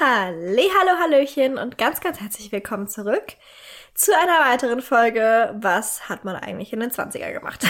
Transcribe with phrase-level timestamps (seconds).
[0.00, 3.32] Halli, hallo, hallöchen und ganz, ganz herzlich willkommen zurück
[3.94, 7.66] zu einer weiteren Folge Was hat man eigentlich in den 20er gemacht?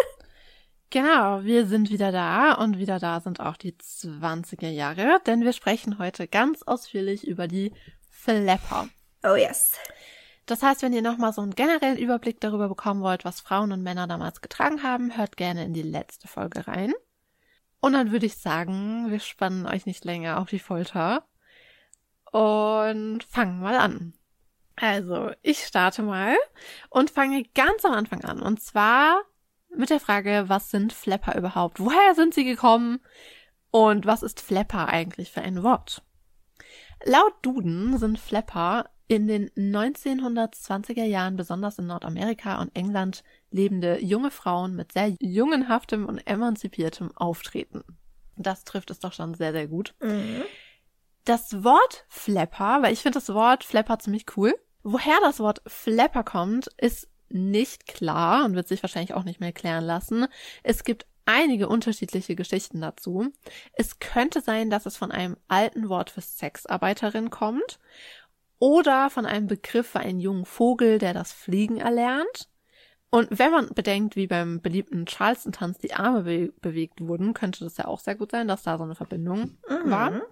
[0.90, 5.52] genau, wir sind wieder da und wieder da sind auch die 20er Jahre, denn wir
[5.52, 7.74] sprechen heute ganz ausführlich über die
[8.08, 8.88] Flapper.
[9.22, 9.74] Oh yes.
[10.46, 13.82] Das heißt, wenn ihr nochmal so einen generellen Überblick darüber bekommen wollt, was Frauen und
[13.82, 16.94] Männer damals getragen haben, hört gerne in die letzte Folge rein.
[17.80, 21.26] Und dann würde ich sagen, wir spannen euch nicht länger auf die Folter
[22.32, 24.14] und fangen mal an.
[24.76, 26.34] Also, ich starte mal
[26.90, 28.40] und fange ganz am Anfang an.
[28.40, 29.22] Und zwar
[29.74, 31.78] mit der Frage, was sind Flapper überhaupt?
[31.78, 33.00] Woher sind sie gekommen?
[33.70, 36.02] Und was ist Flapper eigentlich für ein Wort?
[37.04, 44.30] Laut Duden sind Flapper in den 1920er Jahren besonders in Nordamerika und England lebende junge
[44.30, 47.82] Frauen mit sehr jungenhaftem und emanzipiertem Auftreten.
[48.36, 49.94] Das trifft es doch schon sehr, sehr gut.
[50.00, 50.44] Mhm.
[51.24, 54.54] Das Wort Flapper, weil ich finde das Wort Flapper ziemlich cool.
[54.82, 59.52] Woher das Wort Flapper kommt, ist nicht klar und wird sich wahrscheinlich auch nicht mehr
[59.52, 60.26] klären lassen.
[60.62, 63.32] Es gibt einige unterschiedliche Geschichten dazu.
[63.72, 67.78] Es könnte sein, dass es von einem alten Wort für Sexarbeiterin kommt
[68.58, 72.48] oder von einem Begriff für einen jungen Vogel, der das Fliegen erlernt.
[73.10, 77.76] Und wenn man bedenkt, wie beim beliebten Charleston-Tanz die Arme be bewegt wurden, könnte das
[77.76, 79.90] ja auch sehr gut sein, dass da so eine Verbindung mhm.
[79.90, 80.22] war.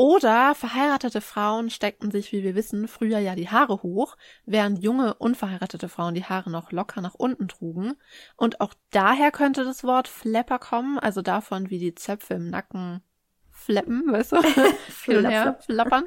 [0.00, 5.14] Oder verheiratete Frauen steckten sich, wie wir wissen, früher ja die Haare hoch, während junge,
[5.14, 7.96] unverheiratete Frauen die Haare noch locker nach unten trugen.
[8.36, 13.02] Und auch daher könnte das Wort Flapper kommen, also davon, wie die Zöpfe im Nacken
[13.50, 14.42] flappen, weißt du?
[15.04, 16.04] Hin und her flappern.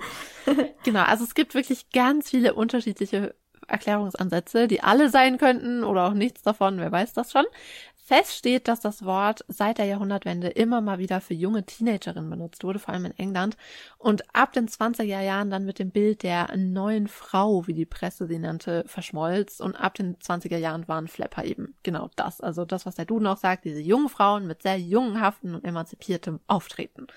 [0.85, 3.35] genau, also es gibt wirklich ganz viele unterschiedliche
[3.67, 7.45] Erklärungsansätze, die alle sein könnten oder auch nichts davon, wer weiß das schon.
[8.11, 12.61] Fest steht, dass das Wort seit der Jahrhundertwende immer mal wieder für junge Teenagerinnen benutzt
[12.65, 13.55] wurde, vor allem in England.
[13.97, 18.27] Und ab den 20er Jahren dann mit dem Bild der neuen Frau, wie die Presse
[18.27, 19.61] sie nannte, verschmolz.
[19.61, 22.41] Und ab den 20er Jahren waren Flapper eben genau das.
[22.41, 26.41] Also das, was der Duden auch sagt, diese jungen Frauen mit sehr jungenhaften und emanzipiertem
[26.47, 27.07] Auftreten,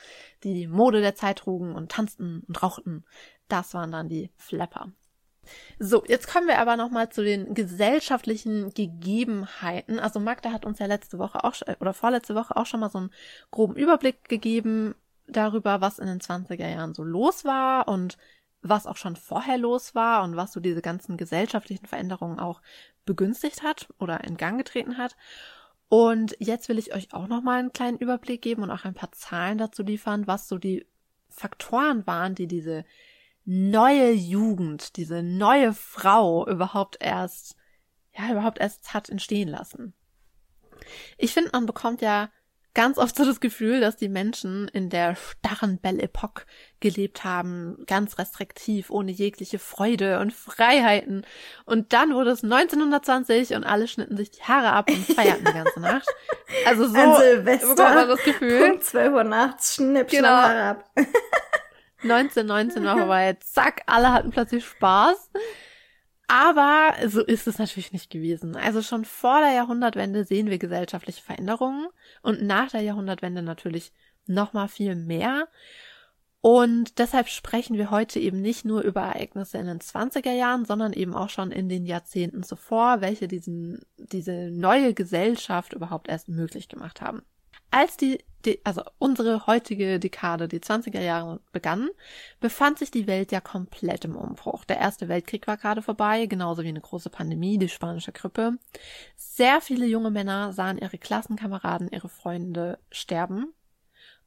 [0.45, 3.05] die die Mode der Zeit trugen und tanzten und rauchten.
[3.49, 4.93] Das waren dann die Flapper.
[5.79, 9.99] So, jetzt kommen wir aber nochmal zu den gesellschaftlichen Gegebenheiten.
[9.99, 12.99] Also Magda hat uns ja letzte Woche auch oder vorletzte Woche auch schon mal so
[12.99, 13.11] einen
[13.51, 14.95] groben Überblick gegeben
[15.27, 18.17] darüber, was in den 20er Jahren so los war und
[18.63, 22.63] was auch schon vorher los war und was so diese ganzen gesellschaftlichen Veränderungen auch
[23.05, 25.17] begünstigt hat oder in Gang getreten hat.
[25.89, 29.13] Und jetzt will ich euch auch nochmal einen kleinen Überblick geben und auch ein paar
[29.13, 30.87] Zahlen dazu liefern, was so die
[31.29, 32.85] Faktoren waren, die diese
[33.45, 37.57] neue Jugend, diese neue Frau überhaupt erst,
[38.17, 39.95] ja, überhaupt erst hat entstehen lassen.
[41.19, 42.31] Ich finde, man bekommt ja
[42.75, 46.45] ganz oft so das Gefühl, dass die Menschen in der starren Belle Epoque
[46.81, 51.25] gelebt haben, ganz restriktiv, ohne jegliche Freude und Freiheiten.
[51.65, 55.53] Und dann wurde es 1920 und alle schnitten sich die Haare ab und feierten die
[55.53, 56.09] ganze Nacht.
[56.67, 58.69] Also so An Silvester, bekommt man das Gefühl.
[58.69, 60.29] Punkt 12 Uhr nachts, schnipp, genau.
[60.29, 60.91] Haare ab.
[62.05, 63.37] 1919 war vorbei.
[63.41, 65.31] Zack, alle hatten plötzlich Spaß.
[66.27, 68.57] Aber so ist es natürlich nicht gewesen.
[68.57, 71.89] Also schon vor der Jahrhundertwende sehen wir gesellschaftliche Veränderungen
[72.23, 73.93] und nach der Jahrhundertwende natürlich
[74.27, 75.49] noch mal viel mehr.
[76.41, 80.93] Und deshalb sprechen wir heute eben nicht nur über Ereignisse in den 20er Jahren, sondern
[80.93, 86.69] eben auch schon in den Jahrzehnten zuvor, welche diesen, diese neue Gesellschaft überhaupt erst möglich
[86.69, 87.23] gemacht haben.
[87.75, 91.91] Als die, die, also unsere heutige Dekade, die 20er Jahre begann,
[92.39, 94.65] befand sich die Welt ja komplett im Umbruch.
[94.65, 98.59] Der Erste Weltkrieg war gerade vorbei, genauso wie eine große Pandemie, die spanische Grippe.
[99.17, 103.53] Sehr viele junge Männer sahen ihre Klassenkameraden, ihre Freunde sterben.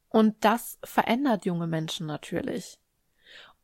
[0.10, 2.78] Und das verändert junge Menschen natürlich.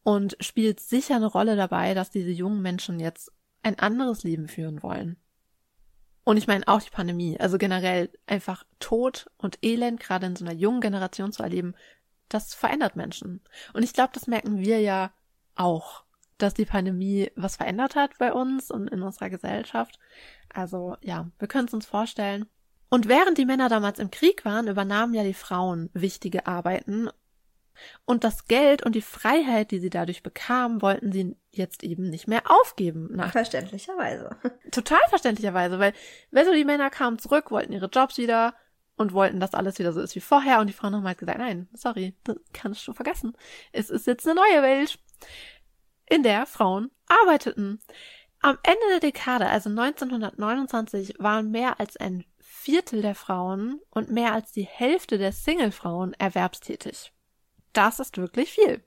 [0.02, 3.34] Und spielt sicher eine Rolle dabei, dass diese jungen Menschen jetzt
[3.64, 5.18] ein anderes Leben führen wollen.
[6.24, 10.46] Und ich meine auch die Pandemie, also generell einfach Tod und Elend, gerade in so
[10.46, 11.76] einer jungen Generation zu erleben,
[12.30, 13.42] das verändert Menschen.
[13.74, 15.12] Und ich glaube, das merken wir ja
[15.56, 16.04] auch,
[16.38, 20.00] dass die Pandemie was verändert hat bei uns und in unserer Gesellschaft.
[20.54, 22.48] Also ja, wir können es uns vorstellen.
[22.90, 27.10] Und während die Männer damals im Krieg waren, übernahmen ja die Frauen wichtige Arbeiten
[28.06, 32.28] und das Geld und die Freiheit, die sie dadurch bekamen, wollten sie jetzt eben nicht
[32.28, 33.10] mehr aufgeben.
[33.12, 34.36] Nach verständlicherweise.
[34.72, 35.94] Total verständlicherweise, weil,
[36.32, 38.56] weißt du, die Männer kamen zurück, wollten ihre Jobs wieder
[38.96, 40.60] und wollten, dass alles wieder so ist wie vorher.
[40.60, 43.34] Und die Frauen haben halt gesagt, nein, sorry, das kannst du vergessen.
[43.72, 45.00] Es ist jetzt eine neue Welt,
[46.10, 47.82] in der Frauen arbeiteten.
[48.42, 54.34] Am Ende der Dekade, also 1929, waren mehr als ein Viertel der Frauen und mehr
[54.34, 57.14] als die Hälfte der Singlefrauen erwerbstätig.
[57.74, 58.84] Das ist wirklich viel.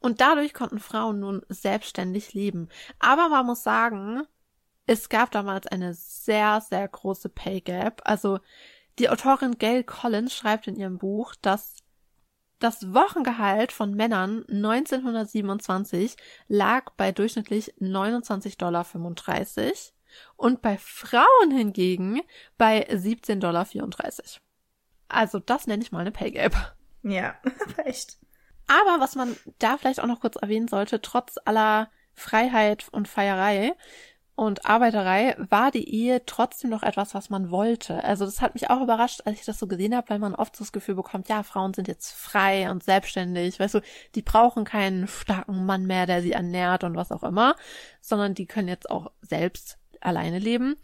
[0.00, 2.68] Und dadurch konnten Frauen nun selbstständig leben.
[2.98, 4.22] Aber man muss sagen,
[4.86, 8.02] es gab damals eine sehr, sehr große Pay Gap.
[8.04, 8.38] Also
[8.98, 11.76] die Autorin Gail Collins schreibt in ihrem Buch, dass
[12.58, 16.16] das Wochengehalt von Männern 1927
[16.48, 18.86] lag bei durchschnittlich 29,35 Dollar
[20.36, 22.20] und bei Frauen hingegen
[22.56, 23.66] bei 17,34 Dollar.
[25.08, 26.76] Also das nenne ich mal eine Pay Gap.
[27.04, 27.36] Ja,
[27.84, 28.18] echt.
[28.66, 33.74] Aber was man da vielleicht auch noch kurz erwähnen sollte, trotz aller Freiheit und Feierei
[34.36, 38.02] und Arbeiterei war die Ehe trotzdem noch etwas, was man wollte.
[38.02, 40.56] Also das hat mich auch überrascht, als ich das so gesehen habe, weil man oft
[40.56, 43.80] so das Gefühl bekommt, ja, Frauen sind jetzt frei und selbstständig, weißt du,
[44.16, 47.54] die brauchen keinen starken Mann mehr, der sie ernährt und was auch immer,
[48.00, 50.76] sondern die können jetzt auch selbst alleine leben.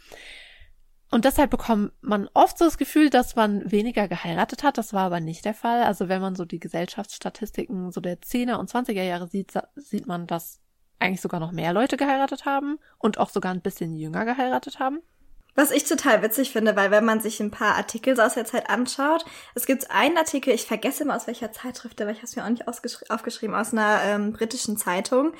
[1.11, 4.79] Und deshalb bekommt man oft so das Gefühl, dass man weniger geheiratet hat.
[4.79, 5.83] Das war aber nicht der Fall.
[5.83, 10.29] Also wenn man so die Gesellschaftsstatistiken so der 10er und 20er Jahre sieht, sieht man,
[10.29, 10.61] dass
[11.01, 15.01] eigentlich sogar noch mehr Leute geheiratet haben und auch sogar ein bisschen jünger geheiratet haben.
[15.55, 18.70] Was ich total witzig finde, weil wenn man sich ein paar Artikel aus der Zeit
[18.70, 19.25] anschaut,
[19.55, 22.44] es gibt einen Artikel, ich vergesse immer aus welcher Zeitschrift, aber ich habe es mir
[22.44, 25.32] auch nicht aufgeschrieben, aus einer ähm, britischen Zeitung,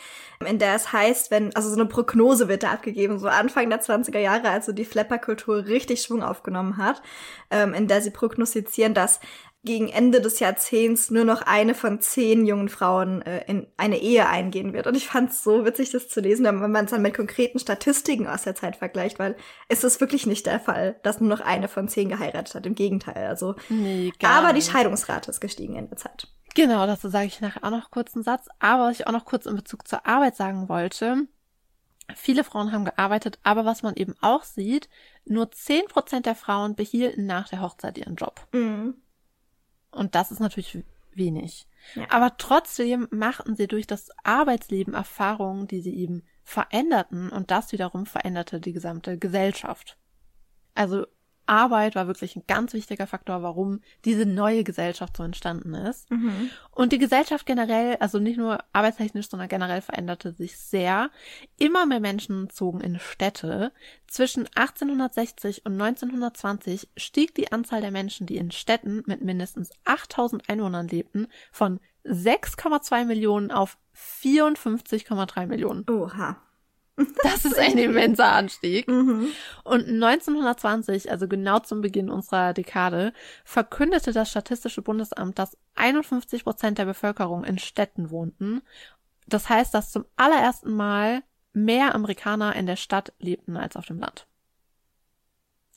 [0.45, 3.83] in der es heißt, wenn, also so eine Prognose wird da abgegeben, so Anfang der
[3.83, 7.03] 20er Jahre, als so die Flapperkultur richtig Schwung aufgenommen hat,
[7.51, 9.21] ähm, in der sie prognostizieren, dass
[9.63, 14.27] gegen Ende des Jahrzehnts nur noch eine von zehn jungen Frauen äh, in eine Ehe
[14.27, 14.87] eingehen wird.
[14.87, 17.59] Und ich fand es so witzig, das zu lesen, wenn man es dann mit konkreten
[17.59, 19.37] Statistiken aus der Zeit vergleicht, weil
[19.69, 22.67] es ist wirklich nicht der Fall, dass nur noch eine von zehn geheiratet hat.
[22.67, 23.27] Im Gegenteil.
[23.27, 26.27] Also, nee, aber die Scheidungsrate ist gestiegen in der Zeit.
[26.55, 28.49] Genau, dazu sage ich nachher auch noch kurz einen Satz.
[28.61, 31.27] Aber was ich auch noch kurz in Bezug zur Arbeit sagen wollte,
[32.17, 34.89] Viele Frauen haben gearbeitet, aber was man eben auch sieht,
[35.25, 38.49] nur zehn Prozent der Frauen behielten nach der Hochzeit ihren Job.
[38.53, 38.95] Mhm.
[39.91, 41.67] Und das ist natürlich wenig.
[41.95, 42.07] Ja.
[42.11, 48.07] Aber trotzdem machten sie durch das Arbeitsleben Erfahrungen, die sie eben veränderten und das wiederum
[48.07, 49.97] veränderte die gesamte Gesellschaft.
[50.75, 51.07] Also
[51.51, 56.09] Arbeit war wirklich ein ganz wichtiger Faktor, warum diese neue Gesellschaft so entstanden ist.
[56.11, 56.51] Mhm.
[56.71, 61.11] Und die Gesellschaft generell, also nicht nur arbeitstechnisch, sondern generell veränderte sich sehr.
[61.59, 63.73] Immer mehr Menschen zogen in Städte.
[64.07, 70.49] Zwischen 1860 und 1920 stieg die Anzahl der Menschen, die in Städten mit mindestens 8000
[70.49, 75.85] Einwohnern lebten, von 6,2 Millionen auf 54,3 Millionen.
[75.91, 76.41] Oha.
[77.23, 78.89] Das ist ein immenser Anstieg.
[78.89, 79.29] Mhm.
[79.65, 83.13] Und 1920, also genau zum Beginn unserer Dekade,
[83.45, 88.63] verkündete das Statistische Bundesamt, dass 51 Prozent der Bevölkerung in Städten wohnten.
[89.27, 91.23] Das heißt, dass zum allerersten Mal
[91.53, 94.27] mehr Amerikaner in der Stadt lebten als auf dem Land.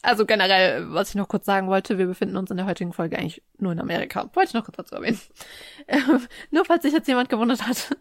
[0.01, 3.17] Also generell, was ich noch kurz sagen wollte, wir befinden uns in der heutigen Folge
[3.17, 4.29] eigentlich nur in Amerika.
[4.33, 5.19] Wollte ich noch kurz dazu erwähnen.
[6.51, 7.95] nur falls sich jetzt jemand gewundert hat.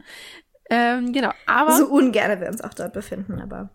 [0.75, 1.73] Ähm, genau, aber.
[1.77, 3.69] So ungern wir uns auch dort befinden, aber.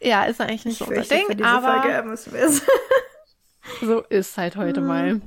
[0.00, 2.62] Ja, ist eigentlich nicht ich so unser Ding, für diese aber Folge müssen wir es.
[3.80, 4.86] so ist halt heute Mhm.
[4.86, 5.20] mal.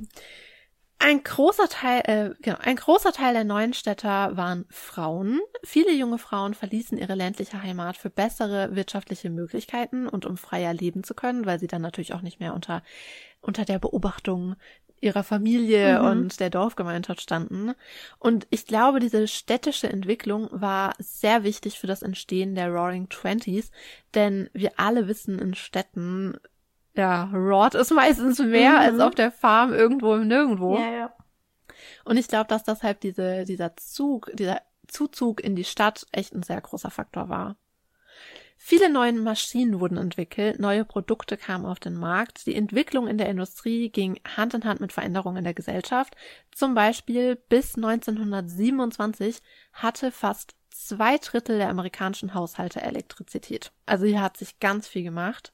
[0.98, 5.40] Ein großer Teil, äh, genau, ein großer Teil der neuen Städter waren Frauen.
[5.62, 11.04] Viele junge Frauen verließen ihre ländliche Heimat für bessere wirtschaftliche Möglichkeiten und um freier leben
[11.04, 12.82] zu können, weil sie dann natürlich auch nicht mehr unter,
[13.40, 14.56] unter der Beobachtung
[15.00, 16.06] ihrer Familie Mhm.
[16.08, 17.74] und der Dorfgemeinschaft standen.
[18.18, 23.70] Und ich glaube, diese städtische Entwicklung war sehr wichtig für das Entstehen der Roaring Twenties,
[24.14, 26.38] denn wir alle wissen in Städten,
[26.94, 28.76] ja, Rot ist meistens mehr Mhm.
[28.76, 30.78] als auf der Farm irgendwo im Nirgendwo.
[30.78, 31.12] Ja, ja.
[32.04, 36.42] Und ich glaube, dass deshalb diese, dieser Zug, dieser Zuzug in die Stadt echt ein
[36.42, 37.56] sehr großer Faktor war.
[38.66, 43.28] Viele neue Maschinen wurden entwickelt, neue Produkte kamen auf den Markt, die Entwicklung in der
[43.28, 46.16] Industrie ging Hand in Hand mit Veränderungen in der Gesellschaft.
[46.50, 49.42] Zum Beispiel bis 1927
[49.74, 53.70] hatte fast zwei Drittel der amerikanischen Haushalte Elektrizität.
[53.84, 55.52] Also hier hat sich ganz viel gemacht.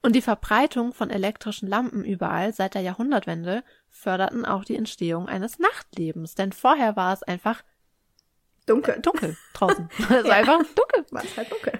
[0.00, 5.58] Und die Verbreitung von elektrischen Lampen überall seit der Jahrhundertwende förderten auch die Entstehung eines
[5.58, 6.36] Nachtlebens.
[6.36, 7.64] Denn vorher war es einfach
[8.64, 9.00] Dunkel.
[9.02, 9.88] dunkel draußen.
[9.98, 10.34] Es war Ja.
[10.34, 11.04] einfach dunkel.
[11.10, 11.72] War es halt dunkel.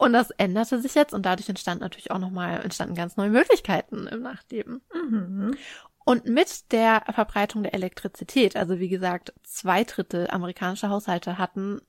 [0.00, 4.06] Und das änderte sich jetzt und dadurch entstand natürlich auch nochmal, entstanden ganz neue Möglichkeiten
[4.06, 4.80] im Nachtleben.
[4.94, 5.58] Mhm.
[6.06, 11.82] Und mit der Verbreitung der Elektrizität, also wie gesagt, zwei Drittel amerikanischer Haushalte hatten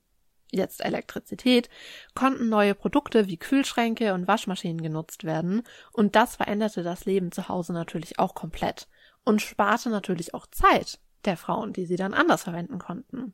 [0.52, 1.70] jetzt Elektrizität,
[2.14, 5.64] konnten neue Produkte wie Kühlschränke und Waschmaschinen genutzt werden.
[5.94, 8.90] Und das veränderte das Leben zu Hause natürlich auch komplett
[9.24, 13.34] und sparte natürlich auch Zeit der Frauen, die sie dann anders verwenden konnten.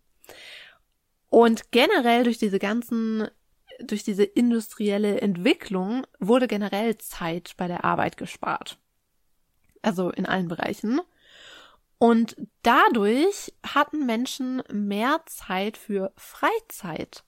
[1.29, 3.27] Und generell durch diese ganzen,
[3.83, 8.77] durch diese industrielle Entwicklung wurde generell Zeit bei der Arbeit gespart.
[9.81, 11.01] Also in allen Bereichen.
[11.99, 17.23] Und dadurch hatten Menschen mehr Zeit für Freizeit.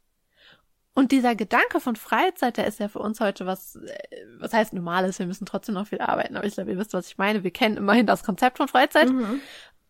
[0.93, 3.97] Und dieser Gedanke von Freizeit, der ist ja für uns heute was, äh,
[4.37, 7.07] was heißt normales, wir müssen trotzdem noch viel arbeiten, aber ich glaube, ihr wisst, was
[7.07, 7.43] ich meine.
[7.45, 9.09] Wir kennen immerhin das Konzept von Freizeit.
[9.09, 9.39] Mhm.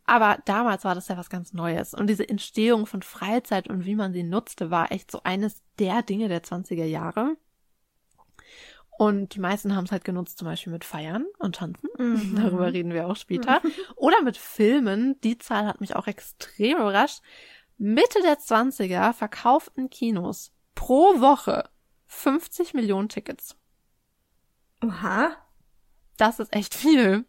[0.10, 1.94] Aber damals war das ja was ganz Neues.
[1.94, 6.02] Und diese Entstehung von Freizeit und wie man sie nutzte, war echt so eines der
[6.02, 7.38] Dinge der 20er Jahre.
[8.98, 11.90] Und die meisten haben es halt genutzt, zum Beispiel mit Feiern und Tanzen.
[12.00, 12.36] Mhm.
[12.42, 13.62] Darüber reden wir auch später.
[13.98, 15.22] Oder mit Filmen.
[15.22, 17.22] Die Zahl hat mich auch extrem überrascht.
[17.78, 21.70] Mitte der 20er verkauften Kinos pro Woche
[22.08, 23.56] 50 Millionen Tickets.
[24.84, 25.38] Oha.
[26.18, 27.26] Das ist echt viel.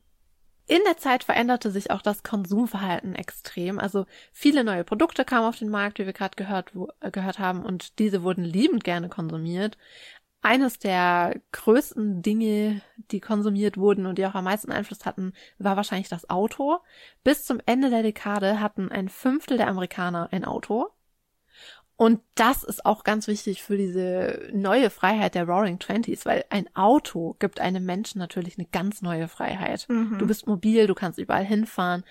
[0.71, 3.81] In der Zeit veränderte sich auch das Konsumverhalten extrem.
[3.81, 7.65] Also viele neue Produkte kamen auf den Markt, wie wir gerade gehört, äh, gehört haben,
[7.65, 9.77] und diese wurden liebend gerne konsumiert.
[10.43, 15.77] Eines der größten Dinge, die konsumiert wurden und die auch am meisten Einfluss hatten, war
[15.77, 16.79] wahrscheinlich das Auto.
[17.25, 20.89] Bis zum Ende der Dekade hatten ein Fünftel der Amerikaner ein Auto.
[22.01, 26.75] Und das ist auch ganz wichtig für diese neue Freiheit der Roaring Twenties, weil ein
[26.75, 29.85] Auto gibt einem Menschen natürlich eine ganz neue Freiheit.
[29.91, 30.17] Mhm.
[30.17, 32.05] Du bist mobil, du kannst überall hinfahren.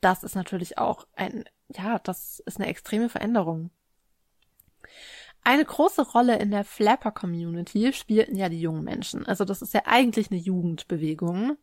[0.00, 3.68] Das ist natürlich auch ein, ja, das ist eine extreme Veränderung.
[5.42, 9.26] Eine große Rolle in der Flapper-Community spielten ja die jungen Menschen.
[9.26, 11.58] Also das ist ja eigentlich eine Jugendbewegung.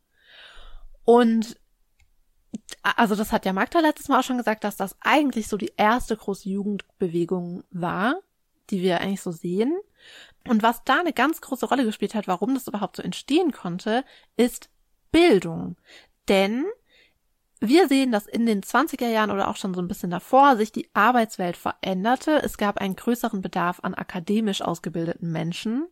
[1.04, 1.60] Und
[2.84, 5.74] also das hat ja Magda letztes Mal auch schon gesagt, dass das eigentlich so die
[5.78, 8.16] erste große Jugendbewegung war,
[8.70, 9.78] die wir eigentlich so sehen.
[10.48, 14.04] Und was da eine ganz große Rolle gespielt hat, warum das überhaupt so entstehen konnte,
[14.36, 14.70] ist
[15.12, 15.76] Bildung.
[16.28, 16.66] Denn
[17.60, 20.72] wir sehen, dass in den 20er Jahren oder auch schon so ein bisschen davor sich
[20.72, 22.42] die Arbeitswelt veränderte.
[22.42, 25.88] Es gab einen größeren Bedarf an akademisch ausgebildeten Menschen.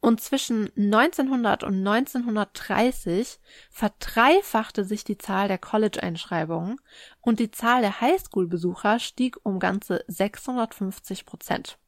[0.00, 3.40] Und zwischen 1900 und 1930
[3.70, 6.80] verdreifachte sich die Zahl der College-Einschreibungen
[7.20, 11.78] und die Zahl der Highschool-Besucher stieg um ganze 650 Prozent.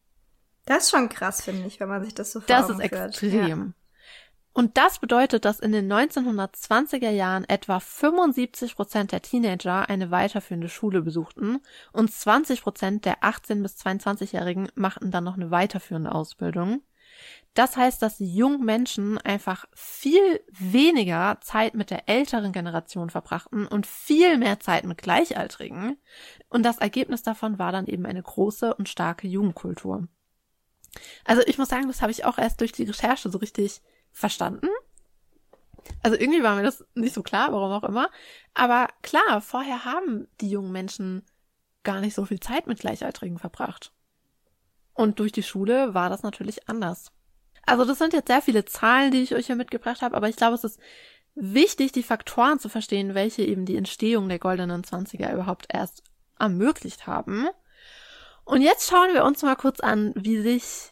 [0.67, 3.49] Das ist schon krass, finde ich, wenn man sich das so Das ist extrem.
[3.49, 3.73] Ja.
[4.53, 10.69] Und das bedeutet, dass in den 1920er Jahren etwa 75 Prozent der Teenager eine weiterführende
[10.69, 11.61] Schule besuchten
[11.93, 16.83] und 20 Prozent der 18 bis 22-Jährigen machten dann noch eine weiterführende Ausbildung.
[17.55, 23.67] Das heißt, dass die jungen Menschen einfach viel weniger Zeit mit der älteren Generation verbrachten
[23.67, 25.97] und viel mehr Zeit mit Gleichaltrigen.
[26.49, 30.07] Und das Ergebnis davon war dann eben eine große und starke Jugendkultur.
[31.25, 34.69] Also ich muss sagen, das habe ich auch erst durch die Recherche so richtig verstanden.
[36.03, 38.11] Also irgendwie war mir das nicht so klar, warum auch immer.
[38.55, 41.25] Aber klar, vorher haben die jungen Menschen
[41.83, 43.93] gar nicht so viel Zeit mit Gleichaltrigen verbracht.
[44.95, 47.13] Und durch die Schule war das natürlich anders.
[47.67, 50.37] Also das sind jetzt sehr viele Zahlen, die ich euch hier mitgebracht habe, aber ich
[50.37, 50.81] glaube, es ist
[51.35, 56.03] wichtig, die Faktoren zu verstehen, welche eben die Entstehung der goldenen Zwanziger überhaupt erst
[56.39, 57.47] ermöglicht haben.
[58.45, 60.91] Und jetzt schauen wir uns mal kurz an, wie sich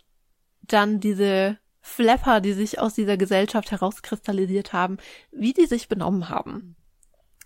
[0.63, 4.99] dann diese Flapper, die sich aus dieser Gesellschaft herauskristallisiert haben,
[5.31, 6.77] wie die sich benommen haben.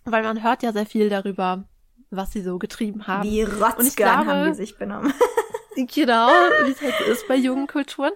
[0.04, 1.64] Weil man hört ja sehr viel darüber,
[2.10, 3.28] was sie so getrieben haben.
[3.28, 5.14] Wie Rotzgern haben die sich benommen.
[5.76, 6.28] genau,
[6.64, 8.12] wie es halt ist bei Jugendkulturen.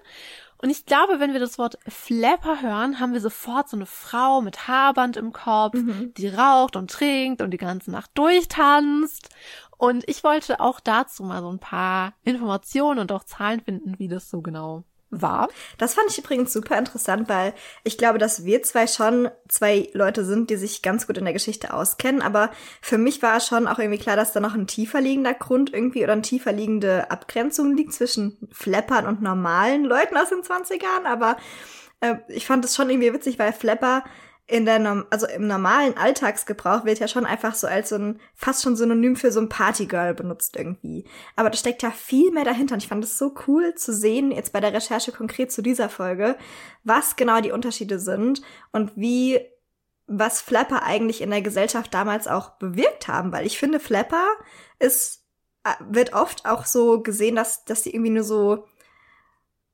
[0.59, 4.41] Und ich glaube, wenn wir das Wort Flapper hören, haben wir sofort so eine Frau
[4.41, 6.13] mit Haarband im Kopf, mhm.
[6.17, 9.29] die raucht und trinkt und die ganze Nacht durchtanzt.
[9.77, 14.07] Und ich wollte auch dazu mal so ein paar Informationen und auch Zahlen finden, wie
[14.07, 15.47] das so genau war.
[15.77, 20.25] Das fand ich übrigens super interessant, weil ich glaube, dass wir zwei schon zwei Leute
[20.25, 22.21] sind, die sich ganz gut in der Geschichte auskennen.
[22.21, 25.73] Aber für mich war schon auch irgendwie klar, dass da noch ein tiefer liegender Grund
[25.73, 31.05] irgendwie oder eine tiefer liegende Abgrenzung liegt zwischen Flappern und normalen Leuten aus den 20ern.
[31.05, 31.37] Aber
[32.01, 34.03] äh, ich fand es schon irgendwie witzig, weil Flapper
[34.49, 38.63] in der, also im normalen Alltagsgebrauch wird ja schon einfach so als so ein, fast
[38.63, 41.03] schon Synonym für so ein Partygirl benutzt irgendwie.
[41.35, 44.31] Aber da steckt ja viel mehr dahinter und ich fand es so cool zu sehen,
[44.31, 46.37] jetzt bei der Recherche konkret zu dieser Folge,
[46.85, 49.41] was genau die Unterschiede sind und wie,
[50.07, 54.25] was Flapper eigentlich in der Gesellschaft damals auch bewirkt haben, weil ich finde, Flapper
[54.79, 55.25] ist,
[55.65, 58.65] äh, wird oft auch so gesehen, dass, dass die irgendwie nur so,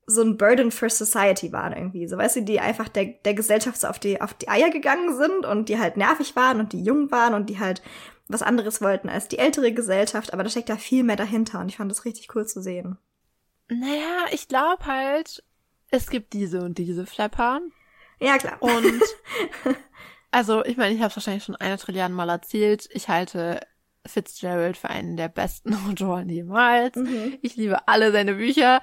[0.05, 2.07] so ein Burden for Society waren irgendwie.
[2.07, 5.15] So, weißt du, die einfach der, der Gesellschaft so auf die, auf die Eier gegangen
[5.15, 7.81] sind und die halt nervig waren und die jung waren und die halt
[8.27, 10.33] was anderes wollten als die ältere Gesellschaft.
[10.33, 12.97] Aber da steckt da viel mehr dahinter und ich fand das richtig cool zu sehen.
[13.69, 15.43] Naja, ich glaube halt,
[15.89, 17.61] es gibt diese und diese Flapper.
[18.19, 18.57] Ja, klar.
[18.59, 19.01] Und
[20.31, 22.89] also, ich meine, ich habe es wahrscheinlich schon eine Trillion Mal erzählt.
[22.91, 23.61] Ich halte
[24.05, 26.95] Fitzgerald für einen der besten Autoren jemals.
[26.95, 27.37] Mhm.
[27.41, 28.81] Ich liebe alle seine Bücher.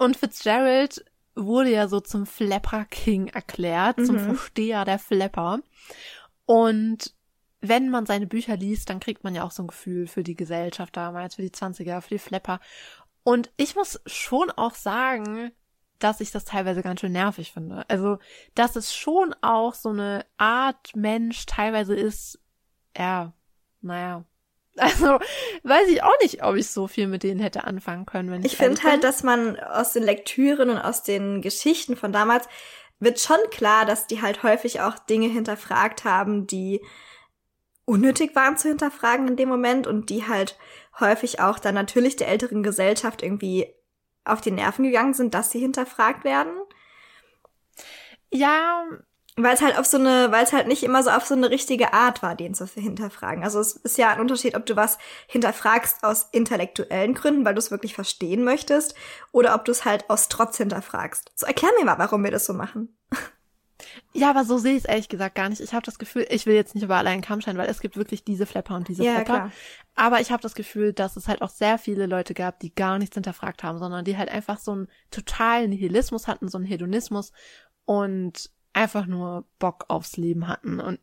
[0.00, 1.04] Und Fitzgerald
[1.34, 4.04] wurde ja so zum Flapper King erklärt, mhm.
[4.06, 5.60] zum Versteher der Flapper.
[6.46, 7.14] Und
[7.60, 10.36] wenn man seine Bücher liest, dann kriegt man ja auch so ein Gefühl für die
[10.36, 12.60] Gesellschaft damals, für die 20er, für die Flepper.
[13.24, 15.52] Und ich muss schon auch sagen,
[15.98, 17.84] dass ich das teilweise ganz schön nervig finde.
[17.90, 18.20] Also,
[18.54, 22.40] dass es schon auch so eine Art Mensch teilweise ist,
[22.96, 23.34] ja,
[23.82, 24.24] naja.
[24.80, 25.18] Also,
[25.62, 28.52] weiß ich auch nicht, ob ich so viel mit denen hätte anfangen können, wenn ich
[28.52, 32.48] Ich finde halt, dass man aus den Lektüren und aus den Geschichten von damals
[32.98, 36.80] wird schon klar, dass die halt häufig auch Dinge hinterfragt haben, die
[37.84, 40.56] unnötig waren zu hinterfragen in dem Moment und die halt
[41.00, 43.74] häufig auch dann natürlich der älteren Gesellschaft irgendwie
[44.24, 46.52] auf die Nerven gegangen sind, dass sie hinterfragt werden.
[48.30, 48.84] Ja,
[49.42, 51.50] Weil es halt auf so eine, weil es halt nicht immer so auf so eine
[51.50, 53.44] richtige Art war, den zu hinterfragen.
[53.44, 57.58] Also es ist ja ein Unterschied, ob du was hinterfragst aus intellektuellen Gründen, weil du
[57.58, 58.94] es wirklich verstehen möchtest,
[59.32, 61.32] oder ob du es halt aus Trotz hinterfragst.
[61.34, 62.96] So erklär mir mal, warum wir das so machen.
[64.12, 65.60] Ja, aber so sehe ich es ehrlich gesagt gar nicht.
[65.60, 67.96] Ich habe das Gefühl, ich will jetzt nicht über allein Kamm scheinen, weil es gibt
[67.96, 69.24] wirklich diese Flapper und diese Ja, Flapper.
[69.24, 69.52] klar.
[69.94, 72.98] Aber ich habe das Gefühl, dass es halt auch sehr viele Leute gab, die gar
[72.98, 77.32] nichts hinterfragt haben, sondern die halt einfach so einen totalen Nihilismus hatten, so einen Hedonismus
[77.84, 80.80] und einfach nur Bock aufs Leben hatten.
[80.80, 81.00] Und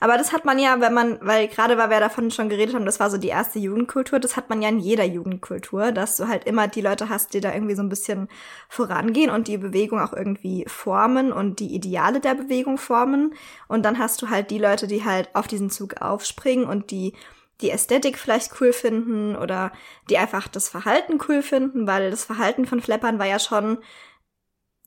[0.00, 2.86] Aber das hat man ja, wenn man, weil gerade weil wir davon schon geredet haben,
[2.86, 6.28] das war so die erste Jugendkultur, das hat man ja in jeder Jugendkultur, dass du
[6.28, 8.28] halt immer die Leute hast, die da irgendwie so ein bisschen
[8.68, 13.34] vorangehen und die Bewegung auch irgendwie formen und die Ideale der Bewegung formen.
[13.66, 17.12] Und dann hast du halt die Leute, die halt auf diesen Zug aufspringen und die
[17.60, 19.72] die Ästhetik vielleicht cool finden oder
[20.08, 23.78] die einfach das Verhalten cool finden, weil das Verhalten von Flappern war ja schon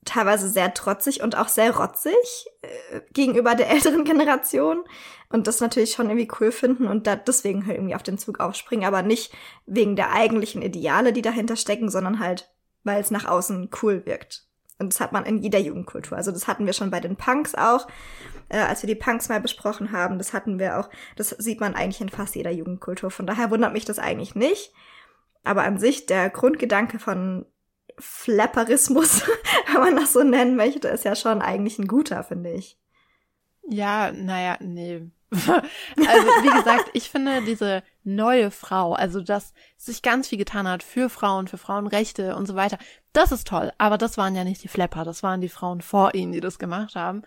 [0.06, 4.84] teilweise sehr trotzig und auch sehr rotzig äh, gegenüber der älteren Generation
[5.30, 8.40] und das natürlich schon irgendwie cool finden und da deswegen halt irgendwie auf den Zug
[8.40, 9.34] aufspringen, aber nicht
[9.66, 12.52] wegen der eigentlichen Ideale, die dahinter stecken, sondern halt,
[12.84, 14.48] weil es nach außen cool wirkt.
[14.80, 16.18] Und das hat man in jeder Jugendkultur.
[16.18, 17.88] Also das hatten wir schon bei den Punks auch,
[18.50, 20.18] äh, als wir die Punks mal besprochen haben.
[20.18, 23.12] Das hatten wir auch, das sieht man eigentlich in fast jeder Jugendkultur.
[23.12, 24.74] Von daher wundert mich das eigentlich nicht.
[25.44, 27.46] Aber an sich, der Grundgedanke von
[28.02, 29.24] Flapperismus,
[29.74, 32.78] wenn man das so nennen möchte, ist ja schon eigentlich ein guter, finde ich.
[33.70, 35.10] ja, naja, nee.
[35.32, 40.84] also, wie gesagt, ich finde diese neue Frau, also dass sich ganz viel getan hat
[40.84, 42.78] für Frauen, für Frauenrechte und so weiter,
[43.14, 43.72] das ist toll.
[43.78, 46.60] Aber das waren ja nicht die Flepper, das waren die Frauen vor ihnen, die das
[46.60, 47.22] gemacht haben.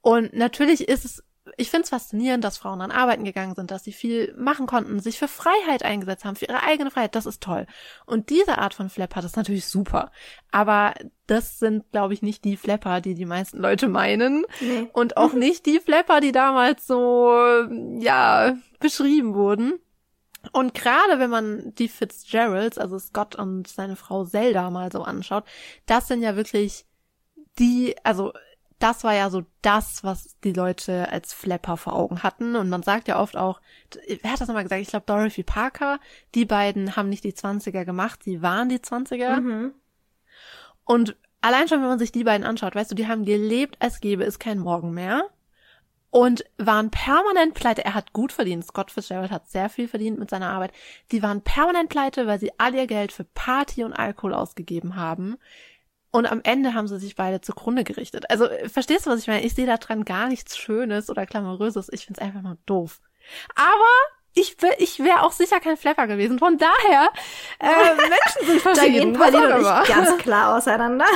[0.00, 1.22] Und natürlich ist es,
[1.56, 5.00] ich finde es faszinierend, dass Frauen an Arbeiten gegangen sind, dass sie viel machen konnten,
[5.00, 7.14] sich für Freiheit eingesetzt haben, für ihre eigene Freiheit.
[7.14, 7.66] Das ist toll.
[8.04, 10.10] Und diese Art von Flepper, das ist natürlich super.
[10.50, 10.94] Aber
[11.26, 14.44] das sind, glaube ich, nicht die Flepper, die die meisten Leute meinen.
[14.60, 14.88] Nee.
[14.92, 17.32] Und auch nicht die Flepper, die damals so,
[17.98, 19.74] ja, beschrieben wurden.
[20.52, 25.44] Und gerade wenn man die Fitzgeralds, also Scott und seine Frau Zelda mal so anschaut,
[25.86, 26.86] das sind ja wirklich
[27.58, 28.32] die, also
[28.78, 32.56] das war ja so das, was die Leute als Flapper vor Augen hatten.
[32.56, 33.60] Und man sagt ja oft auch,
[34.20, 34.82] wer hat das nochmal gesagt?
[34.82, 35.98] Ich glaube Dorothy Parker,
[36.34, 39.40] die beiden haben nicht die 20er gemacht, sie waren die 20er.
[39.40, 39.74] Mhm.
[40.84, 44.00] Und allein schon, wenn man sich die beiden anschaut, weißt du, die haben gelebt, als
[44.00, 45.24] gäbe es kein Morgen mehr.
[46.10, 47.84] Und waren permanent pleite.
[47.84, 48.64] Er hat gut verdient.
[48.64, 50.72] Scott Fitzgerald hat sehr viel verdient mit seiner Arbeit.
[51.12, 55.36] Die waren permanent pleite, weil sie all ihr Geld für Party und Alkohol ausgegeben haben.
[56.16, 58.30] Und am Ende haben sie sich beide zugrunde gerichtet.
[58.30, 59.42] Also, verstehst du, was ich meine?
[59.42, 61.88] Ich sehe da dran gar nichts Schönes oder Glamouröses.
[61.92, 63.00] Ich find's einfach nur doof.
[63.54, 63.92] Aber
[64.32, 66.38] ich, ich wäre auch sicher kein Flapper gewesen.
[66.38, 67.10] Von daher,
[67.58, 69.12] äh, Menschen sind Da verschieden.
[69.12, 69.82] gehen was Pauline und immer.
[69.82, 71.04] ich ganz klar auseinander.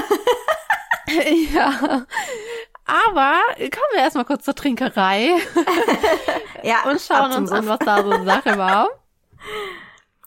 [1.52, 2.06] Ja.
[2.84, 5.30] Aber kommen wir erstmal kurz zur Trinkerei
[6.62, 8.88] ja, und schauen uns an, was da so Sache war.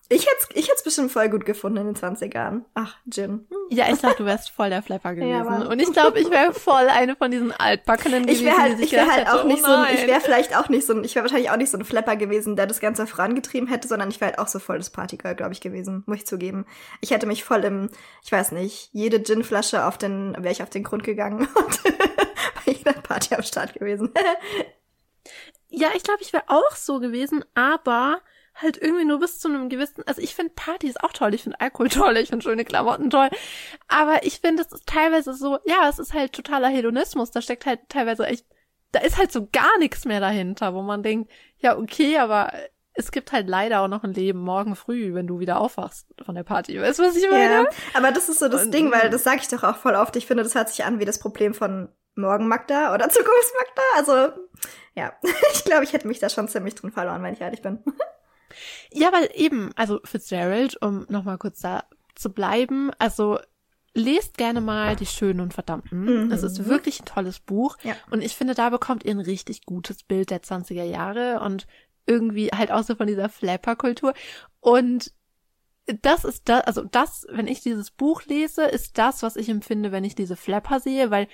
[0.10, 2.63] Ich hätte ich hätt's bestimmt voll gut gefunden in den 20ern.
[2.74, 3.48] Ach, Gin.
[3.50, 3.58] Hm.
[3.70, 5.30] Ja, ich glaube, du wärst voll der Flapper gewesen.
[5.30, 8.80] Ja, und ich glaube, ich wäre voll eine von diesen Altbackenen gewesen, Ich wäre halt,
[8.80, 10.86] ich wäre gedacht halt auch hätte, nicht oh so, ein, ich wäre vielleicht auch nicht
[10.86, 13.70] so, ein, ich wäre wahrscheinlich auch nicht so ein Flapper gewesen, der das Ganze vorangetrieben
[13.70, 16.28] hätte, sondern ich wäre halt auch so voll das Partygirl, glaube ich, gewesen, muss ich
[16.28, 16.66] zugeben.
[17.00, 17.89] Ich hätte mich voll im,
[18.24, 21.84] ich weiß nicht, jede Ginflasche auf den, wäre ich auf den Grund gegangen und
[22.66, 24.12] bei jeder Party am Start gewesen.
[25.76, 28.22] Ja, ich glaube, ich wäre auch so gewesen, aber
[28.56, 31.60] halt irgendwie nur bis zu einem gewissen, also ich finde Partys auch toll, ich finde
[31.60, 33.30] Alkohol toll, ich finde schöne Klamotten toll,
[33.88, 37.66] aber ich finde, es ist teilweise so, ja, es ist halt totaler Hedonismus, da steckt
[37.66, 38.46] halt teilweise echt,
[38.92, 42.54] da ist halt so gar nichts mehr dahinter, wo man denkt, ja, okay, aber
[42.96, 46.36] es gibt halt leider auch noch ein Leben morgen früh, wenn du wieder aufwachst von
[46.36, 46.80] der Party.
[46.80, 47.63] Weißt du, was ich meine?
[47.63, 49.96] Ja, aber das ist so das Und- Ding, weil das sage ich doch auch voll
[49.96, 50.16] oft.
[50.16, 53.82] Ich finde, das hört sich an wie das Problem von Morgen Magda oder Zukunfts Magda.
[53.98, 54.39] Also,
[54.94, 55.12] ja,
[55.54, 57.84] ich glaube, ich hätte mich da schon ziemlich drin verloren, wenn ich ehrlich bin.
[58.92, 61.84] Ja, weil eben, also Fitzgerald, um nochmal kurz da
[62.16, 63.39] zu bleiben, also
[63.94, 66.26] lest gerne mal Die Schönen und Verdammten.
[66.26, 66.32] Mhm.
[66.32, 67.78] Es ist wirklich ein tolles Buch.
[67.84, 67.96] Ja.
[68.10, 71.68] Und ich finde, da bekommt ihr ein richtig gutes Bild der 20er Jahre und
[72.06, 74.13] irgendwie halt auch so von dieser Flapper-Kultur.
[74.60, 75.13] Und
[75.86, 79.92] das ist da, also das, wenn ich dieses Buch lese, ist das, was ich empfinde,
[79.92, 81.28] wenn ich diese Flapper sehe, weil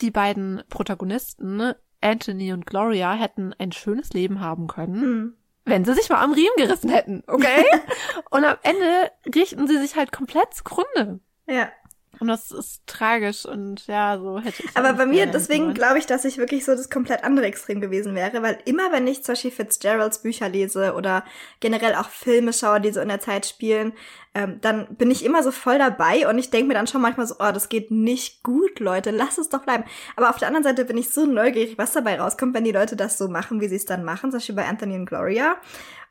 [0.00, 5.34] die beiden Protagonisten, ne, Anthony und Gloria, hätten ein schönes Leben haben können, Mhm.
[5.66, 7.64] Wenn sie sich mal am Riemen gerissen hätten, okay?
[8.30, 11.20] und am Ende richten sie sich halt komplett zugrunde.
[11.46, 11.70] Ja.
[12.18, 14.76] Und das ist tragisch und ja, so hätte ich.
[14.76, 18.14] Aber bei mir, deswegen glaube ich, dass ich wirklich so das komplett andere Extrem gewesen
[18.14, 21.24] wäre, weil immer, wenn ich zum Beispiel Fitzgeralds Bücher lese oder
[21.60, 23.92] generell auch Filme schaue, die so in der Zeit spielen,
[24.34, 27.26] ähm, dann bin ich immer so voll dabei und ich denke mir dann schon manchmal
[27.26, 29.84] so, oh, das geht nicht gut, Leute, lass es doch bleiben.
[30.14, 32.96] Aber auf der anderen Seite bin ich so neugierig, was dabei rauskommt, wenn die Leute
[32.96, 35.56] das so machen, wie sie es dann machen, zum Beispiel bei Anthony und Gloria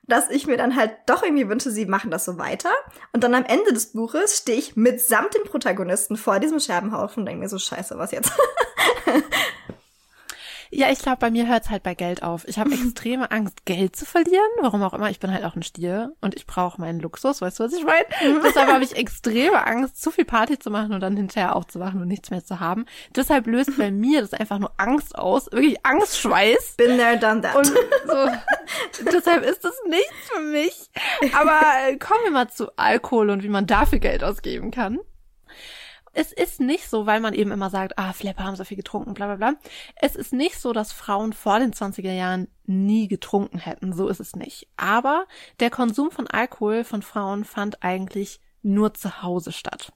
[0.08, 2.70] dass ich mir dann halt doch irgendwie wünsche, sie machen das so weiter.
[3.14, 7.26] Und dann am Ende des Buches stehe ich mitsamt den Protagonisten vor diesem Scherbenhaufen und
[7.26, 8.32] denke mir so, scheiße, was jetzt?
[10.76, 12.46] Ja, ich glaube, bei mir hört's halt bei Geld auf.
[12.50, 14.50] Ich habe extreme Angst, Geld zu verlieren.
[14.60, 15.10] Warum auch immer.
[15.10, 17.42] Ich bin halt auch ein Stier und ich brauche meinen Luxus.
[17.42, 18.06] Weißt du, was ich meine?
[18.44, 22.10] Deshalb habe ich extreme Angst, zu viel Party zu machen und dann hinterher aufzuwachen und
[22.10, 22.86] nichts mehr zu haben.
[23.16, 25.50] Deshalb löst bei mir das einfach nur Angst aus.
[25.50, 26.76] Wirklich Angstschweiß.
[26.76, 27.56] Been there, done that.
[27.56, 30.90] Und so, deshalb ist das nichts für mich.
[31.34, 35.00] Aber äh, kommen wir mal zu Alkohol und wie man dafür Geld ausgeben kann.
[36.18, 39.14] Es ist nicht so, weil man eben immer sagt, ah, Flapper haben so viel getrunken,
[39.14, 39.60] bla bla bla.
[39.98, 43.92] Es ist nicht so, dass Frauen vor den 20er Jahren nie getrunken hätten.
[43.92, 44.70] So ist es nicht.
[44.78, 45.26] Aber
[45.60, 49.92] der Konsum von Alkohol von Frauen fand eigentlich nur zu Hause statt.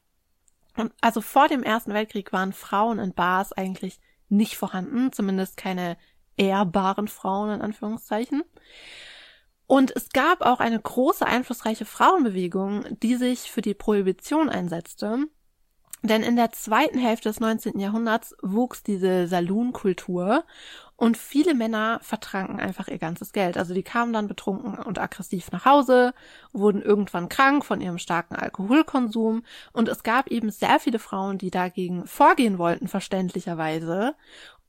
[0.76, 5.98] Und also vor dem Ersten Weltkrieg waren Frauen in Bars eigentlich nicht vorhanden, zumindest keine
[6.36, 8.44] ehrbaren Frauen in Anführungszeichen.
[9.68, 15.30] Und es gab auch eine große einflussreiche Frauenbewegung, die sich für die Prohibition einsetzte.
[16.02, 17.80] Denn in der zweiten Hälfte des 19.
[17.80, 20.46] Jahrhunderts wuchs diese Saloon-Kultur
[20.96, 23.58] und viele Männer vertranken einfach ihr ganzes Geld.
[23.58, 26.14] Also die kamen dann betrunken und aggressiv nach Hause,
[26.52, 31.52] wurden irgendwann krank von ihrem starken Alkoholkonsum und es gab eben sehr viele Frauen, die
[31.52, 34.16] dagegen vorgehen wollten, verständlicherweise.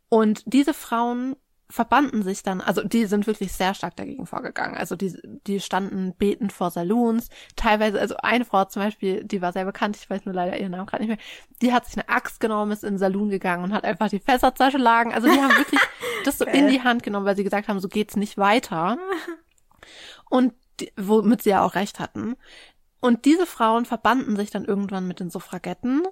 [0.08, 1.36] Und diese Frauen
[1.70, 4.76] verbanden sich dann, also die sind wirklich sehr stark dagegen vorgegangen.
[4.76, 7.28] Also die, die standen betend vor Saloons.
[7.56, 10.72] Teilweise, also eine Frau zum Beispiel, die war sehr bekannt, ich weiß nur leider ihren
[10.72, 11.26] Namen gerade nicht mehr,
[11.62, 14.18] die hat sich eine Axt genommen, ist in den Saloon gegangen und hat einfach die
[14.18, 15.14] Fässer zerschlagen.
[15.14, 15.80] Also die haben wirklich
[16.24, 18.98] das so in die Hand genommen, weil sie gesagt haben, so geht's nicht weiter.
[20.28, 22.36] Und die, womit sie ja auch recht hatten.
[23.00, 26.02] Und diese Frauen verbanden sich dann irgendwann mit den Suffragetten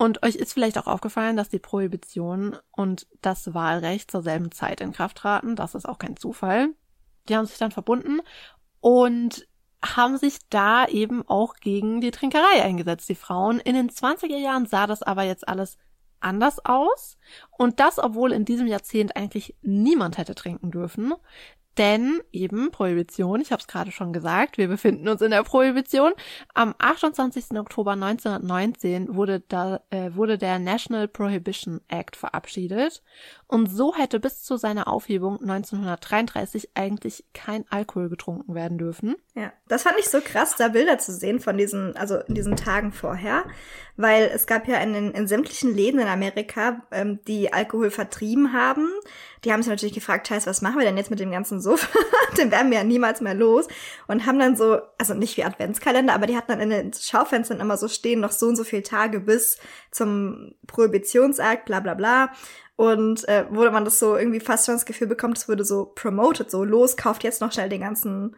[0.00, 4.80] und euch ist vielleicht auch aufgefallen, dass die Prohibition und das Wahlrecht zur selben Zeit
[4.80, 5.56] in Kraft traten.
[5.56, 6.70] Das ist auch kein Zufall.
[7.28, 8.22] Die haben sich dann verbunden
[8.80, 9.46] und
[9.84, 13.60] haben sich da eben auch gegen die Trinkerei eingesetzt, die Frauen.
[13.60, 15.76] In den 20er Jahren sah das aber jetzt alles
[16.18, 17.18] anders aus.
[17.58, 21.12] Und das, obwohl in diesem Jahrzehnt eigentlich niemand hätte trinken dürfen.
[21.80, 26.12] Denn eben Prohibition, ich habe es gerade schon gesagt, wir befinden uns in der Prohibition.
[26.52, 27.58] Am 28.
[27.58, 33.02] Oktober 1919 wurde, da, äh, wurde der National Prohibition Act verabschiedet
[33.46, 39.16] und so hätte bis zu seiner Aufhebung 1933 eigentlich kein Alkohol getrunken werden dürfen.
[39.34, 42.56] Ja, das fand ich so krass, da Bilder zu sehen von diesen, also in diesen
[42.56, 43.44] Tagen vorher,
[43.96, 48.88] weil es gab ja in, in sämtlichen Läden in Amerika, ähm, die Alkohol vertrieben haben.
[49.44, 51.88] Die haben sich natürlich gefragt, scheiße, was machen wir denn jetzt mit dem ganzen Suff?
[52.38, 53.68] den werden wir ja niemals mehr los.
[54.06, 57.60] Und haben dann so, also nicht wie Adventskalender, aber die hatten dann in den Schaufenstern
[57.60, 59.58] immer so stehen, noch so und so viele Tage bis
[59.90, 62.32] zum Prohibitionsakt, bla bla bla.
[62.76, 65.92] Und äh, wo man das so irgendwie fast schon das Gefühl bekommt, es würde so
[65.94, 68.36] promoted, so los, kauft jetzt noch schnell den ganzen,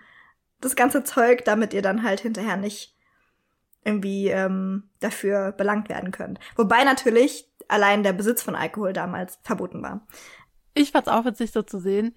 [0.60, 2.96] das ganze Zeug, damit ihr dann halt hinterher nicht
[3.84, 6.38] irgendwie ähm, dafür belangt werden könnt.
[6.56, 10.06] Wobei natürlich allein der Besitz von Alkohol damals verboten war.
[10.74, 12.16] Ich fand's auch witzig so zu sehen.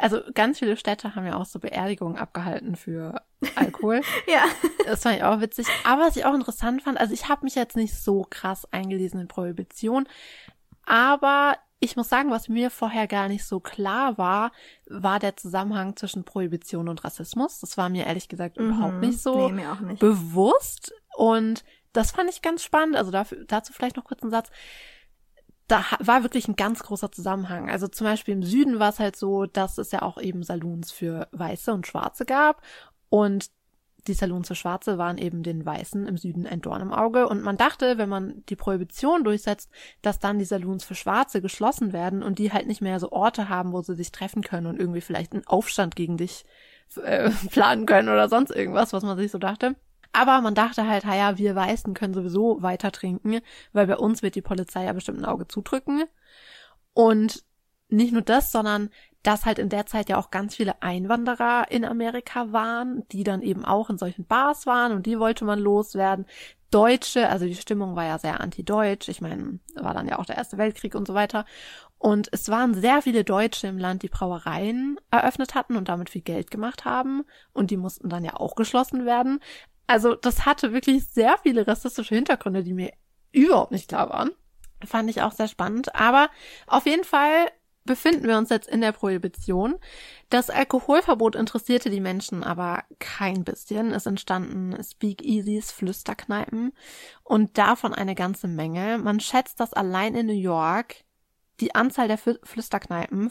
[0.00, 3.22] Also ganz viele Städte haben ja auch so Beerdigungen abgehalten für
[3.54, 4.00] Alkohol.
[4.26, 4.44] ja.
[4.86, 5.66] Das fand ich auch witzig.
[5.84, 9.20] Aber was ich auch interessant fand, also ich habe mich jetzt nicht so krass eingelesen
[9.20, 10.08] in Prohibition,
[10.84, 14.52] aber ich muss sagen, was mir vorher gar nicht so klar war,
[14.86, 17.58] war der Zusammenhang zwischen Prohibition und Rassismus.
[17.58, 18.66] Das war mir ehrlich gesagt mhm.
[18.66, 19.98] überhaupt nicht so nee, mir auch nicht.
[19.98, 20.94] bewusst.
[21.16, 22.94] Und das fand ich ganz spannend.
[22.94, 24.50] Also dafür, dazu vielleicht noch kurz einen Satz
[25.68, 27.70] da war wirklich ein ganz großer Zusammenhang.
[27.70, 30.90] Also zum Beispiel im Süden war es halt so, dass es ja auch eben Saloons
[30.90, 32.62] für Weiße und Schwarze gab.
[33.08, 33.50] Und
[34.08, 37.28] die Saloons für Schwarze waren eben den Weißen im Süden ein Dorn im Auge.
[37.28, 39.70] Und man dachte, wenn man die Prohibition durchsetzt,
[40.02, 43.48] dass dann die Saloons für Schwarze geschlossen werden und die halt nicht mehr so Orte
[43.48, 46.44] haben, wo sie sich treffen können und irgendwie vielleicht einen Aufstand gegen dich
[47.02, 49.76] äh, planen können oder sonst irgendwas, was man sich so dachte.
[50.12, 53.40] Aber man dachte halt, ja, wir Weißen können sowieso weiter trinken,
[53.72, 56.04] weil bei uns wird die Polizei ja bestimmt ein Auge zudrücken.
[56.92, 57.44] Und
[57.88, 58.90] nicht nur das, sondern
[59.22, 63.40] dass halt in der Zeit ja auch ganz viele Einwanderer in Amerika waren, die dann
[63.40, 66.26] eben auch in solchen Bars waren und die wollte man loswerden.
[66.72, 69.08] Deutsche, also die Stimmung war ja sehr anti-deutsch.
[69.08, 71.44] Ich meine, war dann ja auch der Erste Weltkrieg und so weiter.
[71.98, 76.22] Und es waren sehr viele Deutsche im Land, die Brauereien eröffnet hatten und damit viel
[76.22, 77.24] Geld gemacht haben.
[77.52, 79.38] Und die mussten dann ja auch geschlossen werden.
[79.92, 82.92] Also das hatte wirklich sehr viele rassistische Hintergründe, die mir
[83.30, 84.30] überhaupt nicht klar waren.
[84.82, 85.94] Fand ich auch sehr spannend.
[85.94, 86.30] Aber
[86.66, 87.50] auf jeden Fall
[87.84, 89.74] befinden wir uns jetzt in der Prohibition.
[90.30, 93.92] Das Alkoholverbot interessierte die Menschen aber kein bisschen.
[93.92, 96.72] Es entstanden Speakeasies, Flüsterkneipen
[97.22, 98.96] und davon eine ganze Menge.
[98.96, 101.04] Man schätzt, dass allein in New York
[101.60, 103.30] die Anzahl der Flüsterkneipen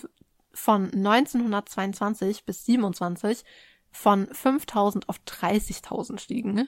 [0.54, 3.44] von 1922 bis 27
[3.92, 6.68] von 5000 auf 30.000 stiegen.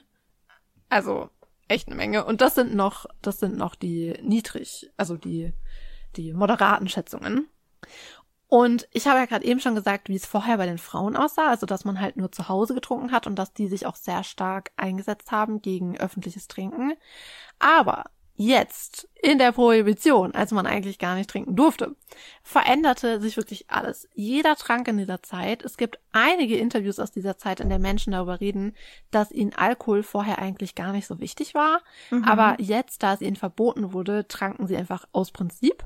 [0.88, 1.30] Also
[1.68, 2.24] echt eine Menge.
[2.24, 5.52] Und das sind noch, das sind noch die niedrig, also die,
[6.16, 7.48] die moderaten Schätzungen.
[8.46, 11.48] Und ich habe ja gerade eben schon gesagt, wie es vorher bei den Frauen aussah,
[11.48, 14.22] also dass man halt nur zu Hause getrunken hat und dass die sich auch sehr
[14.22, 16.92] stark eingesetzt haben gegen öffentliches Trinken.
[17.58, 18.04] Aber
[18.36, 21.94] jetzt in der Prohibition, als man eigentlich gar nicht trinken durfte,
[22.42, 24.08] veränderte sich wirklich alles.
[24.14, 25.64] Jeder trank in dieser Zeit.
[25.64, 28.74] Es gibt einige Interviews aus dieser Zeit, in der Menschen darüber reden,
[29.10, 31.82] dass ihnen Alkohol vorher eigentlich gar nicht so wichtig war.
[32.10, 32.24] Mhm.
[32.24, 35.84] Aber jetzt, da es ihnen verboten wurde, tranken sie einfach aus Prinzip.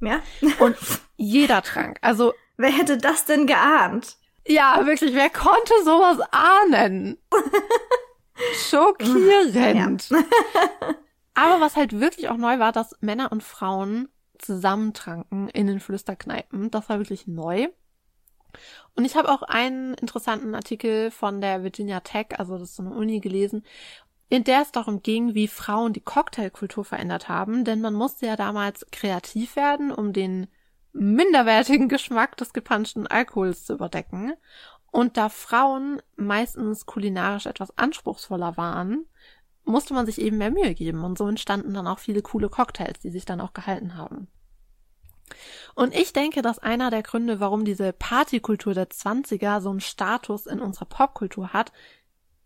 [0.00, 0.20] Ja.
[0.60, 0.76] Und
[1.16, 1.98] jeder trank.
[2.02, 2.34] Also.
[2.56, 4.16] Wer hätte das denn geahnt?
[4.46, 7.18] Ja, wirklich, wer konnte sowas ahnen?
[8.68, 10.10] Schockierend.
[10.10, 10.20] Ja.
[11.34, 16.70] Aber was halt wirklich auch neu war, dass Männer und Frauen zusammentranken in den Flüsterkneipen.
[16.70, 17.68] Das war wirklich neu.
[18.94, 22.84] Und ich habe auch einen interessanten Artikel von der Virginia Tech, also das ist so
[22.84, 23.64] eine Uni gelesen,
[24.28, 28.36] in der es darum ging, wie Frauen die Cocktailkultur verändert haben, denn man musste ja
[28.36, 30.46] damals kreativ werden, um den
[30.92, 34.34] minderwertigen Geschmack des gepanschten Alkohols zu überdecken.
[34.90, 39.06] Und da Frauen meistens kulinarisch etwas anspruchsvoller waren,
[39.64, 42.98] musste man sich eben mehr Mühe geben und so entstanden dann auch viele coole Cocktails,
[43.00, 44.28] die sich dann auch gehalten haben.
[45.74, 50.46] Und ich denke, dass einer der Gründe, warum diese Partykultur der Zwanziger so einen Status
[50.46, 51.72] in unserer Popkultur hat,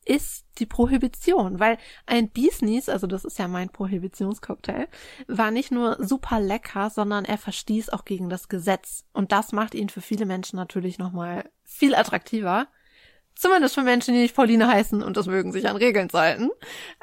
[0.09, 1.77] ist die Prohibition, weil
[2.07, 4.89] ein Beesnees, also das ist ja mein Prohibitionscocktail,
[5.27, 9.05] war nicht nur super lecker, sondern er verstieß auch gegen das Gesetz.
[9.13, 12.69] Und das macht ihn für viele Menschen natürlich nochmal viel attraktiver.
[13.39, 16.51] Zumindest für Menschen, die nicht Pauline heißen und das mögen, sich an Regeln zu halten.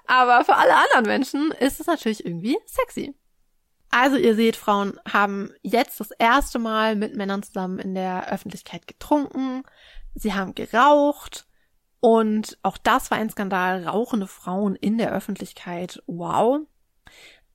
[0.05, 3.15] Aber für alle anderen Menschen ist es natürlich irgendwie sexy.
[3.89, 8.85] Also ihr seht, Frauen haben jetzt das erste Mal mit Männern zusammen in der Öffentlichkeit
[8.85, 9.63] getrunken.
[10.13, 11.47] Sie haben geraucht.
[12.01, 13.87] Und auch das war ein Skandal.
[13.87, 16.03] Rauchende Frauen in der Öffentlichkeit.
[16.05, 16.67] Wow.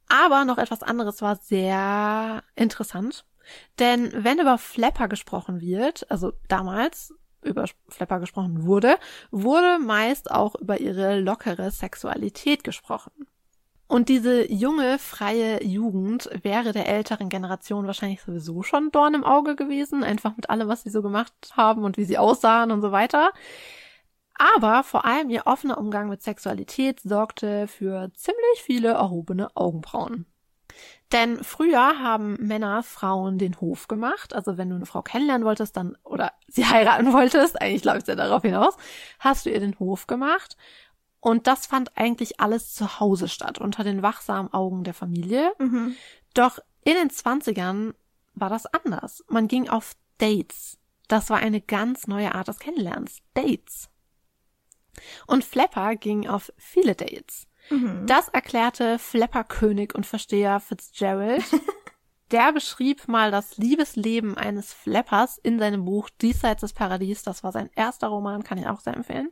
[0.08, 3.26] Aber noch etwas anderes war sehr interessant.
[3.78, 7.12] Denn wenn über Flapper gesprochen wird, also damals
[7.42, 8.96] über Flapper gesprochen wurde,
[9.30, 13.12] wurde meist auch über ihre lockere Sexualität gesprochen.
[13.90, 19.56] Und diese junge, freie Jugend wäre der älteren Generation wahrscheinlich sowieso schon Dorn im Auge
[19.56, 22.92] gewesen, einfach mit allem, was sie so gemacht haben und wie sie aussahen und so
[22.92, 23.32] weiter.
[24.34, 30.24] Aber vor allem ihr offener Umgang mit Sexualität sorgte für ziemlich viele erhobene Augenbrauen.
[31.12, 34.34] Denn früher haben Männer Frauen den Hof gemacht.
[34.34, 38.08] Also wenn du eine Frau kennenlernen wolltest, dann, oder sie heiraten wolltest, eigentlich läuft es
[38.08, 38.76] ja darauf hinaus,
[39.18, 40.56] hast du ihr den Hof gemacht.
[41.20, 45.52] Und das fand eigentlich alles zu Hause statt, unter den wachsamen Augen der Familie.
[45.58, 45.94] Mhm.
[46.32, 47.94] Doch in den Zwanzigern
[48.34, 49.24] war das anders.
[49.28, 50.78] Man ging auf Dates.
[51.08, 53.18] Das war eine ganz neue Art des Kennenlernens.
[53.34, 53.90] Dates.
[55.26, 57.49] Und Flapper ging auf viele Dates.
[57.70, 58.06] Mhm.
[58.06, 61.44] Das erklärte Flapper-König und Versteher Fitzgerald.
[62.30, 67.24] Der beschrieb mal das Liebesleben eines Flappers in seinem Buch Diesseits des Paradies.
[67.24, 69.30] Das war sein erster Roman, kann ich auch sehr empfehlen.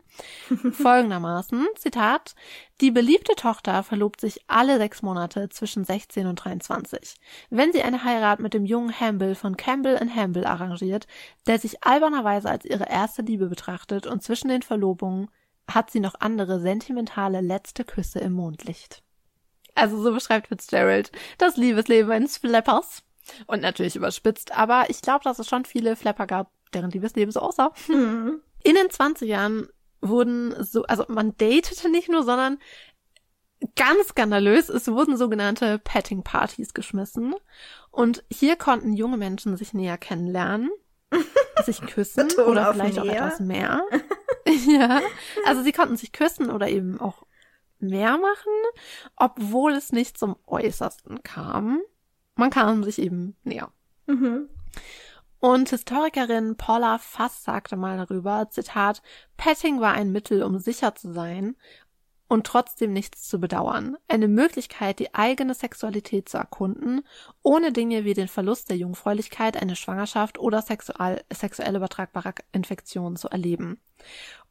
[0.73, 2.35] Folgendermaßen, Zitat,
[2.81, 7.15] die beliebte Tochter verlobt sich alle sechs Monate zwischen 16 und 23.
[7.51, 11.07] Wenn sie eine Heirat mit dem jungen Hamble von Campbell Hamble arrangiert,
[11.47, 15.29] der sich albernerweise als ihre erste Liebe betrachtet und zwischen den Verlobungen
[15.69, 19.03] hat sie noch andere sentimentale letzte Küsse im Mondlicht.
[19.75, 23.03] Also so beschreibt Fitzgerald das Liebesleben eines Flappers.
[23.47, 27.41] Und natürlich überspitzt, aber ich glaube, dass es schon viele Flapper gab, deren Liebesleben so
[27.41, 27.73] aussah.
[27.89, 28.41] Mhm.
[28.63, 29.69] In den 20ern
[30.01, 32.59] wurden so, also man datete nicht nur, sondern
[33.77, 37.35] ganz skandalös, es wurden sogenannte Petting Partys geschmissen.
[37.91, 40.71] Und hier konnten junge Menschen sich näher kennenlernen,
[41.65, 43.83] sich küssen oder vielleicht auch etwas mehr.
[44.67, 45.01] Ja,
[45.47, 47.25] also sie konnten sich küssen oder eben auch
[47.79, 48.53] mehr machen,
[49.17, 51.81] obwohl es nicht zum Äußersten kam.
[52.35, 53.71] Man kam sich eben näher.
[54.07, 54.49] Mhm.
[55.41, 59.03] Und Historikerin Paula Fass sagte mal darüber, Zitat,
[59.37, 61.57] Petting war ein Mittel, um sicher zu sein
[62.29, 63.97] und trotzdem nichts zu bedauern.
[64.07, 67.03] Eine Möglichkeit, die eigene Sexualität zu erkunden,
[67.43, 73.29] ohne Dinge wie den Verlust der Jungfräulichkeit, eine Schwangerschaft oder sexuell, sexuell übertragbare Infektionen zu
[73.29, 73.81] erleben.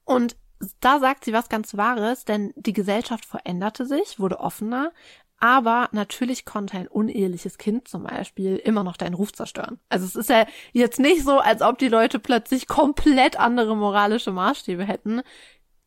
[0.04, 0.36] Und
[0.80, 4.92] da sagt sie was ganz Wahres, denn die Gesellschaft veränderte sich, wurde offener,
[5.40, 9.80] aber natürlich konnte ein uneheliches Kind zum Beispiel immer noch deinen Ruf zerstören.
[9.88, 14.32] Also es ist ja jetzt nicht so, als ob die Leute plötzlich komplett andere moralische
[14.32, 15.22] Maßstäbe hätten.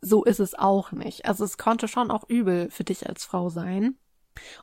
[0.01, 1.27] So ist es auch nicht.
[1.27, 3.99] Also es konnte schon auch übel für dich als Frau sein.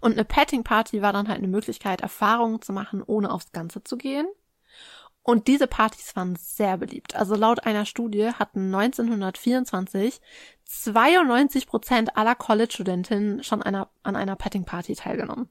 [0.01, 3.83] Und eine Petting Party war dann halt eine Möglichkeit, Erfahrungen zu machen, ohne aufs Ganze
[3.83, 4.27] zu gehen.
[5.21, 7.15] Und diese Partys waren sehr beliebt.
[7.15, 10.21] Also laut einer Studie hatten 1924
[10.63, 15.49] 92 Prozent aller College-Studentinnen schon einer, an einer Petting-Party teilgenommen.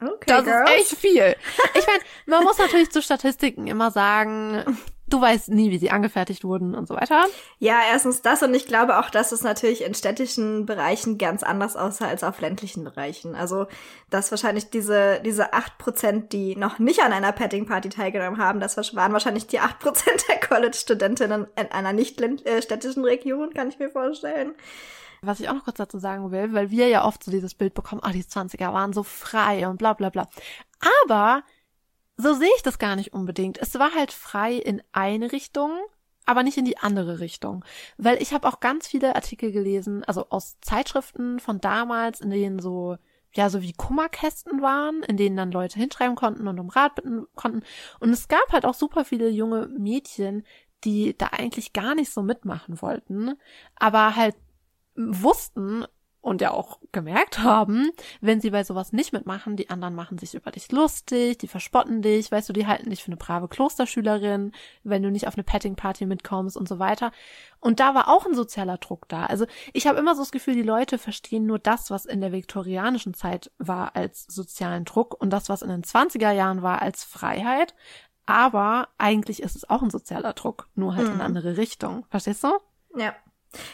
[0.00, 0.70] Okay, das girls.
[0.70, 1.36] ist echt viel.
[1.78, 4.64] Ich meine, man muss natürlich zu Statistiken immer sagen,
[5.10, 7.24] du weißt nie, wie sie angefertigt wurden und so weiter.
[7.58, 11.76] Ja, erstens das und ich glaube auch, dass es natürlich in städtischen Bereichen ganz anders
[11.76, 13.34] aussah als auf ländlichen Bereichen.
[13.34, 13.66] Also,
[14.08, 18.76] dass wahrscheinlich diese, diese acht Prozent, die noch nicht an einer Petting-Party teilgenommen haben, das
[18.94, 23.78] waren wahrscheinlich die acht Prozent der College-Studentinnen in einer nicht äh, städtischen Region, kann ich
[23.78, 24.54] mir vorstellen.
[25.22, 27.74] Was ich auch noch kurz dazu sagen will, weil wir ja oft so dieses Bild
[27.74, 30.28] bekommen, ah, die 20er waren so frei und bla bla bla.
[31.04, 31.42] Aber
[32.20, 33.58] so sehe ich das gar nicht unbedingt.
[33.58, 35.72] Es war halt frei in eine Richtung,
[36.26, 37.64] aber nicht in die andere Richtung.
[37.96, 42.60] Weil ich habe auch ganz viele Artikel gelesen, also aus Zeitschriften von damals, in denen
[42.60, 42.96] so,
[43.32, 47.26] ja, so wie Kummerkästen waren, in denen dann Leute hinschreiben konnten und um Rat bitten
[47.34, 47.62] konnten.
[47.98, 50.44] Und es gab halt auch super viele junge Mädchen,
[50.84, 53.34] die da eigentlich gar nicht so mitmachen wollten,
[53.76, 54.36] aber halt
[54.96, 55.84] wussten,
[56.22, 60.34] und ja auch gemerkt haben, wenn sie bei sowas nicht mitmachen, die anderen machen sich
[60.34, 64.52] über dich lustig, die verspotten dich, weißt du, die halten dich für eine brave Klosterschülerin,
[64.84, 67.12] wenn du nicht auf eine Petting-Party mitkommst und so weiter.
[67.60, 69.26] Und da war auch ein sozialer Druck da.
[69.26, 72.32] Also ich habe immer so das Gefühl, die Leute verstehen nur das, was in der
[72.32, 77.04] viktorianischen Zeit war als sozialen Druck und das, was in den 20er Jahren war als
[77.04, 77.74] Freiheit.
[78.26, 81.14] Aber eigentlich ist es auch ein sozialer Druck, nur halt mhm.
[81.14, 82.06] in eine andere Richtung.
[82.10, 82.52] Verstehst du?
[82.96, 83.14] Ja.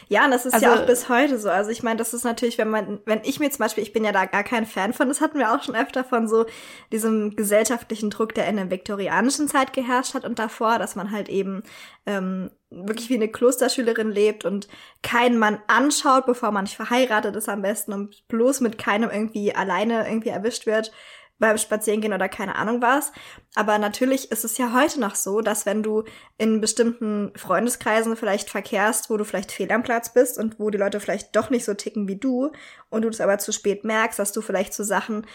[0.07, 1.49] Ja, und das ist also, ja auch bis heute so.
[1.49, 4.03] Also ich meine, das ist natürlich, wenn man, wenn ich mir zum Beispiel, ich bin
[4.03, 6.45] ja da gar kein Fan von, das hatten wir auch schon öfter von so
[6.91, 11.29] diesem gesellschaftlichen Druck, der in der viktorianischen Zeit geherrscht hat und davor, dass man halt
[11.29, 11.61] eben
[12.05, 14.67] ähm, wirklich wie eine Klosterschülerin lebt und
[15.03, 19.53] keinen Mann anschaut, bevor man nicht verheiratet ist am besten und bloß mit keinem irgendwie
[19.53, 20.91] alleine irgendwie erwischt wird
[21.39, 23.11] beim Spazierengehen oder keine Ahnung was.
[23.55, 26.03] Aber natürlich ist es ja heute noch so, dass wenn du
[26.37, 30.77] in bestimmten Freundeskreisen vielleicht verkehrst, wo du vielleicht fehl am Platz bist und wo die
[30.77, 32.51] Leute vielleicht doch nicht so ticken wie du
[32.89, 35.25] und du das aber zu spät merkst, dass du vielleicht zu Sachen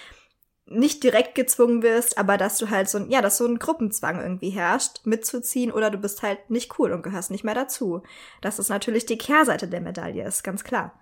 [0.67, 4.21] nicht direkt gezwungen wirst, aber dass du halt so ein, ja, dass so ein Gruppenzwang
[4.21, 8.03] irgendwie herrscht, mitzuziehen oder du bist halt nicht cool und gehörst nicht mehr dazu.
[8.41, 11.02] Das ist natürlich die Kehrseite der Medaille, ist ganz klar.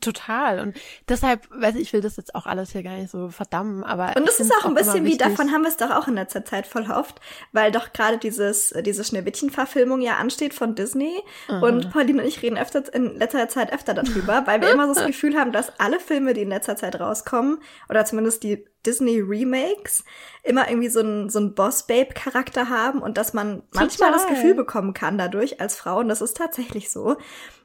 [0.00, 0.60] Total.
[0.60, 0.76] Und
[1.08, 4.14] deshalb, weiß ich, ich will das jetzt auch alles hier gar nicht so verdammen, aber.
[4.16, 6.44] Und es ist auch ein bisschen wie, davon haben wir es doch auch in letzter
[6.44, 7.20] Zeit voll oft,
[7.52, 11.22] weil doch gerade dieses, diese Schneewittchen-Verfilmung ja ansteht von Disney.
[11.48, 11.62] Mhm.
[11.62, 14.94] Und Pauline und ich reden öfter, in letzter Zeit öfter darüber, weil wir immer so
[14.94, 19.20] das Gefühl haben, dass alle Filme, die in letzter Zeit rauskommen, oder zumindest die Disney
[19.20, 20.04] Remakes
[20.44, 23.68] immer irgendwie so ein so ein Boss Babe Charakter haben und dass man Total.
[23.72, 27.16] manchmal das Gefühl bekommen kann dadurch als Frau und das ist tatsächlich so,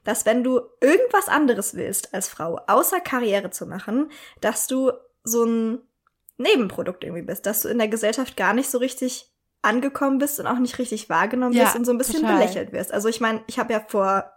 [0.04, 4.12] dass wenn du irgendwas anderes willst als Frau, außer Karriere zu machen,
[4.42, 4.92] dass du
[5.24, 5.82] so ein
[6.38, 10.48] Nebenprodukt irgendwie bist, dass du in der Gesellschaft gar nicht so richtig angekommen bist und
[10.48, 12.38] auch nicht richtig wahrgenommen ja, und so ein bisschen total.
[12.38, 12.92] belächelt wirst.
[12.94, 14.30] Also ich meine, ich habe ja vor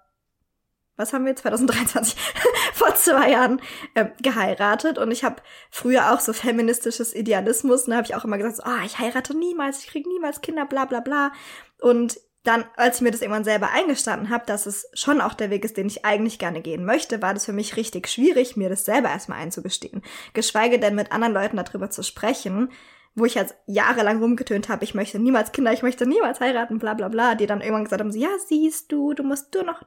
[0.96, 2.16] was haben wir 2023
[2.72, 3.60] vor zwei Jahren
[3.94, 8.24] äh, geheiratet und ich habe früher auch so feministisches Idealismus und da habe ich auch
[8.24, 11.32] immer gesagt, so, ah, ich heirate niemals, ich kriege niemals Kinder, bla bla bla
[11.80, 15.50] und dann, als ich mir das irgendwann selber eingestanden habe, dass es schon auch der
[15.50, 18.68] Weg ist, den ich eigentlich gerne gehen möchte, war das für mich richtig schwierig, mir
[18.68, 20.02] das selber erstmal einzugestehen.
[20.32, 22.70] Geschweige denn mit anderen Leuten darüber zu sprechen,
[23.16, 26.92] wo ich jetzt jahrelang rumgetönt habe, ich möchte niemals Kinder, ich möchte niemals heiraten, bla
[26.92, 29.82] bla bla, die dann irgendwann gesagt haben, so, ja, siehst du, du musst du noch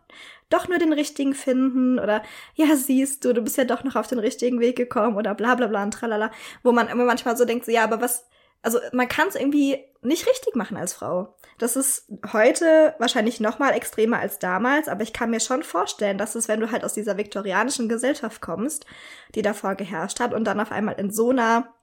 [0.50, 2.24] doch nur den richtigen finden oder
[2.56, 5.54] ja, siehst du, du bist ja doch noch auf den richtigen Weg gekommen oder bla
[5.54, 6.32] bla bla und tralala,
[6.64, 8.28] wo man immer manchmal so denkt, so, ja, aber was,
[8.62, 11.36] also man kann es irgendwie nicht richtig machen als Frau.
[11.57, 16.18] Das ist heute wahrscheinlich noch mal extremer als damals, aber ich kann mir schon vorstellen,
[16.18, 18.86] dass es, wenn du halt aus dieser viktorianischen Gesellschaft kommst,
[19.36, 21.74] die davor geherrscht hat und dann auf einmal in so einer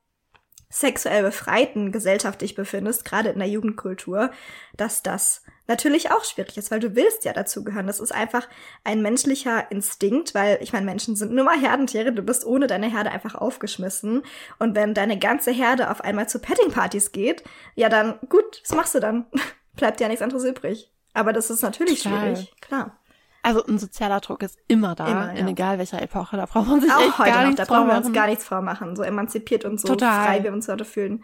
[0.69, 4.31] sexuell befreiten Gesellschaft dich befindest, gerade in der Jugendkultur,
[4.77, 7.87] dass das natürlich auch schwierig ist, weil du willst ja dazugehören.
[7.87, 8.49] Das ist einfach
[8.85, 12.91] ein menschlicher Instinkt, weil ich meine, Menschen sind nur mal Herdentiere, du bist ohne deine
[12.91, 14.23] Herde einfach aufgeschmissen.
[14.59, 17.45] Und wenn deine ganze Herde auf einmal zu Pettingpartys geht,
[17.75, 19.27] ja dann, gut, was machst du dann?
[19.77, 20.91] Bleibt ja nichts anderes übrig.
[21.13, 22.37] Aber das ist natürlich Total.
[22.37, 22.99] schwierig, klar.
[23.47, 25.39] Also ein sozialer Druck ist immer da, immer, ja.
[25.39, 26.37] in egal welcher Epoche.
[26.37, 28.97] Da braucht man sich auch heute noch, da brauchen wir uns gar nichts vormachen.
[28.97, 30.27] So emanzipiert und so Total.
[30.27, 31.23] frei wir uns heute fühlen,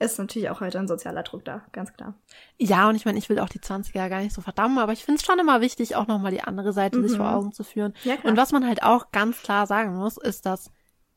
[0.00, 2.14] ist natürlich auch heute ein sozialer Druck da, ganz klar.
[2.58, 5.04] Ja, und ich meine, ich will auch die 20er gar nicht so verdammen, aber ich
[5.04, 7.06] finde es schon immer wichtig, auch nochmal die andere Seite mhm.
[7.06, 7.94] sich vor Augen zu führen.
[8.02, 8.16] Ja.
[8.24, 10.72] Und was man halt auch ganz klar sagen muss, ist, dass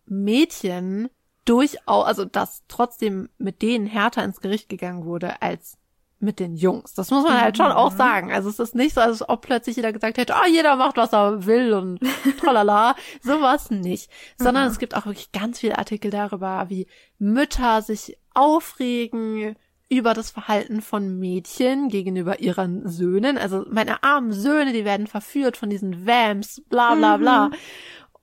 [0.06, 1.10] Mädchen
[1.46, 5.80] durchaus, also dass trotzdem mit denen härter ins Gericht gegangen wurde als
[6.24, 6.94] mit den Jungs.
[6.94, 7.98] Das muss man halt schon auch mhm.
[7.98, 8.32] sagen.
[8.32, 10.98] Also es ist nicht so, als ob plötzlich jeder gesagt hätte, ah, oh, jeder macht,
[10.98, 12.00] was er will und
[12.40, 12.96] tralala.
[13.22, 14.10] Sowas nicht.
[14.38, 14.72] Sondern mhm.
[14.72, 16.88] es gibt auch wirklich ganz viele Artikel darüber, wie
[17.20, 19.56] Mütter sich aufregen
[19.90, 23.38] über das Verhalten von Mädchen gegenüber ihren Söhnen.
[23.38, 27.50] Also meine armen Söhne, die werden verführt von diesen Vamps, bla bla bla.
[27.50, 27.56] Mhm.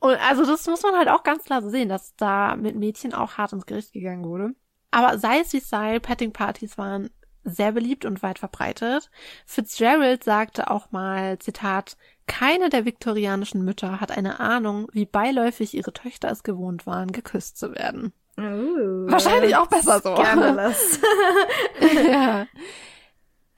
[0.00, 3.34] Und also das muss man halt auch ganz klar sehen, dass da mit Mädchen auch
[3.34, 4.54] hart ins Gericht gegangen wurde.
[4.90, 7.10] Aber sei es wie sei, Petting-Partys waren
[7.50, 9.10] sehr beliebt und weit verbreitet.
[9.46, 11.96] Fitzgerald sagte auch mal, Zitat,
[12.26, 17.58] keine der viktorianischen Mütter hat eine Ahnung, wie beiläufig ihre Töchter es gewohnt waren, geküsst
[17.58, 18.12] zu werden.
[18.38, 20.14] Uh, Wahrscheinlich auch besser so.
[22.10, 22.46] Ja.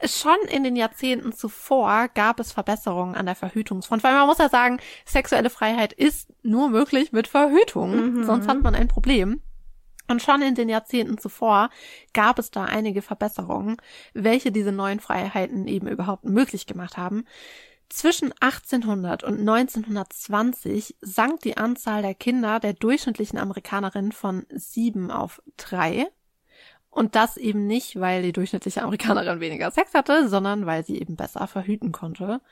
[0.05, 4.49] Schon in den Jahrzehnten zuvor gab es Verbesserungen an der Verhütungsfront, weil man muss ja
[4.49, 8.25] sagen, sexuelle Freiheit ist nur möglich mit Verhütung, mhm.
[8.25, 9.43] sonst hat man ein Problem.
[10.13, 11.71] Und schon in den Jahrzehnten zuvor
[12.13, 13.79] gab es da einige Verbesserungen,
[14.13, 17.25] welche diese neuen Freiheiten eben überhaupt möglich gemacht haben.
[17.89, 25.43] Zwischen 1800 und 1920 sank die Anzahl der Kinder der durchschnittlichen Amerikanerin von sieben auf
[25.57, 26.09] drei.
[26.95, 31.17] Und das eben nicht, weil die durchschnittliche Amerikanerin weniger Sex hatte, sondern weil sie eben
[31.17, 32.43] besser verhüten konnte.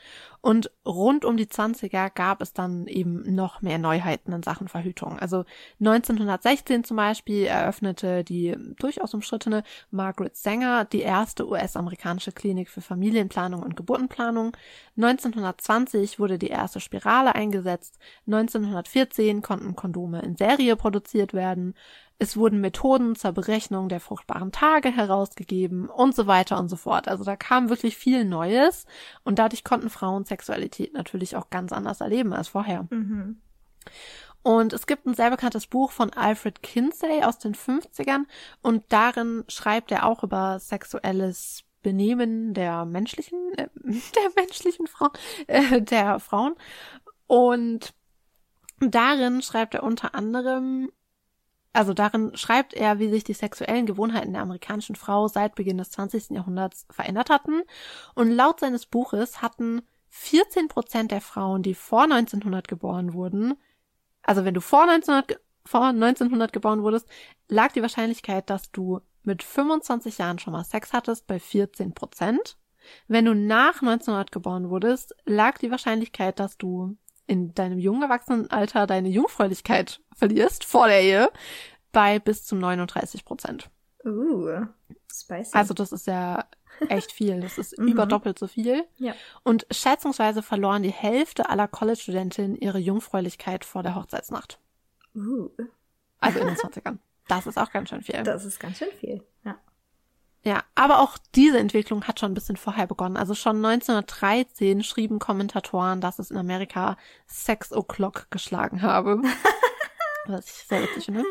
[0.40, 5.18] Und rund um die 20er gab es dann eben noch mehr Neuheiten in Sachen Verhütung.
[5.18, 5.44] Also
[5.80, 13.62] 1916 zum Beispiel eröffnete die durchaus umstrittene Margaret Sanger die erste US-amerikanische Klinik für Familienplanung
[13.62, 14.56] und Geburtenplanung.
[14.96, 17.98] 1920 wurde die erste Spirale eingesetzt.
[18.26, 21.74] 1914 konnten Kondome in Serie produziert werden.
[22.22, 27.08] Es wurden Methoden zur Berechnung der fruchtbaren Tage herausgegeben und so weiter und so fort.
[27.08, 28.84] Also da kam wirklich viel Neues
[29.24, 32.86] und dadurch konnten Frauen Sexualität natürlich auch ganz anders erleben als vorher.
[32.90, 33.40] Mhm.
[34.42, 38.24] Und es gibt ein sehr bekanntes Buch von Alfred Kinsey aus den 50ern
[38.60, 45.08] und darin schreibt er auch über sexuelles Benehmen der menschlichen, äh, der menschlichen Frau,
[45.46, 46.54] äh, der Frauen.
[47.26, 47.94] Und
[48.80, 50.90] darin schreibt er unter anderem
[51.72, 55.90] also darin schreibt er, wie sich die sexuellen Gewohnheiten der amerikanischen Frau seit Beginn des
[55.90, 56.30] 20.
[56.30, 57.62] Jahrhunderts verändert hatten.
[58.14, 63.54] Und laut seines Buches hatten 14 Prozent der Frauen, die vor 1900 geboren wurden,
[64.22, 67.08] also wenn du vor 1900, vor 1900 geboren wurdest,
[67.48, 72.56] lag die Wahrscheinlichkeit, dass du mit 25 Jahren schon mal Sex hattest, bei 14 Prozent.
[73.08, 76.96] Wenn du nach 1900 geboren wurdest, lag die Wahrscheinlichkeit, dass du
[77.30, 81.30] in deinem jungen Erwachsenenalter deine Jungfräulichkeit verlierst vor der Ehe
[81.92, 83.70] bei bis zu 39 Prozent.
[84.04, 84.66] Uh,
[85.12, 85.56] spicy.
[85.56, 86.44] Also das ist ja
[86.88, 87.40] echt viel.
[87.40, 87.86] Das ist mhm.
[87.86, 88.84] über doppelt so viel.
[88.96, 89.14] Ja.
[89.44, 94.58] Und schätzungsweise verloren die Hälfte aller College-Studentinnen ihre Jungfräulichkeit vor der Hochzeitsnacht.
[95.14, 95.50] Uh.
[96.18, 96.98] Also in den 20ern.
[97.28, 98.24] Das ist auch ganz schön viel.
[98.24, 99.56] Das ist ganz schön viel, ja.
[100.42, 103.18] Ja, aber auch diese Entwicklung hat schon ein bisschen vorher begonnen.
[103.18, 109.20] Also schon 1913 schrieben Kommentatoren, dass es in Amerika Sex O'Clock geschlagen habe.
[110.26, 111.24] Was ich sehr witzig finde.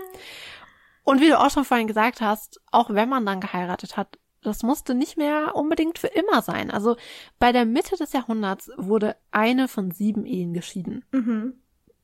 [1.03, 4.62] Und wie du auch schon vorhin gesagt hast, auch wenn man dann geheiratet hat, das
[4.62, 6.70] musste nicht mehr unbedingt für immer sein.
[6.70, 6.95] Also
[7.39, 11.03] bei der Mitte des Jahrhunderts wurde eine von sieben Ehen geschieden.
[11.12, 11.53] Mhm.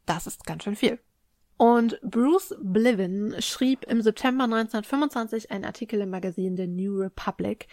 [0.06, 1.00] Das ist ganz schön viel.
[1.58, 7.68] Und Bruce Bliven schrieb im September 1925 einen Artikel im Magazin The New Republic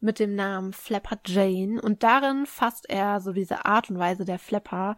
[0.00, 4.38] mit dem Namen Flapper Jane und darin fasst er so diese Art und Weise der
[4.38, 4.96] Flapper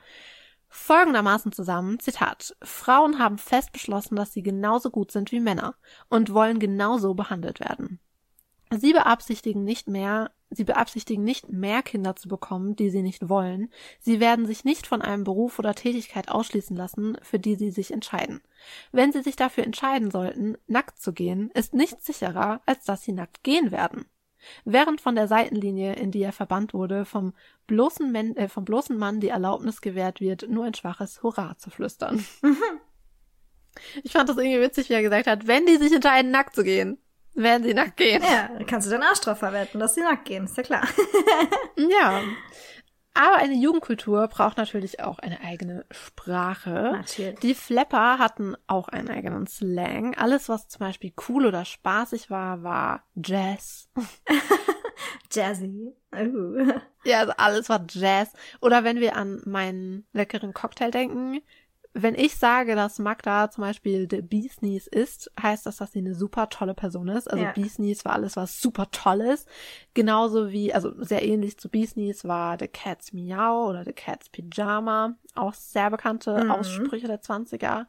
[0.68, 5.74] folgendermaßen zusammen, Zitat, Frauen haben fest beschlossen, dass sie genauso gut sind wie Männer
[6.08, 8.00] und wollen genauso behandelt werden.
[8.70, 13.70] Sie beabsichtigen nicht mehr, sie beabsichtigen nicht mehr Kinder zu bekommen, die sie nicht wollen.
[14.00, 17.92] Sie werden sich nicht von einem Beruf oder Tätigkeit ausschließen lassen, für die sie sich
[17.92, 18.40] entscheiden.
[18.92, 23.12] Wenn sie sich dafür entscheiden sollten, nackt zu gehen, ist nichts sicherer, als dass sie
[23.12, 24.06] nackt gehen werden.
[24.64, 27.32] Während von der Seitenlinie, in die er verbannt wurde, vom
[27.66, 31.70] bloßen, Men äh, vom bloßen Mann die Erlaubnis gewährt wird, nur ein schwaches Hurra zu
[31.70, 32.24] flüstern.
[34.02, 36.64] Ich fand das irgendwie witzig, wie er gesagt hat, wenn die sich entscheiden, nackt zu
[36.64, 36.96] gehen,
[37.36, 38.22] werden sie nackt gehen.
[38.22, 40.88] Ja, dann kannst du deinen Arsch drauf verwenden, dass sie nackt gehen, ist ja klar.
[41.76, 42.22] ja.
[43.14, 46.90] Aber eine Jugendkultur braucht natürlich auch eine eigene Sprache.
[46.92, 47.40] Natürlich.
[47.40, 50.14] Die Flapper hatten auch einen eigenen Slang.
[50.16, 53.88] Alles, was zum Beispiel cool oder spaßig war, war Jazz.
[55.32, 55.94] Jazzy.
[56.14, 56.72] Uh.
[57.04, 58.32] Ja, also alles war Jazz.
[58.60, 61.40] Oder wenn wir an meinen leckeren Cocktail denken,
[61.98, 66.14] wenn ich sage, dass Magda zum Beispiel The Beesnees ist, heißt das, dass sie eine
[66.14, 67.30] super tolle Person ist.
[67.30, 67.52] Also Ja.
[67.52, 69.48] Beesnees war alles, was super toll ist.
[69.94, 75.16] Genauso wie, also sehr ähnlich zu Beesnees war The Cat's Meow oder The Cat's Pyjama.
[75.34, 76.50] Auch sehr bekannte Mhm.
[76.50, 77.86] Aussprüche der 20er.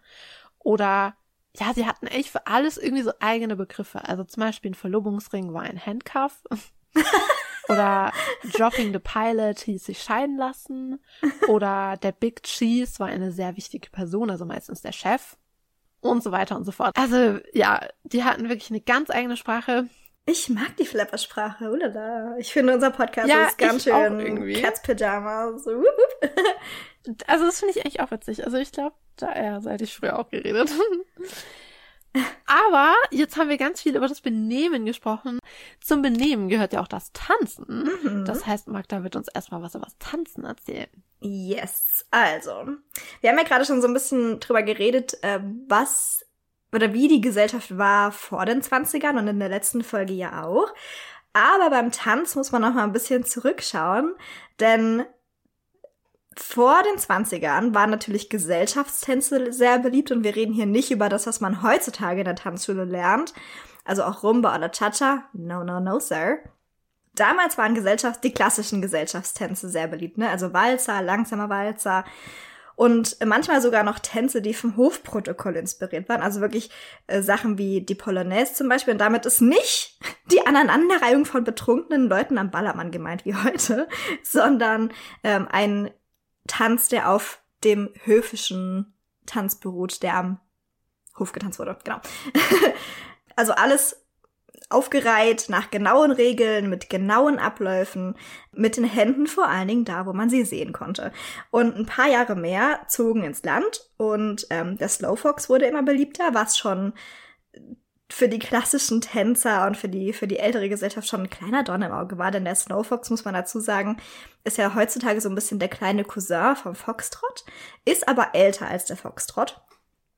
[0.59, 1.15] Oder,
[1.55, 4.07] ja, sie hatten echt für alles irgendwie so eigene Begriffe.
[4.07, 6.43] Also zum Beispiel ein Verlobungsring war ein Handcuff.
[7.69, 8.11] Oder
[8.53, 10.99] Dropping the Pilot hieß sich scheiden lassen.
[11.47, 15.37] Oder der Big Cheese war eine sehr wichtige Person, also meistens der Chef.
[15.99, 16.95] Und so weiter und so fort.
[16.97, 19.87] Also ja, die hatten wirklich eine ganz eigene Sprache.
[20.29, 22.35] Ich mag die Flapper-Sprache, ulala.
[22.37, 23.93] Ich finde, unser Podcast Ja, ist ganz schön
[24.83, 25.63] Pyjamas.
[25.63, 25.83] So.
[27.25, 28.43] Also das finde ich eigentlich auch witzig.
[28.43, 30.69] Also ich glaube, da ja, seit ich früher auch geredet.
[32.45, 35.39] Aber jetzt haben wir ganz viel über das Benehmen gesprochen.
[35.81, 37.89] Zum Benehmen gehört ja auch das Tanzen.
[38.03, 38.25] Mhm.
[38.25, 40.89] Das heißt, Magda wird uns erstmal was über das Tanzen erzählen.
[41.19, 42.67] Yes, also.
[43.21, 46.23] Wir haben ja gerade schon so ein bisschen drüber geredet, äh, was
[46.73, 50.73] oder wie die Gesellschaft war vor den 20ern und in der letzten Folge ja auch.
[51.33, 54.15] Aber beim Tanz muss man noch mal ein bisschen zurückschauen,
[54.59, 55.05] denn
[56.39, 61.27] vor den 20ern waren natürlich Gesellschaftstänze sehr beliebt und wir reden hier nicht über das,
[61.27, 63.33] was man heutzutage in der Tanzschule lernt.
[63.85, 65.23] Also auch Rumba oder Cha-Cha.
[65.33, 66.39] No, no, no, sir.
[67.15, 70.29] Damals waren Gesellschaft, die klassischen Gesellschaftstänze sehr beliebt, ne?
[70.29, 72.03] Also Walzer, langsamer Walzer
[72.77, 76.21] und manchmal sogar noch Tänze, die vom Hofprotokoll inspiriert waren.
[76.21, 76.69] Also wirklich
[77.07, 78.93] äh, Sachen wie die Polonaise zum Beispiel.
[78.93, 79.99] Und damit ist nicht
[80.31, 83.87] die Aneinanderreihung von betrunkenen Leuten am Ballermann gemeint wie heute,
[84.23, 85.89] sondern ähm, ein
[86.47, 88.93] Tanz, der auf dem höfischen
[89.25, 90.39] Tanz beruht, der am
[91.17, 91.77] Hof getanzt wurde.
[91.83, 91.99] Genau.
[93.35, 94.07] also alles
[94.69, 98.15] aufgereiht nach genauen Regeln, mit genauen Abläufen,
[98.51, 101.13] mit den Händen vor allen Dingen da, wo man sie sehen konnte.
[101.51, 106.33] Und ein paar Jahre mehr zogen ins Land und ähm, der Slowfox wurde immer beliebter,
[106.33, 106.93] was schon
[108.09, 111.81] für die klassischen Tänzer und für die, für die ältere Gesellschaft schon ein kleiner Dorn
[111.81, 113.97] im Auge war, denn der Snowfox, muss man dazu sagen,
[114.43, 117.45] ist ja heutzutage so ein bisschen der kleine Cousin vom Foxtrot,
[117.83, 119.61] ist aber älter als der Foxtrot.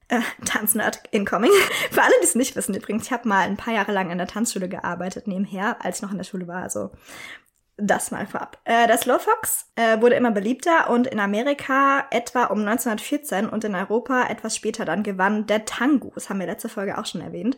[0.08, 1.52] Äh, Tanznerd incoming.
[1.92, 4.18] Für alle, die es nicht wissen übrigens, ich habe mal ein paar Jahre lang in
[4.18, 6.92] der Tanzschule gearbeitet nebenher, als ich noch in der Schule war, also
[7.82, 8.58] das mal vorab.
[8.66, 13.76] Äh, der Slowfox äh, wurde immer beliebter und in Amerika etwa um 1914 und in
[13.76, 17.58] Europa etwas später dann gewann der Tango, das haben wir letzte Folge auch schon erwähnt,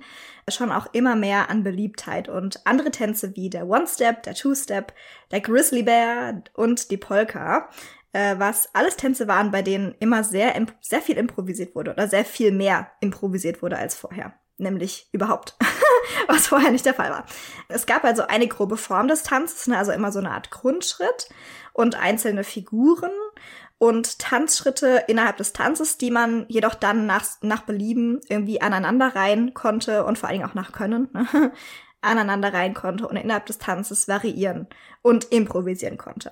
[0.50, 4.94] schon auch immer mehr an Beliebtheit und andere Tänze wie der One-Step, der Two-Step,
[5.32, 7.70] der Grizzly Bear und die Polka,
[8.14, 12.26] äh, was alles Tänze waren, bei denen immer sehr, sehr viel improvisiert wurde oder sehr
[12.26, 14.34] viel mehr improvisiert wurde als vorher.
[14.58, 15.58] Nämlich überhaupt,
[16.28, 17.26] was vorher nicht der Fall war.
[17.68, 21.30] Es gab also eine grobe Form des Tanzes, ne, also immer so eine Art Grundschritt
[21.74, 23.12] und einzelne Figuren
[23.78, 30.06] und Tanzschritte innerhalb des Tanzes, die man jedoch dann nach, nach Belieben irgendwie aneinanderreihen konnte
[30.06, 31.52] und vor allen Dingen auch nach Können, ne,
[32.02, 34.68] aneinanderreihen konnte und innerhalb des Tanzes variieren
[35.02, 36.32] und improvisieren konnte.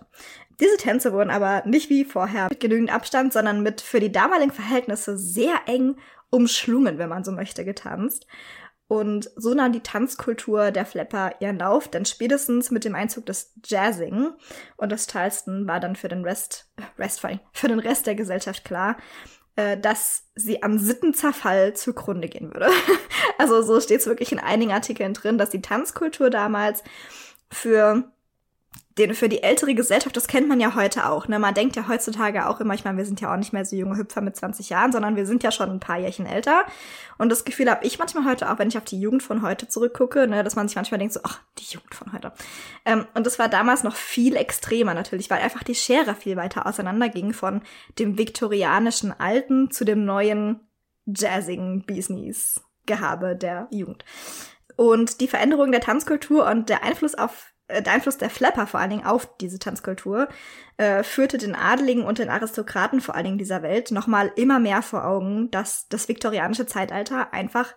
[0.60, 4.52] Diese Tänze wurden aber nicht wie vorher mit genügend Abstand, sondern mit für die damaligen
[4.52, 5.96] Verhältnisse sehr eng
[6.30, 8.28] umschlungen, wenn man so möchte, getanzt.
[8.90, 13.54] Und so nahm die Tanzkultur der Flapper ihren Lauf, denn spätestens mit dem Einzug des
[13.64, 14.32] Jazzing
[14.78, 17.22] und des Charleston war dann für den Rest, äh, Rest
[17.54, 18.98] für den Rest der Gesellschaft klar,
[19.56, 22.72] äh, dass sie am Sittenzerfall zugrunde gehen würde.
[23.38, 26.84] also so steht es wirklich in einigen Artikeln drin, dass die Tanzkultur damals
[27.52, 28.12] für
[29.00, 31.28] den für die ältere Gesellschaft, das kennt man ja heute auch.
[31.28, 31.40] Ne?
[31.40, 33.76] Man denkt ja heutzutage auch immer, ich meine, wir sind ja auch nicht mehr so
[33.76, 36.66] junge Hüpfer mit 20 Jahren, sondern wir sind ja schon ein paar Jährchen älter.
[37.18, 39.68] Und das Gefühl habe ich manchmal heute auch, wenn ich auf die Jugend von heute
[39.68, 42.32] zurückgucke, ne, dass man sich manchmal denkt so, ach, die Jugend von heute.
[42.86, 46.66] Ähm, und das war damals noch viel extremer natürlich, weil einfach die Schere viel weiter
[46.66, 47.62] auseinanderging von
[47.98, 50.60] dem viktorianischen Alten zu dem neuen
[51.06, 54.04] jazzigen Business Gehabe der Jugend.
[54.76, 58.90] Und die Veränderung der Tanzkultur und der Einfluss auf der Einfluss der Flapper vor allen
[58.90, 60.28] Dingen auf diese Tanzkultur
[60.78, 64.82] äh, führte den Adeligen und den Aristokraten vor allen Dingen dieser Welt nochmal immer mehr
[64.82, 67.76] vor Augen, dass das viktorianische Zeitalter einfach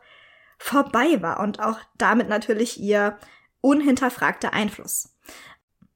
[0.58, 3.18] vorbei war und auch damit natürlich ihr
[3.60, 5.10] unhinterfragter Einfluss.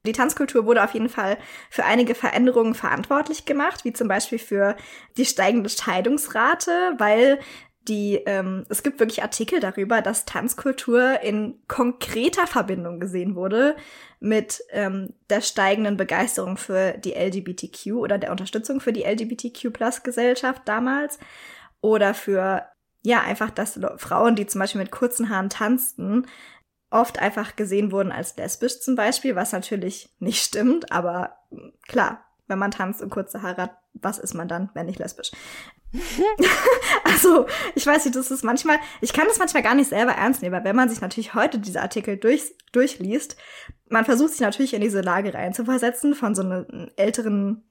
[0.07, 1.36] Die Tanzkultur wurde auf jeden Fall
[1.68, 4.76] für einige Veränderungen verantwortlich gemacht, wie zum Beispiel für
[5.16, 7.40] die steigende Scheidungsrate, weil
[7.89, 13.76] die, ähm, es gibt wirklich Artikel darüber, dass Tanzkultur in konkreter Verbindung gesehen wurde
[14.20, 21.18] mit ähm, der steigenden Begeisterung für die LGBTQ oder der Unterstützung für die LGBTQ-Plus-Gesellschaft damals
[21.80, 22.66] oder für,
[23.03, 26.26] ja, einfach, dass Frauen, die zum Beispiel mit kurzen Haaren tanzten,
[26.91, 31.37] oft einfach gesehen wurden als lesbisch zum Beispiel, was natürlich nicht stimmt, aber
[31.87, 35.30] klar, wenn man tanzt und kurze Haare hat, was ist man dann, wenn nicht lesbisch?
[37.05, 40.42] also, ich weiß nicht, das ist manchmal, ich kann das manchmal gar nicht selber ernst
[40.42, 43.36] nehmen, aber wenn man sich natürlich heute diese Artikel durch, durchliest,
[43.88, 47.64] man versucht sich natürlich in diese Lage reinzuversetzen von so einem älteren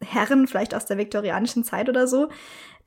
[0.00, 2.28] Herren, vielleicht aus der viktorianischen Zeit oder so,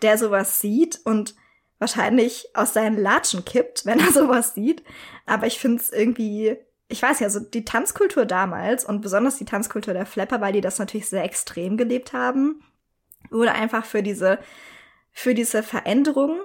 [0.01, 1.35] der sowas sieht und
[1.79, 4.83] wahrscheinlich aus seinen Latschen kippt, wenn er sowas sieht.
[5.25, 6.57] Aber ich finde es irgendwie,
[6.87, 10.61] ich weiß ja, so die Tanzkultur damals und besonders die Tanzkultur der Flapper, weil die
[10.61, 12.63] das natürlich sehr extrem gelebt haben,
[13.29, 14.39] wurde einfach für diese,
[15.11, 16.39] für diese Veränderung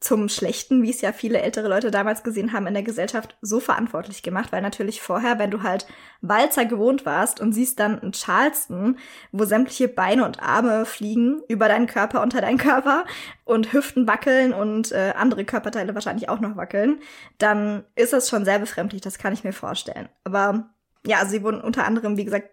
[0.00, 3.60] zum Schlechten, wie es ja viele ältere Leute damals gesehen haben in der Gesellschaft, so
[3.60, 5.86] verantwortlich gemacht, weil natürlich vorher, wenn du halt
[6.22, 8.98] Walzer gewohnt warst und siehst dann einen Charleston,
[9.30, 13.04] wo sämtliche Beine und Arme fliegen über deinen Körper, unter deinen Körper
[13.44, 17.00] und Hüften wackeln und äh, andere Körperteile wahrscheinlich auch noch wackeln,
[17.36, 20.08] dann ist das schon sehr befremdlich, das kann ich mir vorstellen.
[20.24, 20.70] Aber
[21.06, 22.48] ja, sie wurden unter anderem, wie gesagt,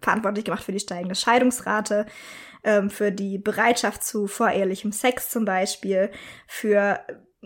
[0.00, 2.06] verantwortlich gemacht für die steigende Scheidungsrate,
[2.64, 6.10] ähm, für die Bereitschaft zu vorehelichem Sex zum Beispiel,
[6.46, 7.00] für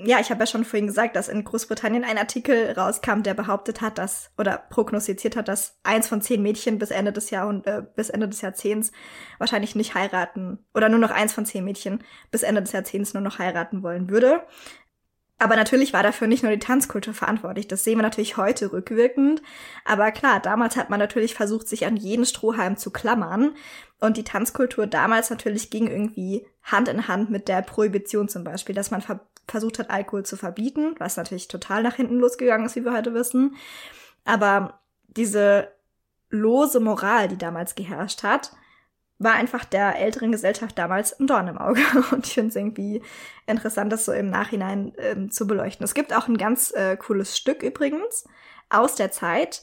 [0.05, 3.81] ja, ich habe ja schon vorhin gesagt, dass in Großbritannien ein Artikel rauskam, der behauptet
[3.81, 7.83] hat, dass oder prognostiziert hat, dass eins von zehn Mädchen bis Ende des Jahr äh,
[7.97, 8.93] bis Ende des Jahrzehnts
[9.39, 13.23] wahrscheinlich nicht heiraten oder nur noch eins von zehn Mädchen bis Ende des Jahrzehnts nur
[13.23, 14.43] noch heiraten wollen würde.
[15.39, 17.68] Aber natürlich war dafür nicht nur die Tanzkultur verantwortlich.
[17.68, 19.41] Das sehen wir natürlich heute rückwirkend.
[19.84, 23.55] Aber klar, damals hat man natürlich versucht, sich an jeden Strohhalm zu klammern.
[24.01, 28.74] Und die Tanzkultur damals natürlich ging irgendwie Hand in Hand mit der Prohibition zum Beispiel,
[28.74, 32.76] dass man ver versucht hat, Alkohol zu verbieten, was natürlich total nach hinten losgegangen ist,
[32.76, 33.57] wie wir heute wissen.
[34.26, 35.68] Aber diese
[36.28, 38.53] lose Moral, die damals geherrscht hat,
[39.19, 41.81] war einfach der älteren Gesellschaft damals ein Dorn im Auge.
[42.12, 43.03] Und ich finde es irgendwie
[43.47, 45.85] interessant, das so im Nachhinein ähm, zu beleuchten.
[45.85, 48.25] Es gibt auch ein ganz äh, cooles Stück übrigens
[48.71, 49.62] aus der Zeit.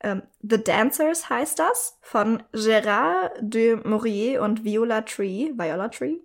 [0.00, 6.16] Ähm, The Dancers heißt das, von Gérard de Maurier und Viola Tree, Viola Tree,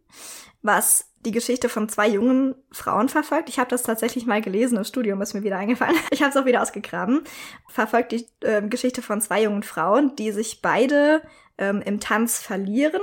[0.62, 3.50] was die Geschichte von zwei jungen Frauen verfolgt.
[3.50, 5.96] Ich habe das tatsächlich mal gelesen im Studium, ist mir wieder eingefallen.
[6.12, 7.22] Ich habe es auch wieder ausgegraben.
[7.68, 11.22] Verfolgt die äh, Geschichte von zwei jungen Frauen, die sich beide
[11.60, 13.02] ähm, im Tanz verlieren.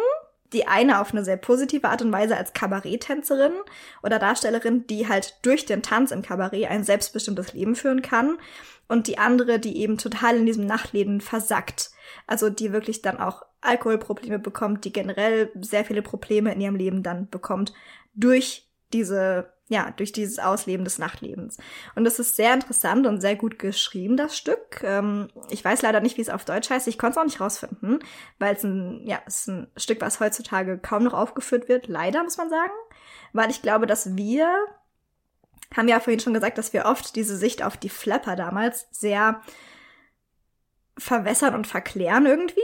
[0.52, 3.52] Die eine auf eine sehr positive Art und Weise als Kabaretttänzerin
[4.02, 8.38] oder Darstellerin, die halt durch den Tanz im Kabarett ein selbstbestimmtes Leben führen kann.
[8.88, 11.90] Und die andere, die eben total in diesem Nachtleben versackt.
[12.28, 17.02] Also die wirklich dann auch Alkoholprobleme bekommt, die generell sehr viele Probleme in ihrem Leben
[17.02, 17.72] dann bekommt
[18.14, 21.58] durch diese ja, durch dieses Ausleben des Nachtlebens.
[21.96, 24.82] Und das ist sehr interessant und sehr gut geschrieben, das Stück.
[24.84, 26.86] Ähm, ich weiß leider nicht, wie es auf Deutsch heißt.
[26.86, 27.98] Ich konnte es auch nicht rausfinden,
[28.38, 31.88] weil es ein, ja, es ist ein Stück, was heutzutage kaum noch aufgeführt wird.
[31.88, 32.72] Leider, muss man sagen.
[33.32, 34.54] Weil ich glaube, dass wir,
[35.76, 39.42] haben ja vorhin schon gesagt, dass wir oft diese Sicht auf die Flapper damals sehr
[40.96, 42.60] verwässern und verklären irgendwie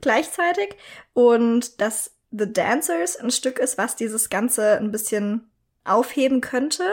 [0.00, 0.76] gleichzeitig.
[1.12, 5.49] Und dass The Dancers ein Stück ist, was dieses Ganze ein bisschen
[5.84, 6.84] aufheben könnte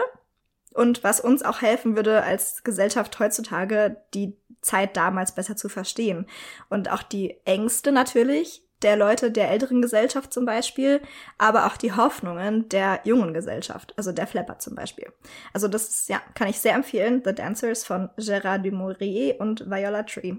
[0.73, 6.27] und was uns auch helfen würde, als Gesellschaft heutzutage die Zeit damals besser zu verstehen.
[6.69, 11.01] Und auch die Ängste natürlich der Leute der älteren Gesellschaft zum Beispiel,
[11.37, 15.11] aber auch die Hoffnungen der jungen Gesellschaft, also der Flapper zum Beispiel.
[15.51, 17.23] Also das ist, ja, kann ich sehr empfehlen.
[17.25, 20.35] The Dancers von Gérard Dumouriez und Viola Tree.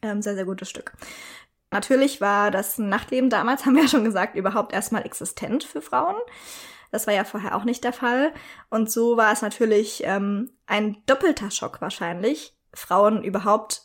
[0.00, 0.92] Ähm, sehr, sehr gutes Stück.
[1.70, 6.16] Natürlich war das Nachtleben damals, haben wir ja schon gesagt, überhaupt erstmal existent für Frauen.
[6.94, 8.32] Das war ja vorher auch nicht der Fall.
[8.70, 13.82] Und so war es natürlich ähm, ein doppelter Schock wahrscheinlich, Frauen überhaupt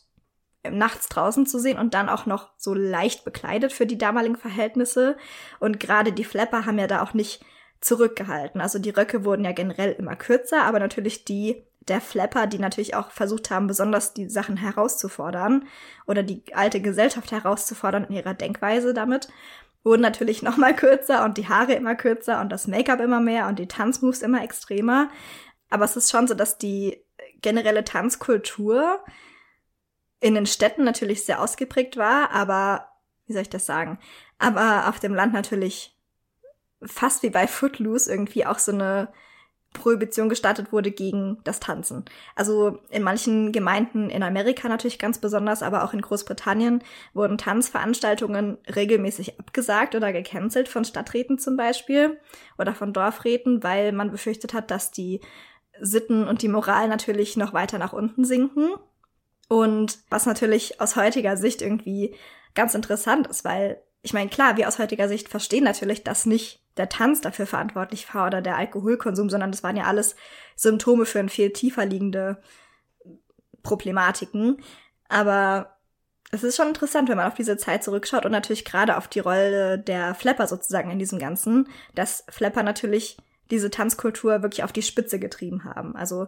[0.70, 5.18] nachts draußen zu sehen und dann auch noch so leicht bekleidet für die damaligen Verhältnisse.
[5.60, 7.43] Und gerade die Flapper haben ja da auch nicht
[7.82, 8.62] zurückgehalten.
[8.62, 12.93] Also die Röcke wurden ja generell immer kürzer, aber natürlich die der Flapper, die natürlich
[12.93, 15.66] auch versucht haben, besonders die Sachen herauszufordern
[16.05, 19.30] oder die alte Gesellschaft herauszufordern in ihrer Denkweise damit,
[19.84, 23.47] wurden natürlich noch mal kürzer und die Haare immer kürzer und das Make-up immer mehr
[23.47, 25.09] und die Tanzmoves immer extremer.
[25.69, 27.03] Aber es ist schon so, dass die
[27.41, 28.99] generelle Tanzkultur
[30.19, 32.89] in den Städten natürlich sehr ausgeprägt war, aber
[33.25, 33.99] wie soll ich das sagen?
[34.38, 35.95] Aber auf dem Land natürlich
[36.82, 39.09] fast wie bei Footloose irgendwie auch so eine
[39.74, 42.03] Prohibition gestartet wurde gegen das Tanzen.
[42.36, 48.57] Also in manchen Gemeinden in Amerika natürlich ganz besonders, aber auch in Großbritannien wurden Tanzveranstaltungen
[48.76, 52.20] regelmäßig abgesagt oder gecancelt von Stadträten zum Beispiel
[52.57, 55.22] oder von Dorfräten, weil man befürchtet hat, dass die
[55.80, 58.72] Sitten und die Moral natürlich noch weiter nach unten sinken.
[59.47, 62.15] Und was natürlich aus heutiger Sicht irgendwie
[62.55, 66.59] ganz interessant ist, weil ich meine, klar, wir aus heutiger Sicht verstehen natürlich, dass nicht
[66.78, 70.15] der Tanz dafür verantwortlich war oder der Alkoholkonsum, sondern das waren ja alles
[70.55, 72.41] Symptome für ein viel tiefer liegende
[73.63, 74.61] Problematiken.
[75.07, 75.78] Aber
[76.32, 79.20] es ist schon interessant, wenn man auf diese Zeit zurückschaut und natürlich gerade auf die
[79.20, 83.17] Rolle der Flapper sozusagen in diesem Ganzen, dass Flapper natürlich
[83.49, 85.95] diese Tanzkultur wirklich auf die Spitze getrieben haben.
[85.95, 86.28] Also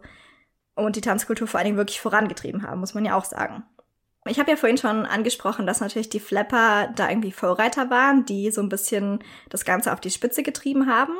[0.74, 3.64] und die Tanzkultur vor allen Dingen wirklich vorangetrieben haben, muss man ja auch sagen.
[4.28, 8.52] Ich habe ja vorhin schon angesprochen, dass natürlich die Flapper da irgendwie Vorreiter waren, die
[8.52, 11.16] so ein bisschen das Ganze auf die Spitze getrieben haben.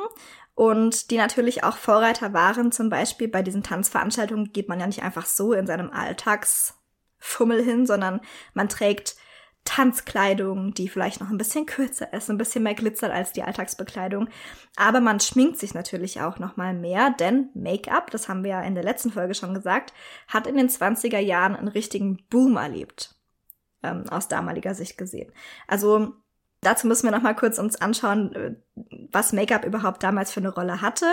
[0.54, 5.02] Und die natürlich auch Vorreiter waren, zum Beispiel bei diesen Tanzveranstaltungen geht man ja nicht
[5.02, 8.20] einfach so in seinem Alltagsfummel hin, sondern
[8.54, 9.16] man trägt
[9.64, 14.28] Tanzkleidung, die vielleicht noch ein bisschen kürzer ist, ein bisschen mehr glitzert als die Alltagsbekleidung.
[14.76, 18.62] Aber man schminkt sich natürlich auch noch mal mehr, denn Make-up, das haben wir ja
[18.62, 19.92] in der letzten Folge schon gesagt,
[20.26, 23.14] hat in den 20er Jahren einen richtigen Boom erlebt.
[23.84, 25.32] Ähm, aus damaliger Sicht gesehen.
[25.66, 26.12] Also
[26.60, 28.54] dazu müssen wir noch mal kurz uns anschauen, äh,
[29.10, 31.06] was Make-up überhaupt damals für eine Rolle hatte.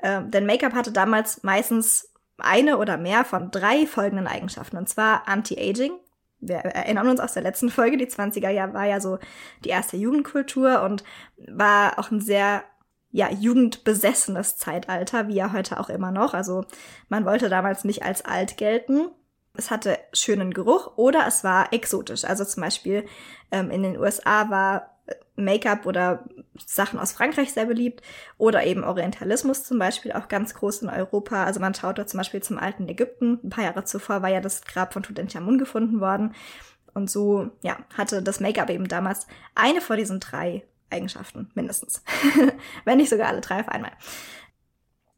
[0.00, 4.76] Ähm, denn Make-up hatte damals meistens eine oder mehr von drei folgenden Eigenschaften.
[4.76, 5.92] Und zwar Anti-Aging,
[6.40, 9.18] wir erinnern uns aus der letzten Folge, die 20er Jahre war ja so
[9.64, 11.04] die erste Jugendkultur und
[11.48, 12.62] war auch ein sehr
[13.10, 16.34] ja, jugendbesessenes Zeitalter, wie ja heute auch immer noch.
[16.34, 16.64] Also
[17.08, 19.10] man wollte damals nicht als alt gelten.
[19.54, 22.24] Es hatte schönen Geruch oder es war exotisch.
[22.24, 23.06] Also zum Beispiel
[23.50, 24.97] ähm, in den USA war
[25.36, 26.24] Make-up oder
[26.66, 28.02] Sachen aus Frankreich sehr beliebt
[28.36, 31.44] oder eben Orientalismus zum Beispiel auch ganz groß in Europa.
[31.44, 33.38] Also man schaut da zum Beispiel zum alten Ägypten.
[33.42, 36.34] Ein paar Jahre zuvor war ja das Grab von Tutanchamun gefunden worden.
[36.94, 42.02] Und so, ja, hatte das Make-up eben damals eine von diesen drei Eigenschaften, mindestens.
[42.84, 43.92] Wenn nicht sogar alle drei auf einmal.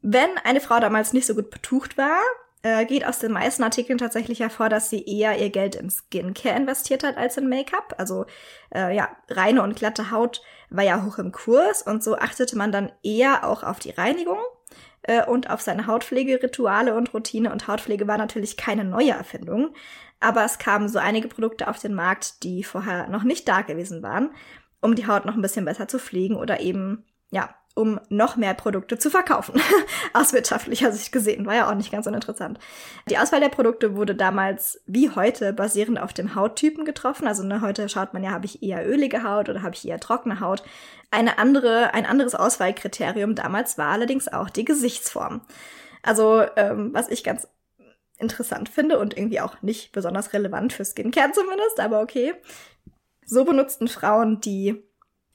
[0.01, 2.19] Wenn eine Frau damals nicht so gut betucht war,
[2.63, 6.55] äh, geht aus den meisten Artikeln tatsächlich hervor, dass sie eher ihr Geld in Skincare
[6.55, 7.95] investiert hat als in Make-up.
[7.97, 8.25] Also
[8.73, 12.71] äh, ja, reine und glatte Haut war ja hoch im Kurs und so achtete man
[12.71, 14.39] dann eher auch auf die Reinigung
[15.03, 17.51] äh, und auf seine Hautpflegerituale und Routine.
[17.51, 19.73] Und Hautpflege war natürlich keine neue Erfindung,
[20.19, 24.03] aber es kamen so einige Produkte auf den Markt, die vorher noch nicht da gewesen
[24.03, 24.31] waren,
[24.81, 28.53] um die Haut noch ein bisschen besser zu pflegen oder eben ja um noch mehr
[28.53, 29.61] Produkte zu verkaufen.
[30.13, 31.45] Aus wirtschaftlicher Sicht gesehen.
[31.45, 32.59] War ja auch nicht ganz uninteressant.
[33.09, 37.27] Die Auswahl der Produkte wurde damals wie heute basierend auf dem Hauttypen getroffen.
[37.27, 39.99] Also ne, heute schaut man ja, habe ich eher ölige Haut oder habe ich eher
[39.99, 40.63] trockene Haut.
[41.11, 45.41] Eine andere, ein anderes Auswahlkriterium damals war allerdings auch die Gesichtsform.
[46.03, 47.47] Also, ähm, was ich ganz
[48.17, 52.33] interessant finde und irgendwie auch nicht besonders relevant für Skincare zumindest, aber okay.
[53.25, 54.83] So benutzten Frauen, die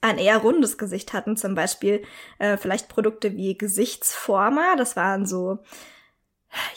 [0.07, 2.03] ein eher rundes Gesicht hatten, zum Beispiel
[2.39, 5.59] äh, vielleicht Produkte wie Gesichtsformer, das waren so,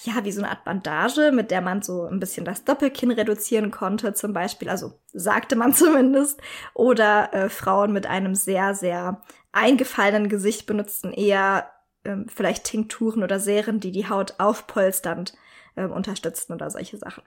[0.04, 3.72] ja, wie so eine Art Bandage, mit der man so ein bisschen das Doppelkinn reduzieren
[3.72, 6.42] konnte, zum Beispiel, also sagte man zumindest,
[6.74, 9.22] oder äh, Frauen mit einem sehr, sehr
[9.52, 11.70] eingefallenen Gesicht benutzten eher
[12.04, 15.34] ähm, vielleicht Tinkturen oder Serien, die die Haut aufpolsternd
[15.76, 17.24] ähm, unterstützten oder solche Sachen.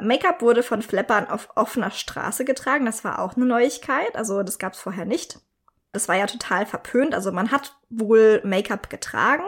[0.00, 2.86] Make-up wurde von Flappern auf offener Straße getragen.
[2.86, 4.16] Das war auch eine Neuigkeit.
[4.16, 5.38] Also das gab es vorher nicht.
[5.92, 7.14] Das war ja total verpönt.
[7.14, 9.44] Also man hat wohl Make-up getragen,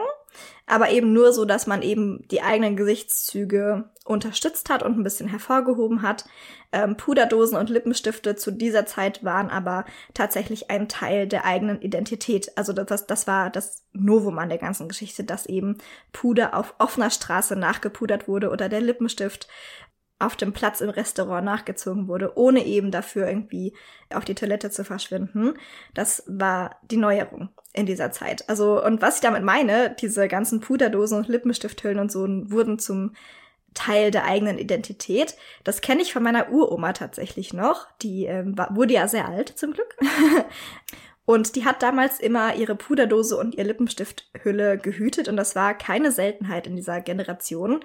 [0.65, 5.27] aber eben nur so, dass man eben die eigenen Gesichtszüge unterstützt hat und ein bisschen
[5.27, 6.25] hervorgehoben hat.
[6.71, 12.51] Ähm, Puderdosen und Lippenstifte zu dieser Zeit waren aber tatsächlich ein Teil der eigenen Identität.
[12.57, 15.77] Also das, das war das Novum an der ganzen Geschichte, dass eben
[16.11, 19.47] Puder auf offener Straße nachgepudert wurde oder der Lippenstift
[20.19, 23.73] auf dem Platz im Restaurant nachgezogen wurde, ohne eben dafür irgendwie
[24.13, 25.53] auf die Toilette zu verschwinden.
[25.93, 28.49] Das war die Neuerung in dieser Zeit.
[28.49, 33.13] Also, und was ich damit meine, diese ganzen Puderdosen und Lippenstifthüllen und so wurden zum
[33.77, 35.35] Teil der eigenen Identität.
[35.63, 37.87] Das kenne ich von meiner Uroma tatsächlich noch.
[38.01, 39.95] Die ähm, war, wurde ja sehr alt zum Glück.
[41.25, 46.11] und die hat damals immer ihre Puderdose und ihr Lippenstifthülle gehütet und das war keine
[46.11, 47.81] Seltenheit in dieser Generation.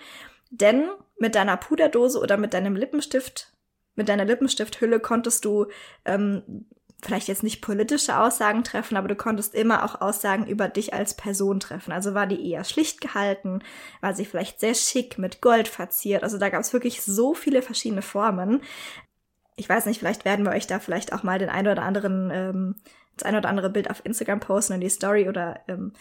[0.54, 3.54] Denn mit deiner Puderdose oder mit deinem Lippenstift,
[3.94, 5.66] mit deiner Lippenstifthülle konntest du
[6.04, 6.66] ähm,
[7.02, 11.14] vielleicht jetzt nicht politische Aussagen treffen, aber du konntest immer auch Aussagen über dich als
[11.14, 11.90] Person treffen.
[11.90, 13.60] Also war die eher schlicht gehalten,
[14.02, 16.22] war sie vielleicht sehr schick mit Gold verziert.
[16.22, 18.62] Also da gab es wirklich so viele verschiedene Formen.
[19.56, 22.30] Ich weiß nicht, vielleicht werden wir euch da vielleicht auch mal den ein oder anderen,
[22.30, 22.74] ähm,
[23.16, 25.94] das ein oder andere Bild auf Instagram posten in die Story oder ähm,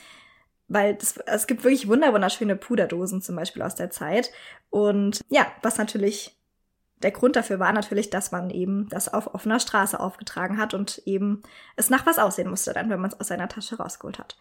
[0.72, 4.32] weil das, es gibt wirklich wunderschöne Puderdosen zum Beispiel aus der Zeit.
[4.70, 6.38] Und ja, was natürlich
[6.98, 11.02] der Grund dafür war natürlich, dass man eben das auf offener Straße aufgetragen hat und
[11.06, 11.42] eben
[11.76, 14.38] es nach was aussehen musste dann, wenn man es aus seiner Tasche rausgeholt hat.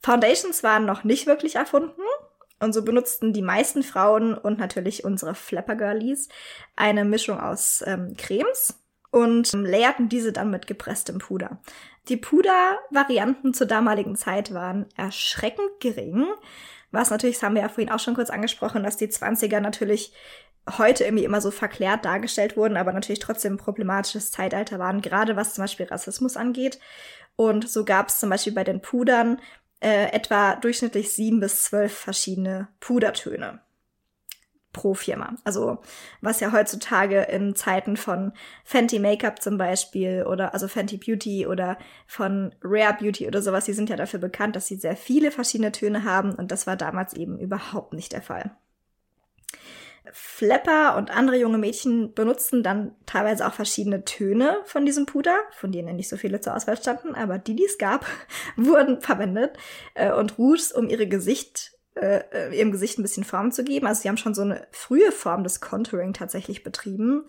[0.00, 2.02] Foundations waren noch nicht wirklich erfunden
[2.58, 6.28] und so benutzten die meisten Frauen und natürlich unsere Flapper Girlies
[6.76, 8.74] eine Mischung aus ähm, Cremes
[9.10, 11.58] und ähm, layerten diese dann mit gepresstem Puder.
[12.08, 16.26] Die Puder-Varianten zur damaligen Zeit waren erschreckend gering,
[16.90, 20.12] was natürlich, das haben wir ja vorhin auch schon kurz angesprochen, dass die 20er natürlich
[20.78, 25.36] heute irgendwie immer so verklärt dargestellt wurden, aber natürlich trotzdem ein problematisches Zeitalter waren, gerade
[25.36, 26.78] was zum Beispiel Rassismus angeht.
[27.36, 29.40] Und so gab es zum Beispiel bei den Pudern
[29.80, 33.60] äh, etwa durchschnittlich sieben bis zwölf verschiedene Pudertöne
[34.72, 35.36] pro Firma.
[35.44, 35.78] Also
[36.20, 38.32] was ja heutzutage in Zeiten von
[38.64, 43.74] Fenty Makeup zum Beispiel oder also Fenty Beauty oder von Rare Beauty oder sowas, die
[43.74, 47.14] sind ja dafür bekannt, dass sie sehr viele verschiedene Töne haben und das war damals
[47.14, 48.56] eben überhaupt nicht der Fall.
[50.10, 55.70] Flapper und andere junge Mädchen benutzten dann teilweise auch verschiedene Töne von diesem Puder, von
[55.70, 58.04] denen nicht so viele zur Auswahl standen, aber die, die es gab,
[58.56, 59.56] wurden verwendet
[59.94, 63.86] äh, und Rouges, um ihre Gesicht, äh, äh, ihrem Gesicht ein bisschen Form zu geben.
[63.86, 67.26] Also sie haben schon so eine frühe Form des Contouring tatsächlich betrieben.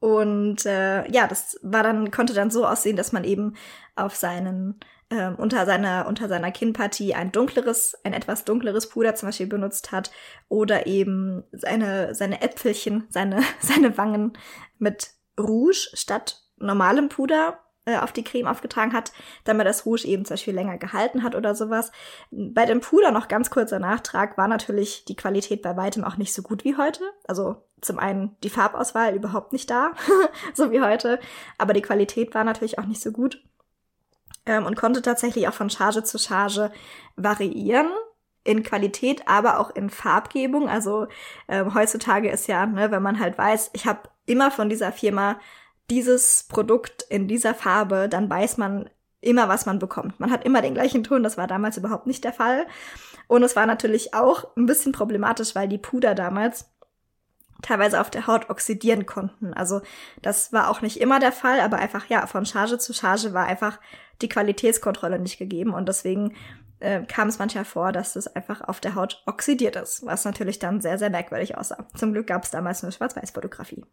[0.00, 3.54] Und äh, ja, das war dann, konnte dann so aussehen, dass man eben
[3.96, 4.80] auf seinen
[5.10, 9.92] ähm, unter seiner unter seiner Kinnpartie ein dunkleres, ein etwas dunkleres Puder zum Beispiel benutzt
[9.92, 10.10] hat
[10.48, 14.32] oder eben seine seine Äpfelchen, seine seine Wangen
[14.78, 19.12] mit Rouge statt normalem Puder äh, auf die Creme aufgetragen hat,
[19.44, 21.92] damit das Rouge eben zum Beispiel länger gehalten hat oder sowas.
[22.30, 26.32] Bei dem Puder noch ganz kurzer Nachtrag war natürlich die Qualität bei weitem auch nicht
[26.32, 27.02] so gut wie heute.
[27.26, 29.92] Also zum einen die Farbauswahl überhaupt nicht da,
[30.54, 31.20] so wie heute,
[31.58, 33.42] aber die Qualität war natürlich auch nicht so gut
[34.46, 36.70] ähm, und konnte tatsächlich auch von Charge zu Charge
[37.16, 37.88] variieren
[38.44, 40.68] in Qualität, aber auch in Farbgebung.
[40.68, 41.06] Also
[41.48, 45.38] ähm, heutzutage ist ja, ne, wenn man halt weiß, ich habe immer von dieser Firma
[45.90, 48.88] dieses Produkt in dieser Farbe, dann weiß man
[49.20, 50.20] immer, was man bekommt.
[50.20, 52.66] Man hat immer den gleichen Ton, das war damals überhaupt nicht der Fall.
[53.26, 56.66] Und es war natürlich auch ein bisschen problematisch, weil die Puder damals
[57.62, 59.54] teilweise auf der Haut oxidieren konnten.
[59.54, 59.80] Also
[60.20, 63.46] das war auch nicht immer der Fall, aber einfach ja, von Charge zu Charge war
[63.46, 63.80] einfach
[64.20, 66.34] die Qualitätskontrolle nicht gegeben und deswegen
[66.80, 70.58] äh, kam es manchmal vor, dass das einfach auf der Haut oxidiert ist, was natürlich
[70.58, 71.86] dann sehr, sehr merkwürdig aussah.
[71.96, 73.84] Zum Glück gab es damals nur Schwarz-Weiß-Fotografie.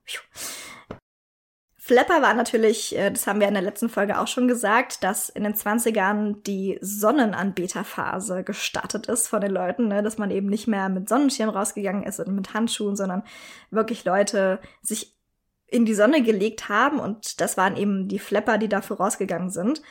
[1.84, 5.30] Flapper war natürlich, äh, das haben wir in der letzten Folge auch schon gesagt, dass
[5.30, 10.04] in den 20ern die Sonnenanbeterphase gestartet ist von den Leuten, ne?
[10.04, 13.24] dass man eben nicht mehr mit Sonnenschirm rausgegangen ist und mit Handschuhen, sondern
[13.72, 15.18] wirklich Leute sich
[15.66, 19.82] in die Sonne gelegt haben und das waren eben die Flapper, die da vorausgegangen sind.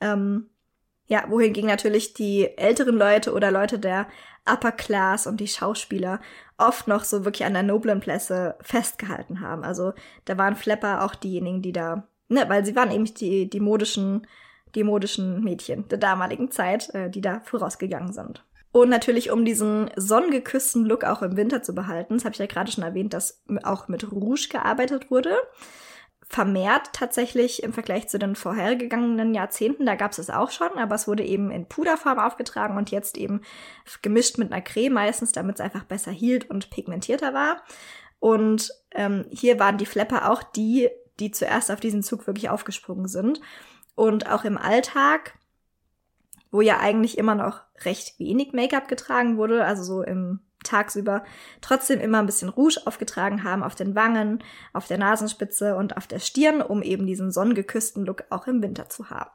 [0.00, 0.50] Ähm,
[1.06, 4.08] ja, wohingegen natürlich die älteren Leute oder Leute der
[4.48, 6.20] Upper Class und die Schauspieler
[6.58, 9.64] oft noch so wirklich an der noblen Plätze festgehalten haben.
[9.64, 9.92] Also
[10.24, 14.26] da waren Flapper auch diejenigen, die da, ne, weil sie waren eben die, die modischen,
[14.74, 18.44] die modischen Mädchen der damaligen Zeit, äh, die da vorausgegangen sind.
[18.72, 22.46] Und natürlich, um diesen sonnengeküssten Look auch im Winter zu behalten, das habe ich ja
[22.46, 25.34] gerade schon erwähnt, dass auch mit Rouge gearbeitet wurde.
[26.28, 30.96] Vermehrt tatsächlich im Vergleich zu den vorhergegangenen Jahrzehnten, da gab es es auch schon, aber
[30.96, 33.42] es wurde eben in Puderform aufgetragen und jetzt eben
[34.02, 37.62] gemischt mit einer Creme meistens, damit es einfach besser hielt und pigmentierter war.
[38.18, 40.88] Und ähm, hier waren die Flapper auch die,
[41.20, 43.40] die zuerst auf diesen Zug wirklich aufgesprungen sind.
[43.94, 45.34] Und auch im Alltag
[46.50, 51.24] wo ja eigentlich immer noch recht wenig Make-up getragen wurde, also so im tagsüber
[51.60, 54.42] trotzdem immer ein bisschen Rouge aufgetragen haben auf den Wangen,
[54.72, 58.88] auf der Nasenspitze und auf der Stirn, um eben diesen sonnengeküssten Look auch im Winter
[58.88, 59.30] zu haben.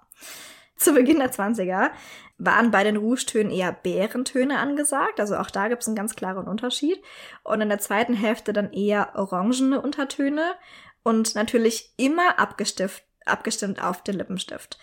[0.75, 1.91] Zu Beginn der 20er
[2.39, 6.47] waren bei den Rougetönen eher Bärentöne angesagt, also auch da gibt es einen ganz klaren
[6.47, 6.99] Unterschied.
[7.43, 10.55] Und in der zweiten Hälfte dann eher orangene Untertöne
[11.03, 14.79] und natürlich immer abgestimmt, abgestimmt auf den Lippenstift.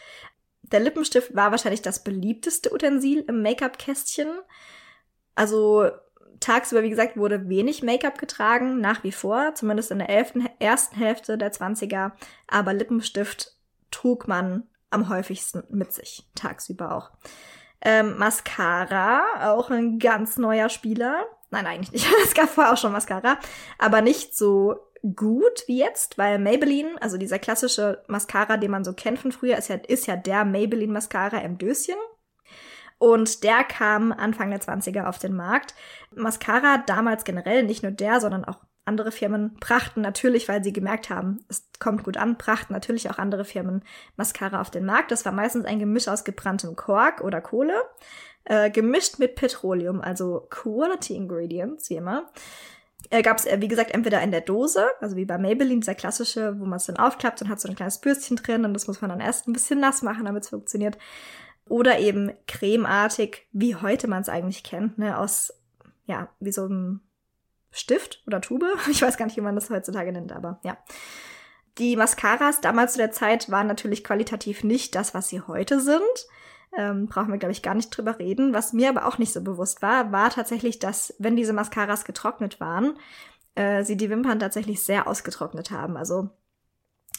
[0.62, 4.28] Der Lippenstift war wahrscheinlich das beliebteste Utensil im Make-up-Kästchen.
[5.34, 5.90] Also
[6.40, 10.96] tagsüber, wie gesagt, wurde wenig Make-up getragen, nach wie vor, zumindest in der elften, ersten
[10.96, 12.12] Hälfte der 20er.
[12.46, 13.56] Aber Lippenstift
[13.90, 17.10] trug man am häufigsten mit sich, tagsüber auch.
[17.80, 21.26] Ähm, Mascara, auch ein ganz neuer Spieler.
[21.50, 22.06] Nein, eigentlich nicht.
[22.24, 23.38] es gab vorher auch schon Mascara,
[23.78, 24.76] aber nicht so
[25.14, 29.56] gut wie jetzt, weil Maybelline, also dieser klassische Mascara, den man so kennt von früher,
[29.56, 31.94] ist ja, ist ja der Maybelline Mascara im Döschen.
[32.98, 35.74] Und der kam Anfang der 20er auf den Markt.
[36.14, 41.10] Mascara damals generell, nicht nur der, sondern auch andere Firmen brachten natürlich, weil sie gemerkt
[41.10, 43.84] haben, es kommt gut an, brachten natürlich auch andere Firmen
[44.16, 45.10] Mascara auf den Markt.
[45.10, 47.82] Das war meistens ein Gemisch aus gebranntem Kork oder Kohle
[48.48, 52.30] äh, gemischt mit Petroleum, also Quality Ingredients, wie immer.
[53.10, 55.94] Äh, Gab es, äh, wie gesagt, entweder in der Dose, also wie bei Maybelline, dieser
[55.94, 58.86] klassische, wo man es dann aufklappt und hat so ein kleines Bürstchen drin und das
[58.86, 60.96] muss man dann erst ein bisschen nass machen, damit es funktioniert.
[61.68, 65.52] Oder eben cremeartig, wie heute man es eigentlich kennt, ne, aus,
[66.06, 67.00] ja, wie so einem
[67.70, 68.64] Stift oder Tube.
[68.90, 70.76] Ich weiß gar nicht, wie man das heutzutage nennt, aber ja.
[71.78, 76.02] Die Mascaras damals zu der Zeit waren natürlich qualitativ nicht das, was sie heute sind.
[76.76, 78.52] Ähm, brauchen wir, glaube ich, gar nicht drüber reden.
[78.52, 82.60] Was mir aber auch nicht so bewusst war, war tatsächlich, dass, wenn diese Mascaras getrocknet
[82.60, 82.98] waren,
[83.54, 85.96] äh, sie die Wimpern tatsächlich sehr ausgetrocknet haben.
[85.96, 86.30] Also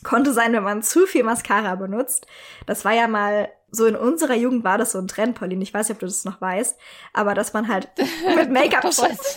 [0.04, 2.28] konnte sein, wenn man zu viel Mascara benutzt.
[2.66, 5.62] Das war ja mal so in unserer Jugend war das so ein Trend, Pauline.
[5.64, 6.78] Ich weiß nicht, ob du das noch weißt,
[7.14, 7.90] aber dass man halt
[8.36, 8.84] mit Make-up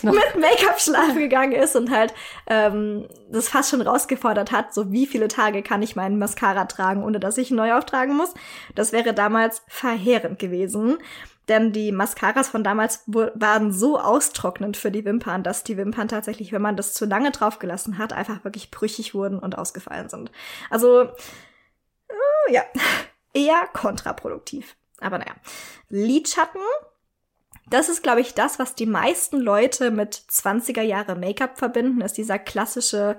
[0.01, 2.13] mit Make-up schlafen gegangen ist und halt
[2.47, 7.03] ähm, das fast schon rausgefordert hat, so wie viele Tage kann ich meinen Mascara tragen,
[7.03, 8.33] ohne dass ich ihn neu auftragen muss.
[8.75, 10.97] Das wäre damals verheerend gewesen.
[11.49, 16.53] Denn die Mascaras von damals waren so austrocknend für die Wimpern, dass die Wimpern tatsächlich,
[16.53, 20.31] wenn man das zu lange draufgelassen hat, einfach wirklich brüchig wurden und ausgefallen sind.
[20.69, 22.63] Also, äh, ja,
[23.33, 24.75] eher kontraproduktiv.
[24.99, 25.33] Aber naja.
[25.89, 26.61] Lidschatten,
[27.69, 32.17] das ist, glaube ich, das, was die meisten Leute mit 20er Jahre Make-up verbinden, ist
[32.17, 33.17] dieser klassische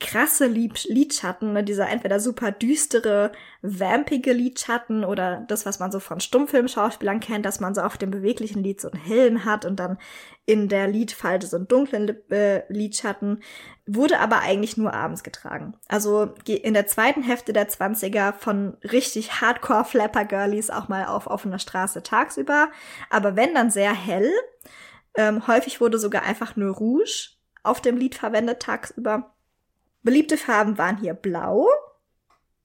[0.00, 1.62] krasse Lidschatten, ne?
[1.62, 7.60] dieser entweder super düstere, vampige Lidschatten oder das, was man so von Stummfilmschauspielern kennt, dass
[7.60, 9.98] man so auf dem beweglichen Lid so einen hellen hat und dann
[10.46, 13.42] in der Lidfalte so einen dunklen äh, Lidschatten,
[13.86, 15.76] wurde aber eigentlich nur abends getragen.
[15.86, 21.26] Also in der zweiten Hälfte der 20er von richtig Hardcore Flapper Girlies auch mal auf
[21.26, 22.70] offener Straße tagsüber,
[23.10, 24.30] aber wenn dann sehr hell.
[25.14, 27.30] Ähm, häufig wurde sogar einfach nur Rouge
[27.64, 29.34] auf dem Lid verwendet tagsüber.
[30.02, 31.66] Beliebte Farben waren hier blau.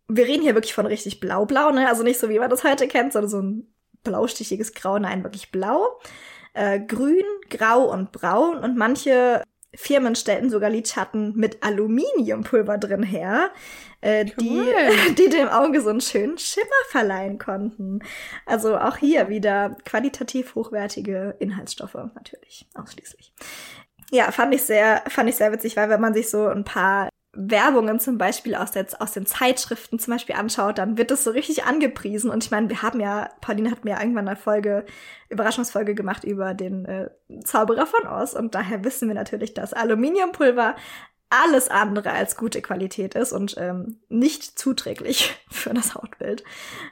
[0.07, 1.87] Wir reden hier wirklich von richtig blau-blau, ne?
[1.87, 3.73] Also nicht so, wie man das heute kennt, sondern so ein
[4.03, 5.99] blaustichiges Grau, nein, wirklich blau.
[6.53, 9.43] Äh, grün, grau und braun und manche
[9.75, 13.51] Firmen stellten sogar Lidschatten mit Aluminiumpulver drin her,
[14.01, 14.33] äh, cool.
[14.39, 17.99] die, die dem Auge so einen schönen Schimmer verleihen konnten.
[18.45, 23.33] Also auch hier wieder qualitativ hochwertige Inhaltsstoffe, natürlich, ausschließlich.
[24.11, 27.09] Ja, fand ich sehr, fand ich sehr witzig, weil wenn man sich so ein paar
[27.35, 31.31] Werbungen zum Beispiel aus, der, aus den Zeitschriften zum Beispiel anschaut, dann wird das so
[31.31, 32.29] richtig angepriesen.
[32.29, 34.85] Und ich meine, wir haben ja, Pauline hat mir irgendwann eine Folge,
[35.29, 37.09] Überraschungsfolge gemacht über den äh,
[37.43, 38.33] Zauberer von Oz.
[38.33, 40.75] Und daher wissen wir natürlich, dass Aluminiumpulver
[41.29, 46.43] alles andere als gute Qualität ist und ähm, nicht zuträglich für das Hautbild.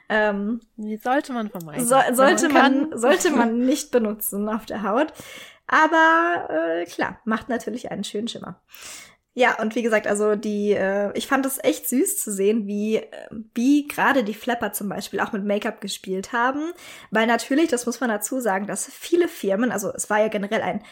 [0.08, 0.60] Ähm,
[1.02, 1.86] sollte man vermeiden?
[1.86, 5.12] So, sollte man, man sollte man nicht benutzen auf der Haut.
[5.66, 8.60] Aber äh, klar, macht natürlich einen schönen Schimmer.
[9.36, 12.96] Ja, und wie gesagt, also die, äh, ich fand es echt süß zu sehen, wie,
[12.98, 13.08] äh,
[13.54, 16.72] wie gerade die Flapper zum Beispiel auch mit Make-up gespielt haben.
[17.10, 20.62] Weil natürlich, das muss man dazu sagen, dass viele Firmen, also es war ja generell
[20.62, 20.84] ein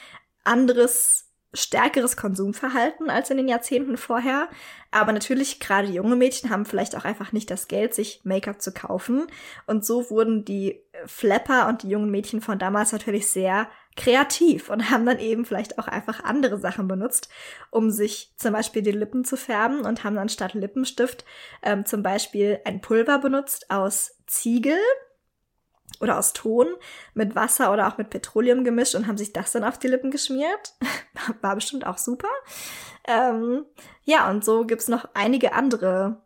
[0.42, 4.48] anderes, stärkeres Konsumverhalten als in den Jahrzehnten vorher.
[4.90, 8.72] Aber natürlich, gerade junge Mädchen haben vielleicht auch einfach nicht das Geld, sich Make-up zu
[8.72, 9.28] kaufen.
[9.68, 14.90] Und so wurden die Flapper und die jungen Mädchen von damals natürlich sehr kreativ und
[14.90, 17.28] haben dann eben vielleicht auch einfach andere Sachen benutzt,
[17.70, 21.24] um sich zum Beispiel die Lippen zu färben und haben dann statt Lippenstift
[21.62, 24.78] ähm, zum Beispiel ein Pulver benutzt aus Ziegel
[26.00, 26.68] oder aus Ton
[27.14, 30.10] mit Wasser oder auch mit Petroleum gemischt und haben sich das dann auf die Lippen
[30.10, 30.74] geschmiert.
[31.42, 32.28] War bestimmt auch super.
[33.06, 33.66] Ähm,
[34.04, 36.22] ja, und so gibt's noch einige andere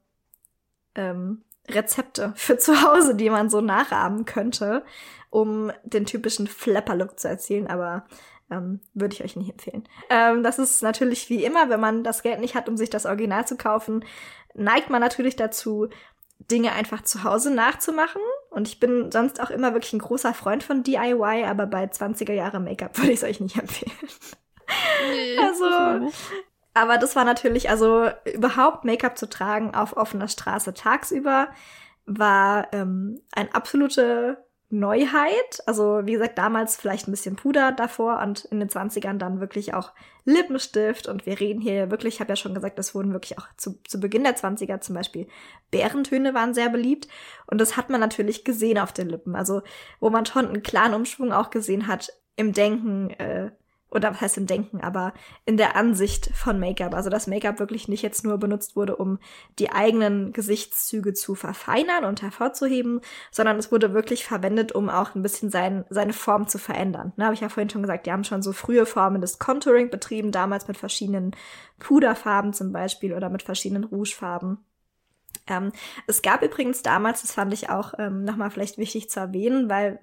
[0.94, 4.84] ähm, Rezepte für zu Hause, die man so nachahmen könnte,
[5.37, 8.07] um den typischen Flapper-Look zu erzielen, aber
[8.51, 9.87] ähm, würde ich euch nicht empfehlen.
[10.09, 13.05] Ähm, das ist natürlich wie immer, wenn man das Geld nicht hat, um sich das
[13.05, 14.03] Original zu kaufen,
[14.55, 15.89] neigt man natürlich dazu,
[16.51, 18.22] Dinge einfach zu Hause nachzumachen.
[18.49, 22.32] Und ich bin sonst auch immer wirklich ein großer Freund von DIY, aber bei 20er
[22.32, 23.93] Jahre Make-up würde ich es euch nicht empfehlen.
[25.11, 26.11] Nee, also,
[26.72, 31.49] aber das war natürlich, also überhaupt Make-up zu tragen auf offener Straße tagsüber
[32.07, 35.62] war ähm, ein absolute Neuheit.
[35.66, 39.74] Also wie gesagt, damals vielleicht ein bisschen Puder davor und in den 20ern dann wirklich
[39.74, 39.92] auch
[40.24, 41.06] Lippenstift.
[41.06, 43.80] Und wir reden hier wirklich, ich habe ja schon gesagt, es wurden wirklich auch zu,
[43.84, 45.28] zu Beginn der 20er zum Beispiel
[45.70, 47.06] Bärentöne waren sehr beliebt.
[47.46, 49.36] Und das hat man natürlich gesehen auf den Lippen.
[49.36, 49.62] Also
[50.00, 53.50] wo man schon einen klaren Umschwung auch gesehen hat im Denken, äh,
[53.91, 55.12] oder was heißt im Denken, aber
[55.45, 56.95] in der Ansicht von Make-up.
[56.95, 59.18] Also dass Make-up wirklich nicht jetzt nur benutzt wurde, um
[59.59, 65.22] die eigenen Gesichtszüge zu verfeinern und hervorzuheben, sondern es wurde wirklich verwendet, um auch ein
[65.22, 67.12] bisschen sein, seine Form zu verändern.
[67.16, 69.91] Ne, habe ich ja vorhin schon gesagt, die haben schon so frühe Formen des Contouring
[69.91, 71.32] betrieben, damals mit verschiedenen
[71.78, 74.59] Puderfarben zum Beispiel oder mit verschiedenen Rougefarben.
[75.47, 75.72] Ähm,
[76.07, 79.99] es gab übrigens damals, das fand ich auch ähm, nochmal vielleicht wichtig zu erwähnen, weil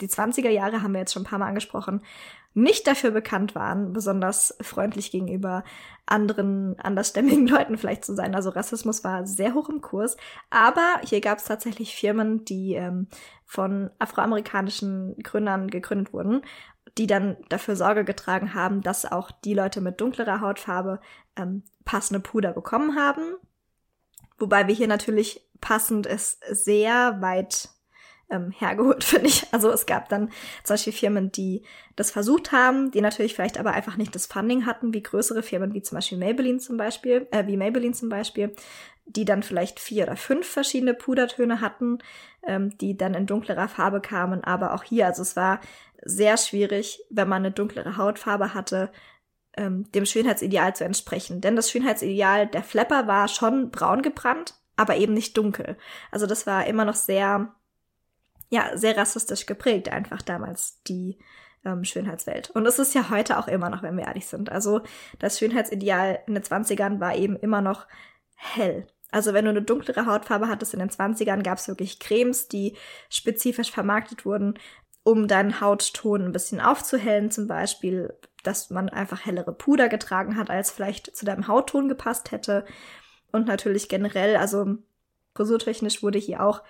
[0.00, 2.02] die 20er Jahre haben wir jetzt schon ein paar Mal angesprochen,
[2.56, 5.62] nicht dafür bekannt waren, besonders freundlich gegenüber
[6.06, 8.34] anderen andersstämmigen Leuten vielleicht zu sein.
[8.34, 10.16] Also Rassismus war sehr hoch im Kurs.
[10.48, 13.08] Aber hier gab es tatsächlich Firmen, die ähm,
[13.44, 16.40] von afroamerikanischen Gründern gegründet wurden,
[16.96, 21.00] die dann dafür Sorge getragen haben, dass auch die Leute mit dunklerer Hautfarbe
[21.36, 23.36] ähm, passende Puder bekommen haben.
[24.38, 27.70] Wobei wir hier natürlich passend ist sehr weit
[28.30, 29.46] ähm, hergeholt, finde ich.
[29.52, 30.30] Also es gab dann
[30.64, 31.62] zum Beispiel Firmen, die
[31.94, 35.74] das versucht haben, die natürlich vielleicht aber einfach nicht das Funding hatten, wie größere Firmen,
[35.74, 38.54] wie zum Beispiel Maybelline zum Beispiel, äh, wie Maybelline zum Beispiel,
[39.06, 41.98] die dann vielleicht vier oder fünf verschiedene Pudertöne hatten,
[42.46, 44.42] ähm, die dann in dunklerer Farbe kamen.
[44.42, 45.60] Aber auch hier, also es war
[46.04, 48.90] sehr schwierig, wenn man eine dunklere Hautfarbe hatte,
[49.56, 51.40] ähm, dem Schönheitsideal zu entsprechen.
[51.40, 55.76] Denn das Schönheitsideal der Flapper war schon braun gebrannt, aber eben nicht dunkel.
[56.10, 57.54] Also das war immer noch sehr
[58.48, 61.18] ja, sehr rassistisch geprägt, einfach damals die
[61.64, 62.50] ähm, Schönheitswelt.
[62.50, 64.50] Und es ist ja heute auch immer noch, wenn wir ehrlich sind.
[64.50, 64.82] Also
[65.18, 67.86] das Schönheitsideal in den 20ern war eben immer noch
[68.34, 68.86] hell.
[69.10, 72.76] Also wenn du eine dunklere Hautfarbe hattest in den 20ern, gab es wirklich Cremes, die
[73.08, 74.58] spezifisch vermarktet wurden,
[75.04, 78.12] um deinen Hautton ein bisschen aufzuhellen, zum Beispiel,
[78.46, 82.64] dass man einfach hellere Puder getragen hat, als vielleicht zu deinem Hautton gepasst hätte.
[83.32, 84.76] Und natürlich generell, also
[85.34, 86.62] frisurtechnisch wurde hier auch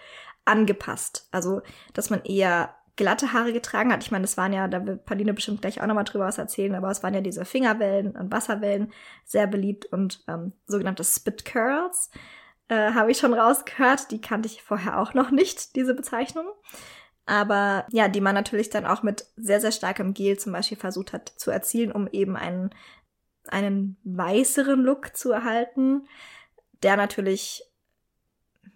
[0.45, 1.29] angepasst.
[1.33, 1.63] Also,
[1.93, 4.03] dass man eher glatte Haare getragen hat.
[4.03, 6.75] Ich meine, das waren ja, da wird Pauline bestimmt gleich auch nochmal drüber was erzählen,
[6.75, 8.91] aber es waren ja diese Fingerwellen und Wasserwellen
[9.25, 12.11] sehr beliebt und ähm, sogenannte Spit Curls
[12.69, 14.11] äh, habe ich schon rausgehört.
[14.11, 16.47] Die kannte ich vorher auch noch nicht, diese Bezeichnung.
[17.27, 21.13] Aber ja, die man natürlich dann auch mit sehr, sehr starkem Gel zum Beispiel versucht
[21.13, 22.71] hat zu erzielen, um eben einen,
[23.49, 26.07] einen weißeren Look zu erhalten,
[26.83, 27.65] der natürlich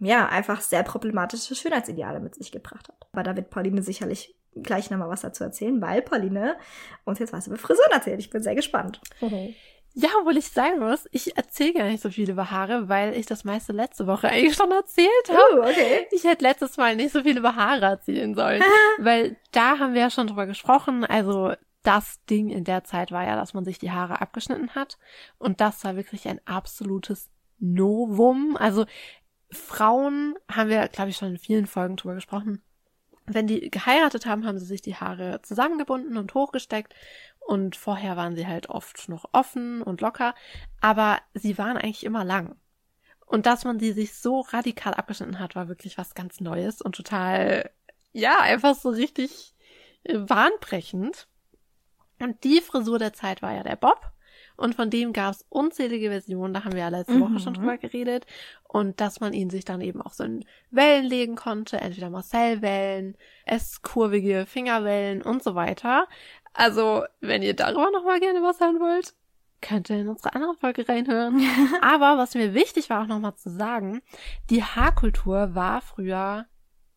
[0.00, 3.06] ja, einfach sehr problematische Schönheitsideale mit sich gebracht hat.
[3.12, 6.56] Aber da wird Pauline sicherlich gleich nochmal was dazu erzählen, weil Pauline
[7.04, 8.18] uns jetzt was über Frisuren erzählt.
[8.18, 9.00] Ich bin sehr gespannt.
[9.20, 9.54] Okay.
[9.94, 13.26] Ja, obwohl ich sagen muss, ich erzähle gar nicht so viel über Haare, weil ich
[13.26, 15.60] das meiste letzte Woche eigentlich schon erzählt habe.
[15.60, 16.06] Oh, okay.
[16.12, 18.62] Ich hätte letztes Mal nicht so viel über Haare erzählen sollen,
[18.98, 21.04] weil da haben wir ja schon drüber gesprochen.
[21.04, 24.98] Also das Ding in der Zeit war ja, dass man sich die Haare abgeschnitten hat
[25.38, 28.56] und das war wirklich ein absolutes Novum.
[28.56, 28.86] Also
[29.50, 32.62] Frauen haben wir, glaube ich, schon in vielen Folgen drüber gesprochen.
[33.26, 36.94] Wenn die geheiratet haben, haben sie sich die Haare zusammengebunden und hochgesteckt.
[37.50, 40.36] Und vorher waren sie halt oft noch offen und locker.
[40.80, 42.54] Aber sie waren eigentlich immer lang.
[43.26, 46.94] Und dass man sie sich so radikal abgeschnitten hat, war wirklich was ganz Neues und
[46.94, 47.68] total,
[48.12, 49.56] ja, einfach so richtig
[50.04, 51.26] äh, wahnbrechend.
[52.20, 54.12] Und die Frisur der Zeit war ja der Bob.
[54.56, 57.22] Und von dem gab es unzählige Versionen, da haben wir ja letzte mhm.
[57.22, 58.26] Woche schon drüber geredet.
[58.62, 63.16] Und dass man ihn sich dann eben auch so in Wellen legen konnte, entweder Marcel-Wellen,
[63.46, 66.06] S-kurvige Fingerwellen und so weiter.
[66.52, 69.14] Also, wenn ihr darüber nochmal gerne was hören wollt,
[69.60, 71.40] könnt ihr in unsere andere Folge reinhören.
[71.82, 74.02] Aber was mir wichtig war auch nochmal zu sagen,
[74.48, 76.46] die Haarkultur war früher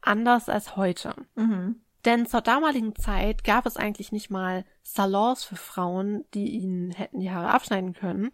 [0.02, 1.14] anders als heute.
[1.36, 1.82] Mhm.
[2.06, 7.22] Denn zur damaligen Zeit gab es eigentlich nicht mal Salons für Frauen, die ihnen hätten
[7.22, 8.32] die Haare abschneiden können.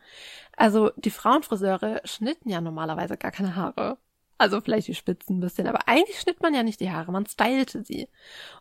[0.58, 3.98] Also die Frauenfriseure schnitten ja normalerweise gar keine Haare.
[4.40, 7.26] Also vielleicht die Spitzen ein bisschen, aber eigentlich schnitt man ja nicht die Haare, man
[7.26, 8.08] stylte sie.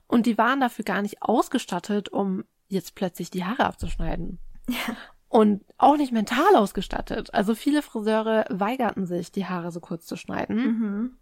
[0.08, 4.40] Und die waren dafür gar nicht ausgestattet, um jetzt plötzlich die Haare abzuschneiden.
[4.68, 4.96] Ja.
[5.28, 7.32] Und auch nicht mental ausgestattet.
[7.32, 10.56] Also viele Friseure weigerten sich, die Haare so kurz zu schneiden.
[10.56, 11.16] Mhm.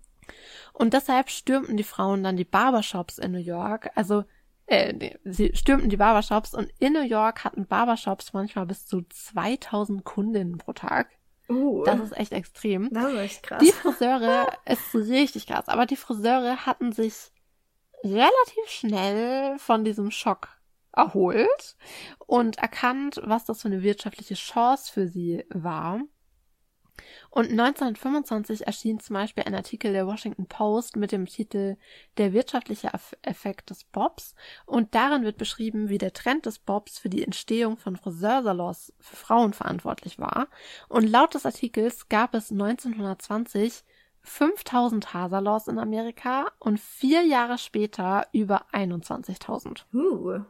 [0.73, 3.91] Und deshalb stürmten die Frauen dann die Barbershops in New York.
[3.95, 4.25] Also,
[4.67, 9.03] äh, nee, sie stürmten die Barbershops und in New York hatten Barbershops manchmal bis zu
[9.03, 11.09] 2000 Kundinnen pro Tag.
[11.49, 12.89] Uh, das ist echt extrem.
[12.91, 13.63] Das ist echt krass.
[13.63, 17.31] Die Friseure ist richtig krass, aber die Friseure hatten sich
[18.03, 20.49] relativ schnell von diesem Schock
[20.93, 21.77] erholt
[22.27, 26.01] und erkannt, was das für eine wirtschaftliche Chance für sie war.
[27.31, 31.77] Und 1925 erschien zum Beispiel ein Artikel der Washington Post mit dem Titel
[32.17, 32.91] Der wirtschaftliche
[33.23, 37.77] Effekt des Bobs und darin wird beschrieben, wie der Trend des Bobs für die Entstehung
[37.77, 40.49] von Friseursalons für Frauen verantwortlich war.
[40.89, 43.85] Und laut des Artikels gab es 1920
[44.27, 49.85] 5000 Haarsalons in Amerika und vier Jahre später über 21.000.
[49.95, 50.45] Uh.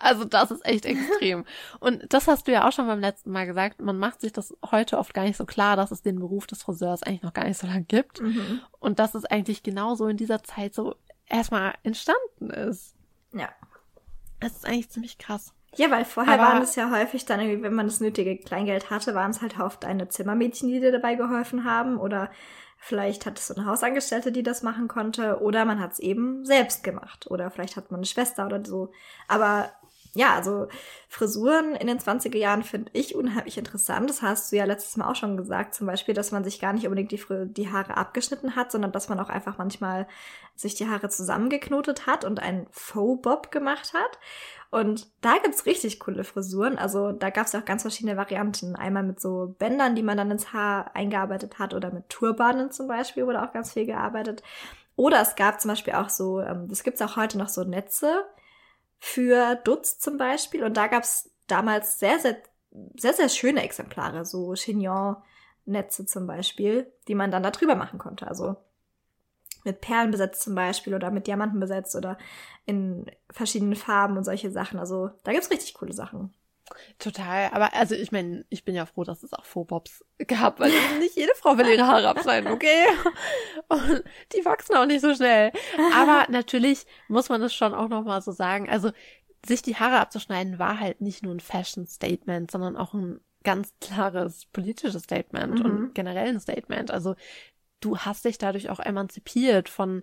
[0.00, 1.44] Also das ist echt extrem.
[1.80, 3.80] Und das hast du ja auch schon beim letzten Mal gesagt.
[3.82, 6.62] Man macht sich das heute oft gar nicht so klar, dass es den Beruf des
[6.62, 8.20] Friseurs eigentlich noch gar nicht so lange gibt.
[8.20, 8.60] Mhm.
[8.78, 10.94] Und dass es eigentlich genauso in dieser Zeit so
[11.26, 12.94] erstmal entstanden ist.
[13.32, 13.48] Ja.
[14.40, 15.52] Das ist eigentlich ziemlich krass.
[15.74, 18.90] Ja, weil vorher Aber- waren es ja häufig dann irgendwie, wenn man das nötige Kleingeld
[18.90, 21.98] hatte, waren es halt oft deine Zimmermädchen, die dir dabei geholfen haben.
[21.98, 22.30] Oder
[22.78, 25.40] vielleicht hattest du eine Hausangestellte, die das machen konnte.
[25.42, 27.26] Oder man hat es eben selbst gemacht.
[27.30, 28.92] Oder vielleicht hat man eine Schwester oder so.
[29.26, 29.70] Aber
[30.14, 30.68] ja, also
[31.08, 34.08] Frisuren in den 20er Jahren finde ich unheimlich interessant.
[34.08, 36.72] Das hast du ja letztes Mal auch schon gesagt, zum Beispiel, dass man sich gar
[36.72, 40.06] nicht unbedingt die, die Haare abgeschnitten hat, sondern dass man auch einfach manchmal
[40.56, 44.18] sich die Haare zusammengeknotet hat und einen Faux-Bob gemacht hat.
[44.70, 46.78] Und da gibt's richtig coole Frisuren.
[46.78, 48.76] Also da gab's ja auch ganz verschiedene Varianten.
[48.76, 52.88] Einmal mit so Bändern, die man dann ins Haar eingearbeitet hat, oder mit Turbanen zum
[52.88, 54.42] Beispiel wurde auch ganz viel gearbeitet.
[54.96, 58.24] Oder es gab zum Beispiel auch so, ähm, das gibt's auch heute noch so Netze
[58.98, 60.64] für Dutz zum Beispiel.
[60.64, 62.36] Und da gab's damals sehr, sehr,
[62.96, 68.26] sehr, sehr schöne Exemplare, so Chignon-Netze zum Beispiel, die man dann da drüber machen konnte.
[68.26, 68.56] Also
[69.64, 72.18] mit Perlen besetzt zum Beispiel oder mit Diamanten besetzt oder
[72.64, 74.78] in verschiedenen Farben und solche Sachen.
[74.78, 76.32] Also da gibt's richtig coole Sachen.
[76.98, 80.72] Total, aber also ich meine, ich bin ja froh, dass es auch Faux-Bobs gab, weil
[80.98, 82.86] nicht jede Frau will ihre Haare abschneiden, okay?
[83.68, 84.04] Und
[84.34, 85.52] die wachsen auch nicht so schnell.
[85.94, 88.90] Aber natürlich muss man es schon auch nochmal so sagen, also
[89.46, 94.46] sich die Haare abzuschneiden war halt nicht nur ein Fashion-Statement, sondern auch ein ganz klares
[94.46, 95.64] politisches Statement Mhm.
[95.64, 96.90] und generell ein Statement.
[96.90, 97.14] Also
[97.80, 100.02] du hast dich dadurch auch emanzipiert von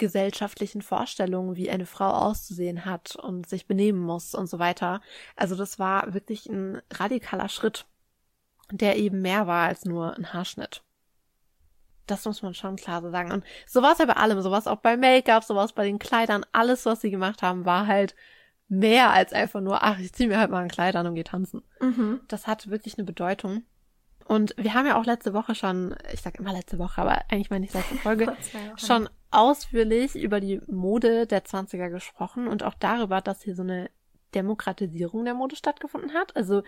[0.00, 5.00] gesellschaftlichen Vorstellungen, wie eine Frau auszusehen hat und sich benehmen muss und so weiter.
[5.36, 7.86] Also das war wirklich ein radikaler Schritt,
[8.72, 10.82] der eben mehr war als nur ein Haarschnitt.
[12.06, 13.30] Das muss man schon klar so sagen.
[13.30, 15.64] Und so war es ja bei allem, so war es auch bei Make-up, so war
[15.64, 16.44] es bei den Kleidern.
[16.50, 18.16] Alles, was sie gemacht haben, war halt
[18.66, 21.22] mehr als einfach nur, ach, ich zieh mir halt mal ein Kleid an und geh
[21.22, 21.62] tanzen.
[21.80, 22.20] Mhm.
[22.26, 23.62] Das hat wirklich eine Bedeutung.
[24.30, 27.50] Und wir haben ja auch letzte Woche schon, ich sag immer letzte Woche, aber eigentlich
[27.50, 28.36] meine ich letzte Folge,
[28.76, 33.90] schon ausführlich über die Mode der 20er gesprochen und auch darüber, dass hier so eine
[34.36, 36.36] Demokratisierung der Mode stattgefunden hat.
[36.36, 36.62] Also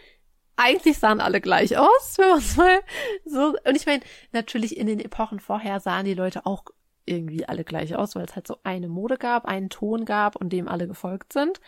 [0.56, 2.80] eigentlich sahen alle gleich aus, wenn man es mal
[3.24, 3.54] so.
[3.64, 4.02] Und ich meine,
[4.32, 6.64] natürlich in den Epochen vorher sahen die Leute auch
[7.04, 10.52] irgendwie alle gleich aus, weil es halt so eine Mode gab, einen Ton gab und
[10.52, 11.60] dem alle gefolgt sind.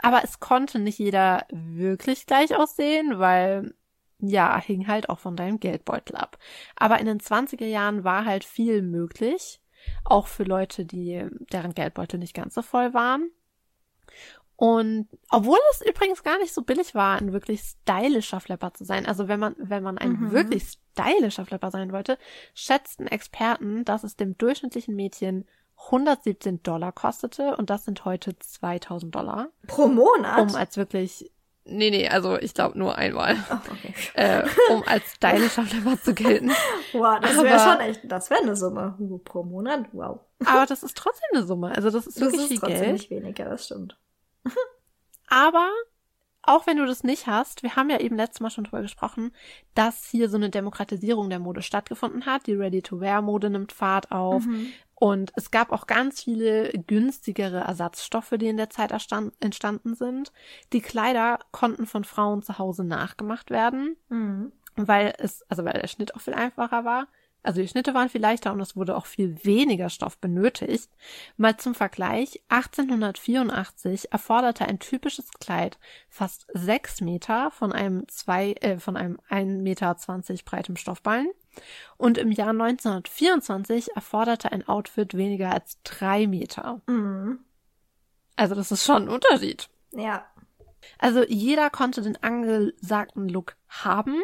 [0.00, 3.74] Aber es konnte nicht jeder wirklich gleich aussehen, weil
[4.20, 6.38] ja, hing halt auch von deinem Geldbeutel ab.
[6.76, 9.60] Aber in den 20er Jahren war halt viel möglich,
[10.04, 13.30] auch für Leute, die deren Geldbeutel nicht ganz so voll waren.
[14.56, 19.06] Und obwohl es übrigens gar nicht so billig war, ein wirklich stylischer Flapper zu sein,
[19.06, 20.32] also wenn man, wenn man ein Mhm.
[20.32, 22.18] wirklich stylischer Flapper sein wollte,
[22.52, 25.46] schätzten Experten, dass es dem durchschnittlichen Mädchen
[25.90, 30.38] 117 Dollar kostete und das sind heute 2000 Dollar, Pro Monat?
[30.50, 31.30] um als wirklich,
[31.70, 33.94] nee, nee, also ich glaube nur einmal, oh, okay.
[34.14, 36.50] äh, um als stylischer Flapper zu gelten.
[36.92, 38.94] Wow, das wäre schon echt, das wäre eine Summe.
[38.98, 40.20] Uh, Pro Monat, wow.
[40.44, 42.92] Aber das ist trotzdem eine Summe, also das ist Das wirklich ist viel trotzdem Geld.
[42.92, 43.96] nicht weniger, das stimmt.
[45.28, 45.68] Aber
[46.42, 49.32] auch wenn du das nicht hast, wir haben ja eben letztes Mal schon drüber gesprochen,
[49.74, 52.46] dass hier so eine Demokratisierung der Mode stattgefunden hat.
[52.46, 54.46] Die Ready-to-Wear-Mode nimmt Fahrt auf.
[54.46, 54.72] Mhm.
[55.00, 58.92] Und es gab auch ganz viele günstigere Ersatzstoffe, die in der Zeit
[59.40, 60.30] entstanden sind.
[60.74, 64.52] Die Kleider konnten von Frauen zu Hause nachgemacht werden, Mhm.
[64.76, 67.08] weil es, also weil der Schnitt auch viel einfacher war.
[67.42, 70.90] Also die Schnitte waren viel leichter und es wurde auch viel weniger Stoff benötigt.
[71.36, 78.78] Mal zum Vergleich, 1884 erforderte ein typisches Kleid fast sechs Meter von einem zwei, äh,
[78.78, 79.96] von einem 1,20 Meter
[80.44, 81.30] breitem Stoffballen.
[81.96, 86.82] Und im Jahr 1924 erforderte ein Outfit weniger als drei Meter.
[86.86, 87.40] Mhm.
[88.36, 89.68] Also das ist schon ein Unterschied.
[89.92, 90.26] Ja.
[90.98, 94.22] Also jeder konnte den angesagten Look haben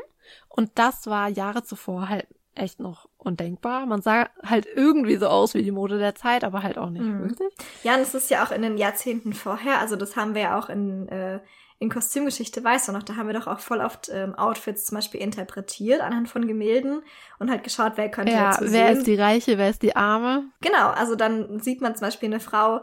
[0.48, 2.26] und das war Jahre zuvor halt
[2.56, 3.86] echt noch undenkbar.
[3.86, 7.02] Man sah halt irgendwie so aus wie die Mode der Zeit, aber halt auch nicht
[7.04, 7.20] Mhm.
[7.30, 7.52] wirklich.
[7.82, 10.58] Ja, und es ist ja auch in den Jahrzehnten vorher, also das haben wir ja
[10.58, 11.40] auch in, äh,
[11.78, 14.96] in Kostümgeschichte, weißt du noch, da haben wir doch auch voll oft ähm, Outfits zum
[14.96, 17.02] Beispiel interpretiert anhand von Gemälden
[17.38, 18.96] und halt geschaut, wer könnte Ja, so wer sehen.
[18.98, 20.44] ist die Reiche, wer ist die Arme?
[20.62, 22.80] Genau, also dann sieht man zum Beispiel eine Frau,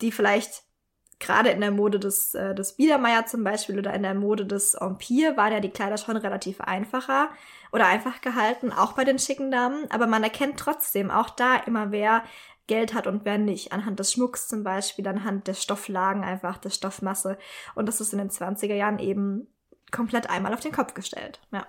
[0.00, 0.64] die vielleicht
[1.20, 4.74] gerade in der Mode des, äh, des Biedermeier zum Beispiel oder in der Mode des
[4.74, 7.28] Empire waren ja die Kleider schon relativ einfacher
[7.72, 9.90] oder einfach gehalten, auch bei den schicken Damen.
[9.90, 12.24] Aber man erkennt trotzdem auch da immer, wer
[12.66, 13.72] Geld hat und wer nicht.
[13.72, 17.36] Anhand des Schmucks zum Beispiel, anhand der Stofflagen einfach, der Stoffmasse.
[17.74, 19.48] Und das ist in den 20er Jahren eben
[19.90, 21.40] komplett einmal auf den Kopf gestellt.
[21.52, 21.66] Ja.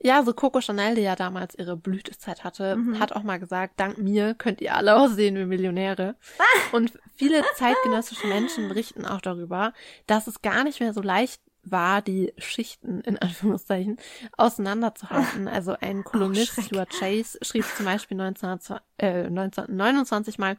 [0.00, 3.00] Ja, so Coco Chanel, die ja damals ihre Blütezeit hatte, Mhm.
[3.00, 6.14] hat auch mal gesagt, dank mir könnt ihr alle aussehen wie Millionäre.
[6.72, 9.72] Und viele zeitgenössische Menschen berichten auch darüber,
[10.06, 11.40] dass es gar nicht mehr so leicht
[11.70, 13.98] war, die Schichten in Anführungszeichen
[14.36, 15.48] auseinanderzuhalten.
[15.56, 16.66] Also ein Kolumnist, Schreck.
[16.66, 18.58] Stuart Chase, schrieb zum Beispiel 19,
[18.98, 20.56] äh, 1929 mal,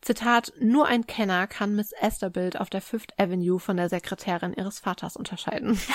[0.00, 4.78] Zitat, nur ein Kenner kann Miss Esther-Bild auf der Fifth Avenue von der Sekretärin ihres
[4.78, 5.78] Vaters unterscheiden.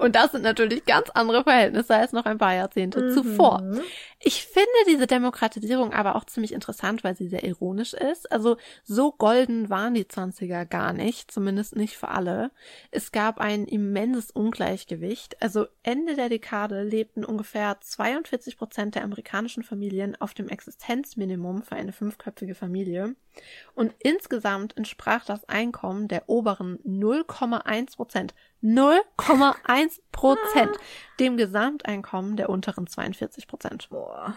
[0.00, 3.14] Und das sind natürlich ganz andere Verhältnisse als noch ein paar Jahrzehnte mhm.
[3.14, 3.62] zuvor.
[4.22, 8.30] Ich finde diese Demokratisierung aber auch ziemlich interessant, weil sie sehr ironisch ist.
[8.30, 12.50] Also so golden waren die Zwanziger gar nicht, zumindest nicht für alle.
[12.90, 15.40] Es gab ein immenses Ungleichgewicht.
[15.40, 21.76] Also Ende der Dekade lebten ungefähr 42 Prozent der amerikanischen Familien auf dem Existenzminimum für
[21.76, 23.14] eine fünfköpfige Familie.
[23.74, 30.76] Und insgesamt entsprach das Einkommen der oberen 0,1 Prozent 0,1 Prozent
[31.18, 33.88] dem Gesamteinkommen der unteren 42 Prozent.
[34.10, 34.34] Boah.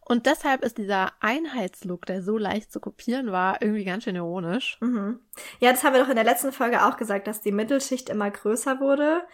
[0.00, 4.78] Und deshalb ist dieser Einheitslook, der so leicht zu kopieren war, irgendwie ganz schön ironisch.
[4.80, 5.18] Mhm.
[5.58, 8.30] Ja, das haben wir doch in der letzten Folge auch gesagt, dass die Mittelschicht immer
[8.30, 9.26] größer wurde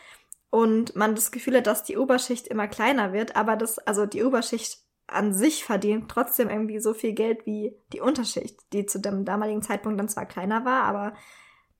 [0.49, 4.23] und man das Gefühl hat, dass die Oberschicht immer kleiner wird, aber das, also die
[4.23, 4.79] Oberschicht
[5.09, 9.61] an sich verdient trotzdem irgendwie so viel Geld wie die Unterschicht, die zu dem damaligen
[9.61, 11.15] Zeitpunkt dann zwar kleiner war, aber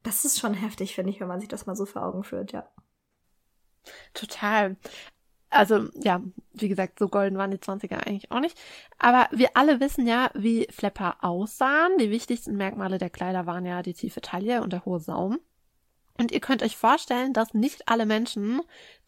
[0.03, 2.53] das ist schon heftig, finde ich, wenn man sich das mal so vor Augen führt,
[2.53, 2.69] ja.
[4.15, 4.77] Total.
[5.53, 6.23] Also, ja,
[6.55, 8.59] wie gesagt, so golden waren die 20er eigentlich auch nicht.
[8.99, 11.99] Aber wir alle wissen ja, wie Flepper aussahen.
[11.99, 15.39] Die wichtigsten Merkmale der Kleider waren ja die tiefe Taille und der hohe Saum.
[16.19, 18.61] Und ihr könnt euch vorstellen, dass nicht alle Menschen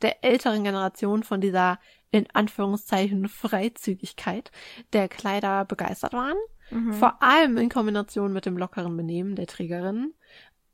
[0.03, 1.79] der älteren Generation von dieser
[2.11, 4.51] in Anführungszeichen Freizügigkeit
[4.93, 6.37] der Kleider begeistert waren.
[6.71, 6.93] Mhm.
[6.93, 10.15] Vor allem in Kombination mit dem lockeren Benehmen der Trägerin.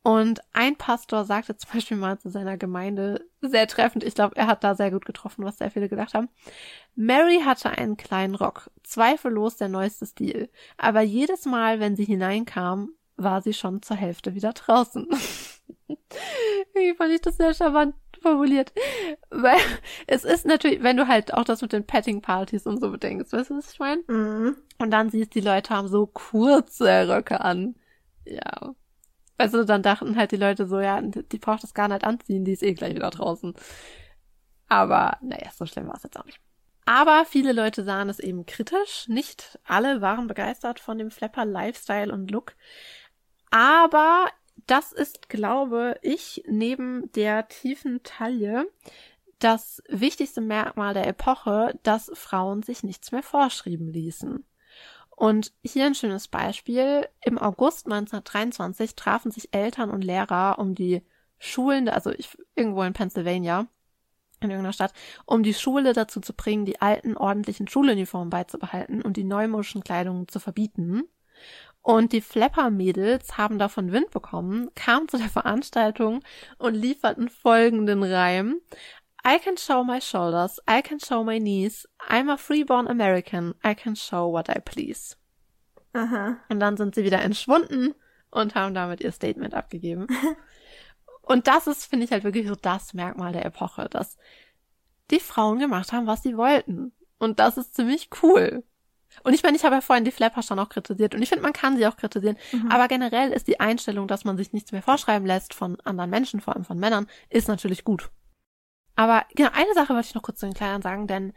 [0.02, 4.47] Und ein Pastor sagte zum Beispiel mal zu seiner Gemeinde, sehr treffend, ich glaube, er
[4.47, 6.31] hat da sehr gut getroffen, was sehr viele gedacht haben.
[6.94, 10.48] Mary hatte einen kleinen Rock, zweifellos der neueste Stil.
[10.78, 15.06] Aber jedes Mal, wenn sie hineinkam, war sie schon zur Hälfte wieder draußen.
[16.74, 18.72] Wie fand ich das sehr charmant formuliert.
[19.31, 19.59] Weil
[20.06, 23.51] es ist natürlich, wenn du halt auch das mit den Petting-Partys und so bedenkst, weißt
[23.51, 24.02] du, was ich meine?
[24.09, 24.56] Mhm.
[24.78, 27.74] Und dann siehst, die Leute haben so kurze Röcke an.
[28.24, 28.74] Ja.
[29.41, 32.53] Also dann dachten halt die Leute so, ja, die braucht das gar nicht anziehen, die
[32.53, 33.55] ist eh gleich wieder draußen.
[34.69, 36.39] Aber naja, so schlimm war es jetzt auch nicht.
[36.85, 39.09] Aber viele Leute sahen es eben kritisch.
[39.09, 42.55] Nicht alle waren begeistert von dem Flapper Lifestyle und Look.
[43.51, 44.27] Aber
[44.67, 48.71] das ist, glaube ich, neben der tiefen Taille
[49.39, 54.45] das wichtigste Merkmal der Epoche, dass Frauen sich nichts mehr vorschreiben ließen.
[55.20, 57.06] Und hier ein schönes Beispiel.
[57.22, 61.02] Im August 1923 trafen sich Eltern und Lehrer um die
[61.38, 63.66] Schulen, also ich, irgendwo in Pennsylvania,
[64.40, 64.94] in irgendeiner Stadt,
[65.26, 70.26] um die Schule dazu zu bringen, die alten ordentlichen Schuluniformen beizubehalten und die neumodischen Kleidungen
[70.26, 71.02] zu verbieten.
[71.82, 76.24] Und die Flapper-Mädels haben davon Wind bekommen, kamen zu der Veranstaltung
[76.56, 78.56] und lieferten folgenden Reim.
[79.24, 83.74] I can show my shoulders, I can show my knees, I'm a freeborn American, I
[83.74, 85.16] can show what I please.
[85.92, 86.36] Aha.
[86.48, 87.94] Und dann sind sie wieder entschwunden
[88.30, 90.06] und haben damit ihr Statement abgegeben.
[91.22, 94.16] und das ist, finde ich halt wirklich so das Merkmal der Epoche, dass
[95.10, 96.92] die Frauen gemacht haben, was sie wollten.
[97.18, 98.62] Und das ist ziemlich cool.
[99.24, 101.42] Und ich meine, ich habe ja vorhin die Flapper schon auch kritisiert und ich finde,
[101.42, 102.36] man kann sie auch kritisieren.
[102.52, 102.70] Mhm.
[102.70, 106.40] Aber generell ist die Einstellung, dass man sich nichts mehr vorschreiben lässt von anderen Menschen,
[106.40, 108.10] vor allem von Männern, ist natürlich gut.
[108.97, 111.33] Aber genau, eine Sache wollte ich noch kurz zu den Kleidern sagen, denn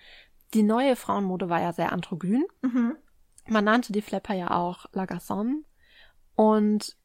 [0.54, 2.46] die neue Frauenmode war ja sehr androgyn.
[2.62, 2.96] Mhm.
[3.48, 5.64] Man nannte die Flapper ja auch La Garçon.
[6.36, 6.96] Und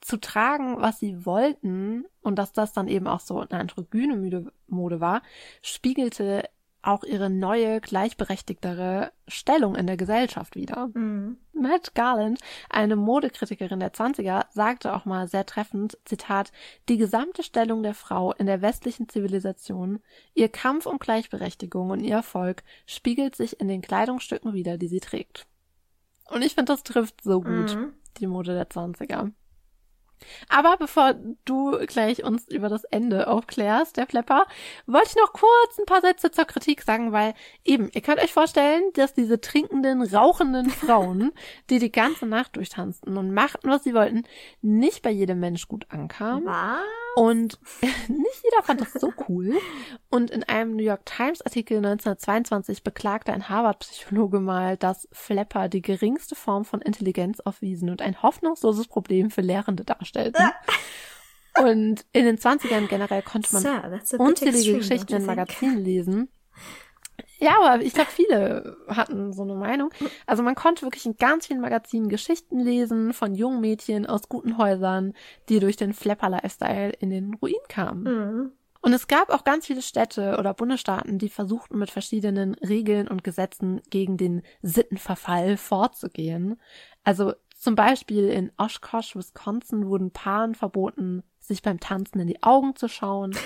[0.00, 5.00] zu tragen, was sie wollten, und dass das dann eben auch so eine androgyne Mode
[5.00, 5.22] war,
[5.62, 6.48] spiegelte
[6.82, 10.90] auch ihre neue, gleichberechtigtere Stellung in der Gesellschaft wieder.
[10.94, 11.38] Mhm.
[11.52, 12.40] Matt Garland,
[12.70, 16.52] eine Modekritikerin der 20er, sagte auch mal sehr treffend, Zitat,
[16.88, 20.00] die gesamte Stellung der Frau in der westlichen Zivilisation,
[20.34, 25.00] ihr Kampf um Gleichberechtigung und ihr Erfolg spiegelt sich in den Kleidungsstücken wider, die sie
[25.00, 25.46] trägt.
[26.30, 27.92] Und ich finde, das trifft so gut mhm.
[28.18, 29.32] die Mode der 20er.
[30.48, 31.14] Aber bevor
[31.44, 34.46] du gleich uns über das Ende aufklärst, der Flepper,
[34.86, 37.34] wollte ich noch kurz ein paar Sätze zur Kritik sagen, weil
[37.64, 41.32] eben, ihr könnt euch vorstellen, dass diese trinkenden, rauchenden Frauen,
[41.70, 44.24] die die ganze Nacht durchtanzten und machten, was sie wollten,
[44.62, 46.46] nicht bei jedem Mensch gut ankamen.
[46.46, 46.78] Was?
[47.18, 49.58] Und nicht jeder fand das so cool.
[50.08, 55.82] Und in einem New York Times Artikel 1922 beklagte ein Harvard-Psychologe mal, dass Flepper die
[55.82, 60.44] geringste Form von Intelligenz aufwiesen und ein hoffnungsloses Problem für Lehrende darstellten.
[61.60, 66.28] Und in den 20ern generell konnte man Sir, unzählige Geschichten in Magazinen lesen.
[67.38, 69.90] Ja, aber ich glaube, viele hatten so eine Meinung.
[70.26, 74.58] Also man konnte wirklich in ganz vielen Magazinen Geschichten lesen von jungen Mädchen aus guten
[74.58, 75.14] Häusern,
[75.48, 78.02] die durch den Flapper-Lifestyle in den Ruin kamen.
[78.02, 78.52] Mhm.
[78.80, 83.24] Und es gab auch ganz viele Städte oder Bundesstaaten, die versuchten mit verschiedenen Regeln und
[83.24, 86.60] Gesetzen gegen den Sittenverfall vorzugehen.
[87.02, 92.76] Also zum Beispiel in Oshkosh, Wisconsin wurden Paaren verboten, sich beim Tanzen in die Augen
[92.76, 93.36] zu schauen.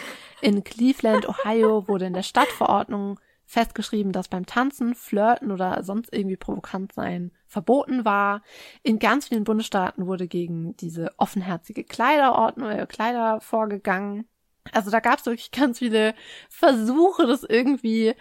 [0.42, 3.18] In Cleveland, Ohio wurde in der Stadtverordnung
[3.52, 8.42] festgeschrieben, dass beim Tanzen, Flirten oder sonst irgendwie provokant sein verboten war.
[8.82, 14.26] In ganz vielen Bundesstaaten wurde gegen diese offenherzige Kleiderordnung, äh, Kleider vorgegangen.
[14.72, 16.14] Also da gab es wirklich ganz viele
[16.48, 18.14] Versuche, das irgendwie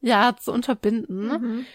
[0.00, 1.26] ja zu unterbinden.
[1.28, 1.66] Mhm.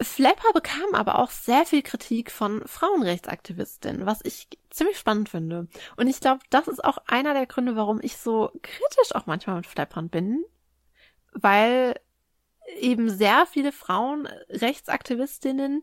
[0.00, 5.68] Flapper bekam aber auch sehr viel Kritik von Frauenrechtsaktivistinnen, was ich ziemlich spannend finde.
[5.96, 9.56] Und ich glaube, das ist auch einer der Gründe, warum ich so kritisch auch manchmal
[9.56, 10.44] mit Flappern bin,
[11.32, 11.94] weil
[12.80, 15.82] eben sehr viele Frauenrechtsaktivistinnen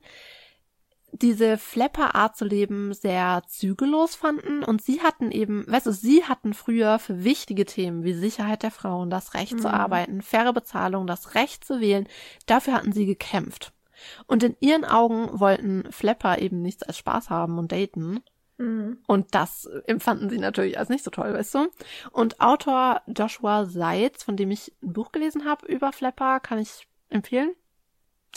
[1.22, 6.54] diese Flapper-Art zu leben sehr zügellos fanden und sie hatten eben, weißt du, sie hatten
[6.54, 9.60] früher für wichtige Themen wie Sicherheit der Frauen, das Recht mhm.
[9.60, 12.08] zu arbeiten, faire Bezahlung, das Recht zu wählen,
[12.46, 13.72] dafür hatten sie gekämpft.
[14.28, 18.22] Und in ihren Augen wollten Flapper eben nichts als Spaß haben und daten.
[18.58, 19.00] Mhm.
[19.08, 21.68] Und das empfanden sie natürlich als nicht so toll, weißt du?
[22.12, 26.88] Und Autor Joshua Seitz, von dem ich ein Buch gelesen habe über Flapper, kann ich
[27.10, 27.54] empfehlen.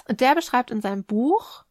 [0.09, 1.65] Der beschreibt in seinem Buch,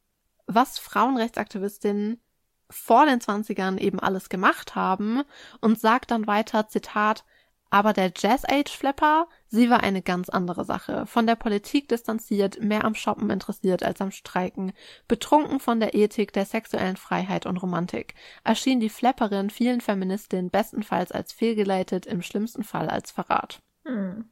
[0.45, 2.21] was Frauenrechtsaktivistinnen
[2.69, 5.23] vor den Zwanzigern eben alles gemacht haben
[5.61, 7.23] und sagt dann weiter, Zitat,
[7.69, 11.05] aber der Jazz Age Flapper, sie war eine ganz andere Sache.
[11.05, 14.73] Von der Politik distanziert, mehr am Shoppen interessiert als am Streiken,
[15.07, 21.11] betrunken von der Ethik der sexuellen Freiheit und Romantik, erschien die Flapperin vielen Feministinnen bestenfalls
[21.11, 23.61] als fehlgeleitet, im schlimmsten Fall als Verrat.
[23.85, 24.29] Hm.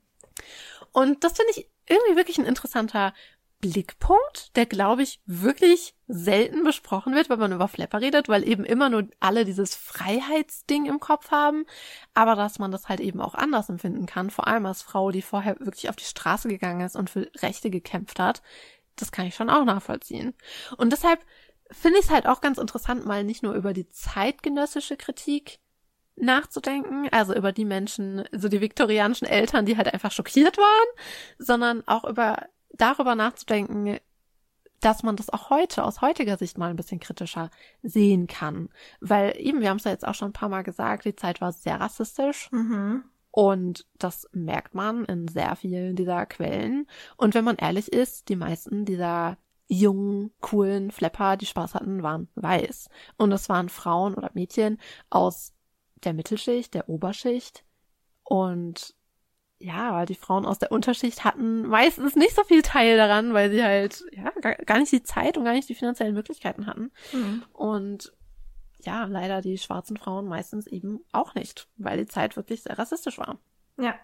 [0.92, 3.14] Und das finde ich irgendwie wirklich ein interessanter
[3.66, 8.64] Blickpunkt, der, glaube ich, wirklich selten besprochen wird, wenn man über Flapper redet, weil eben
[8.64, 11.66] immer nur alle dieses Freiheitsding im Kopf haben,
[12.14, 15.24] aber dass man das halt eben auch anders empfinden kann, vor allem als Frau, die
[15.24, 18.44] vorher wirklich auf die Straße gegangen ist und für Rechte gekämpft hat,
[18.98, 20.36] das kann ich schon auch nachvollziehen.
[20.78, 21.20] Und deshalb
[21.72, 25.60] finde ich es halt auch ganz interessant, mal nicht nur über die zeitgenössische Kritik
[26.18, 30.88] nachzudenken, also über die Menschen, so die viktorianischen Eltern, die halt einfach schockiert waren,
[31.40, 32.38] sondern auch über
[32.78, 33.98] darüber nachzudenken,
[34.82, 37.50] dass man das auch heute aus heutiger Sicht mal ein bisschen kritischer
[37.82, 38.70] sehen kann.
[39.00, 41.42] Weil eben, wir haben es ja jetzt auch schon ein paar Mal gesagt, die Zeit
[41.42, 42.52] war sehr rassistisch.
[42.52, 43.04] Mhm.
[43.32, 46.88] Und das merkt man in sehr vielen dieser Quellen.
[47.18, 49.38] Und wenn man ehrlich ist, die meisten dieser
[49.68, 52.90] jungen, coolen Flepper, die Spaß hatten, waren weiß.
[53.18, 54.80] Und es waren Frauen oder Mädchen
[55.10, 55.54] aus
[56.04, 57.66] der Mittelschicht, der Oberschicht.
[58.24, 58.95] Und
[59.66, 63.64] ja, die Frauen aus der Unterschicht hatten meistens nicht so viel Teil daran, weil sie
[63.64, 66.92] halt ja gar, nicht die Zeit und gar nicht die finanziellen Möglichkeiten hatten.
[67.12, 67.44] Mhm.
[67.52, 68.14] Und
[68.84, 73.18] ja, leider die schwarzen Frauen meistens eben auch nicht, weil die Zeit wirklich sehr rassistisch
[73.18, 73.40] war.
[73.78, 73.96] Ja.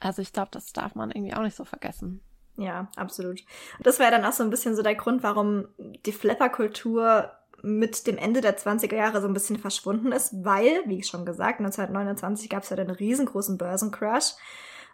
[0.00, 2.20] Also ich glaube, das darf man irgendwie auch nicht so vergessen.
[2.56, 3.44] Ja, absolut.
[3.80, 7.30] Das wäre dann auch so ein bisschen so der Grund, warum die Flapper-Kultur
[7.66, 11.58] mit dem Ende der 20er Jahre so ein bisschen verschwunden ist, weil, wie schon gesagt,
[11.58, 14.34] 1929 gab es ja den riesengroßen Börsencrash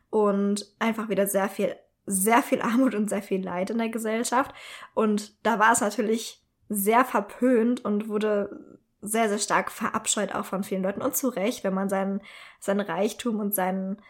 [0.09, 1.77] und einfach wieder sehr viel,
[2.07, 4.55] sehr viel Armut und sehr viel Leid in der Gesellschaft.
[4.95, 10.65] Und da war es natürlich sehr verpönt und wurde sehr, sehr stark verabscheut auch von
[10.65, 12.23] vielen Leuten und zu Recht, wenn man seinen,
[12.59, 14.01] sein Reichtum und sein,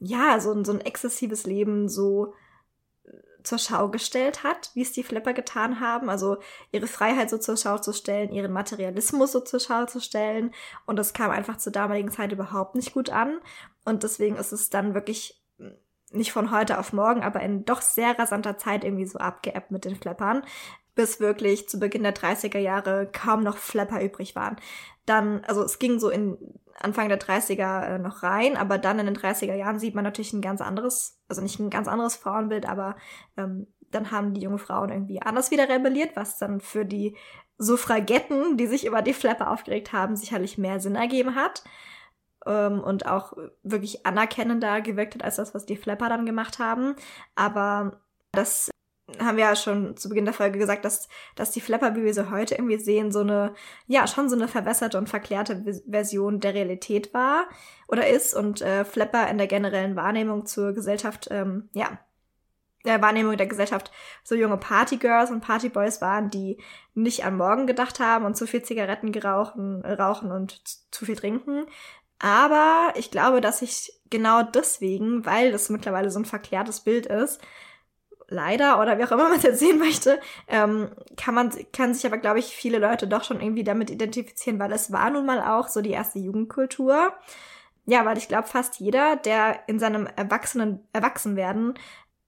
[0.00, 2.34] ja, so, so ein exzessives Leben so
[3.44, 6.10] zur Schau gestellt hat, wie es die Flipper getan haben.
[6.10, 6.38] Also
[6.72, 10.52] ihre Freiheit so zur Schau zu stellen, ihren Materialismus so zur Schau zu stellen.
[10.86, 13.38] Und das kam einfach zur damaligen Zeit überhaupt nicht gut an.
[13.84, 15.40] Und deswegen ist es dann wirklich
[16.10, 19.84] nicht von heute auf morgen, aber in doch sehr rasanter Zeit irgendwie so abgeappt mit
[19.84, 20.42] den Flappern,
[20.94, 24.56] bis wirklich zu Beginn der 30er Jahre kaum noch Flapper übrig waren.
[25.06, 26.38] Dann, also es ging so in
[26.80, 30.32] Anfang der 30er äh, noch rein, aber dann in den 30er Jahren sieht man natürlich
[30.32, 32.96] ein ganz anderes, also nicht ein ganz anderes Frauenbild, aber
[33.36, 37.16] ähm, dann haben die jungen Frauen irgendwie anders wieder rebelliert, was dann für die
[37.58, 41.62] Suffragetten, die sich über die Flapper aufgeregt haben, sicherlich mehr Sinn ergeben hat
[42.46, 46.96] ähm, und auch wirklich anerkennender gewirkt hat als das, was die Flapper dann gemacht haben.
[47.36, 48.00] Aber
[48.32, 48.70] das
[49.18, 52.14] haben wir ja schon zu Beginn der Folge gesagt, dass, dass die Flapper, wie wir
[52.14, 53.54] sie heute irgendwie sehen, so eine,
[53.86, 57.46] ja, schon so eine verwässerte und verklärte Version der Realität war
[57.86, 61.98] oder ist und äh, Flapper in der generellen Wahrnehmung zur Gesellschaft, ähm, ja,
[62.86, 63.90] der Wahrnehmung der Gesellschaft
[64.22, 66.58] so junge Partygirls und Partyboys waren, die
[66.94, 70.60] nicht an morgen gedacht haben und zu viel Zigaretten gerauchen, rauchen und
[70.90, 71.66] zu viel trinken.
[72.18, 77.40] Aber ich glaube, dass ich genau deswegen, weil das mittlerweile so ein verklärtes Bild ist,
[78.28, 82.06] leider oder wie auch immer man es jetzt sehen möchte, ähm, kann man kann sich
[82.06, 85.40] aber glaube ich viele Leute doch schon irgendwie damit identifizieren, weil es war nun mal
[85.40, 87.12] auch so die erste Jugendkultur.
[87.86, 91.74] Ja, weil ich glaube fast jeder, der in seinem Erwachsenen Erwachsenwerden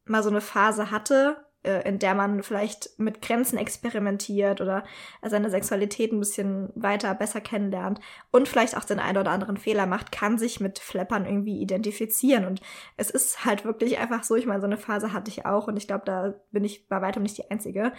[0.04, 4.84] mal so eine Phase hatte in der man vielleicht mit Grenzen experimentiert oder
[5.22, 9.86] seine Sexualität ein bisschen weiter, besser kennenlernt und vielleicht auch den einen oder anderen Fehler
[9.86, 12.46] macht, kann sich mit Flappern irgendwie identifizieren.
[12.46, 12.60] Und
[12.96, 15.76] es ist halt wirklich einfach so, ich meine, so eine Phase hatte ich auch und
[15.76, 17.92] ich glaube, da bin ich bei weitem nicht die Einzige.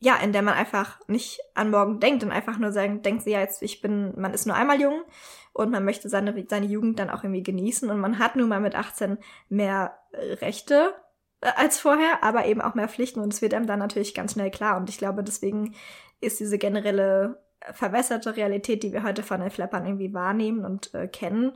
[0.00, 3.30] Ja, in der man einfach nicht an morgen denkt und einfach nur sagen, denkt sie
[3.30, 5.02] ja jetzt, ich bin, man ist nur einmal jung
[5.54, 8.60] und man möchte seine, seine Jugend dann auch irgendwie genießen und man hat nun mal
[8.60, 9.18] mit 18
[9.48, 11.03] mehr Rechte äh,
[11.56, 14.50] als vorher, aber eben auch mehr Pflichten und es wird einem dann natürlich ganz schnell
[14.50, 14.76] klar.
[14.76, 15.74] Und ich glaube, deswegen
[16.20, 17.42] ist diese generelle
[17.72, 21.52] verwässerte Realität, die wir heute von den Flappern irgendwie wahrnehmen und äh, kennen,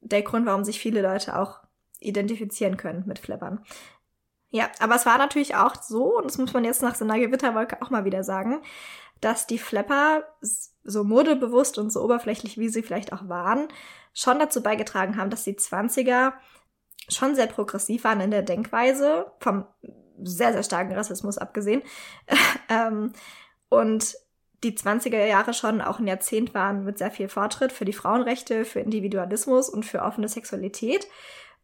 [0.00, 1.60] der Grund, warum sich viele Leute auch
[2.00, 3.64] identifizieren können mit Flappern.
[4.50, 7.18] Ja, aber es war natürlich auch so, und das muss man jetzt nach so einer
[7.18, 8.62] Gewitterwolke auch mal wieder sagen,
[9.20, 10.24] dass die Flapper,
[10.82, 13.68] so modebewusst und so oberflächlich, wie sie vielleicht auch waren,
[14.14, 16.32] schon dazu beigetragen haben, dass die 20er
[17.10, 19.64] schon sehr progressiv waren in der Denkweise, vom
[20.22, 21.82] sehr, sehr starken Rassismus abgesehen.
[22.68, 23.12] ähm,
[23.68, 24.16] und
[24.62, 28.64] die 20er Jahre schon auch ein Jahrzehnt waren mit sehr viel Fortschritt für die Frauenrechte,
[28.64, 31.06] für Individualismus und für offene Sexualität.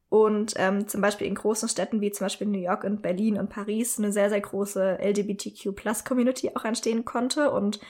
[0.08, 3.50] Und ähm, zum Beispiel in großen Städten wie zum Beispiel New York und Berlin und
[3.50, 7.50] Paris eine sehr, sehr große LGBTQ-Plus-Community auch entstehen konnte.
[7.50, 7.80] Und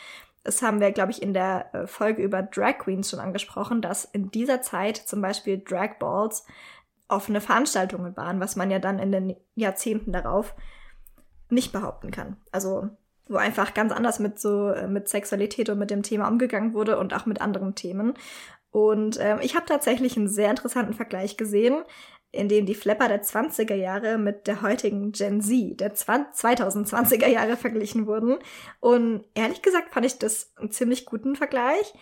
[0.42, 4.06] das haben wir, glaube ich, in der äh, Folge über Drag Queens schon angesprochen, dass
[4.06, 6.46] in dieser Zeit zum Beispiel Drag Balls
[7.08, 10.54] offene Veranstaltungen waren, was man ja dann in den Jahrzehnten darauf
[11.48, 12.36] nicht behaupten kann.
[12.52, 12.88] Also
[13.28, 16.98] wo einfach ganz anders mit so äh, mit Sexualität und mit dem Thema umgegangen wurde
[16.98, 18.14] und auch mit anderen Themen.
[18.70, 21.82] Und ähm, ich habe tatsächlich einen sehr interessanten Vergleich gesehen,
[22.30, 27.56] in dem die Flapper der 20er Jahre mit der heutigen Gen Z der 2020er Jahre
[27.56, 28.38] verglichen wurden.
[28.80, 31.94] Und ehrlich gesagt fand ich das einen ziemlich guten Vergleich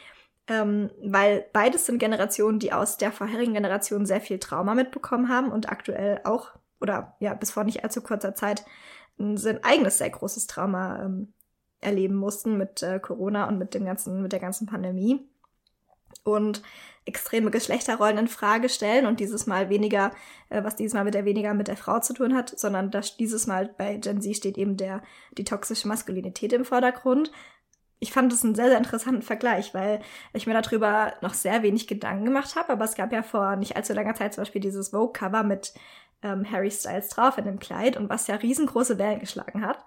[0.48, 5.50] ähm, weil beides sind Generationen, die aus der vorherigen Generation sehr viel Trauma mitbekommen haben
[5.50, 6.50] und aktuell auch,
[6.80, 8.64] oder ja, bis vor nicht allzu kurzer Zeit,
[9.18, 11.32] ein eigenes sehr großes Trauma ähm,
[11.80, 15.28] erleben mussten mit äh, Corona und mit dem ganzen, mit der ganzen Pandemie.
[16.24, 16.62] Und
[17.06, 20.12] extreme Geschlechterrollen in Frage stellen und dieses Mal weniger,
[20.48, 23.16] äh, was dieses Mal mit der weniger mit der Frau zu tun hat, sondern dass
[23.16, 25.02] dieses Mal bei Gen Z steht eben der,
[25.36, 27.30] die toxische Maskulinität im Vordergrund
[28.04, 30.00] ich fand das einen sehr, sehr interessanten Vergleich, weil
[30.34, 32.74] ich mir darüber noch sehr wenig Gedanken gemacht habe.
[32.74, 35.72] Aber es gab ja vor nicht allzu langer Zeit zum Beispiel dieses Vogue-Cover mit
[36.22, 39.78] ähm, Harry Styles drauf in dem Kleid und was ja riesengroße Wellen geschlagen hat.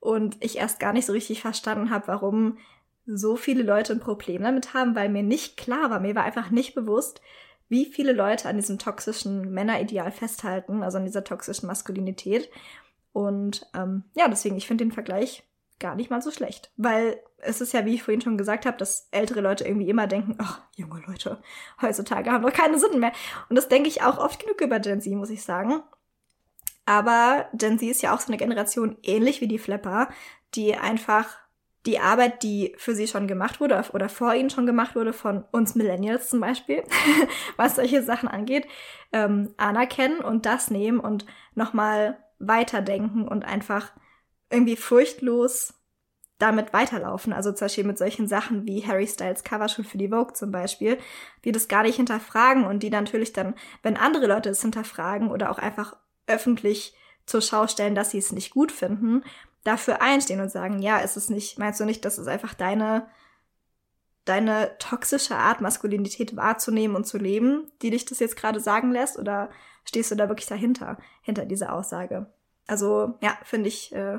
[0.00, 2.58] Und ich erst gar nicht so richtig verstanden habe, warum
[3.06, 6.50] so viele Leute ein Problem damit haben, weil mir nicht klar war, mir war einfach
[6.50, 7.22] nicht bewusst,
[7.70, 12.50] wie viele Leute an diesem toxischen Männerideal festhalten, also an dieser toxischen Maskulinität.
[13.14, 15.42] Und ähm, ja, deswegen, ich finde den Vergleich
[15.82, 16.70] gar nicht mal so schlecht.
[16.78, 20.06] Weil es ist ja, wie ich vorhin schon gesagt habe, dass ältere Leute irgendwie immer
[20.06, 21.42] denken, ach, junge Leute
[21.82, 23.12] heutzutage haben doch keine Sinn mehr.
[23.50, 25.82] Und das denke ich auch oft genug über Gen Z, muss ich sagen.
[26.86, 30.08] Aber Gen Z ist ja auch so eine Generation ähnlich wie die Flapper,
[30.54, 31.38] die einfach
[31.84, 35.44] die Arbeit, die für sie schon gemacht wurde oder vor ihnen schon gemacht wurde, von
[35.50, 36.84] uns Millennials zum Beispiel,
[37.56, 38.68] was solche Sachen angeht,
[39.12, 43.92] ähm, anerkennen und das nehmen und nochmal weiterdenken und einfach
[44.52, 45.74] irgendwie furchtlos
[46.38, 47.32] damit weiterlaufen.
[47.32, 50.98] Also zum Beispiel mit solchen Sachen wie Harry Styles Covershoot für die Vogue zum Beispiel,
[51.44, 55.50] die das gar nicht hinterfragen und die natürlich dann, wenn andere Leute es hinterfragen oder
[55.50, 55.96] auch einfach
[56.26, 56.94] öffentlich
[57.26, 59.22] zur Schau stellen, dass sie es nicht gut finden,
[59.62, 63.06] dafür einstehen und sagen, ja, ist es nicht, meinst du nicht, dass es einfach deine,
[64.24, 69.16] deine toxische Art, Maskulinität wahrzunehmen und zu leben, die dich das jetzt gerade sagen lässt?
[69.16, 69.50] Oder
[69.84, 72.26] stehst du da wirklich dahinter, hinter dieser Aussage?
[72.66, 74.18] Also, ja, finde ich, äh,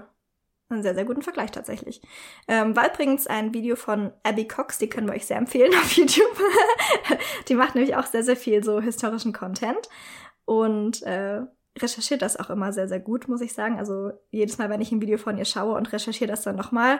[0.73, 2.01] einen sehr, sehr guten Vergleich tatsächlich.
[2.47, 5.91] Ähm, war übrigens ein Video von Abby Cox, die können wir euch sehr empfehlen auf
[5.93, 6.37] YouTube.
[7.47, 9.89] die macht nämlich auch sehr, sehr viel so historischen Content
[10.45, 11.41] und äh,
[11.77, 13.79] recherchiert das auch immer sehr, sehr gut, muss ich sagen.
[13.79, 16.99] Also jedes Mal, wenn ich ein Video von ihr schaue und recherchiere das dann nochmal,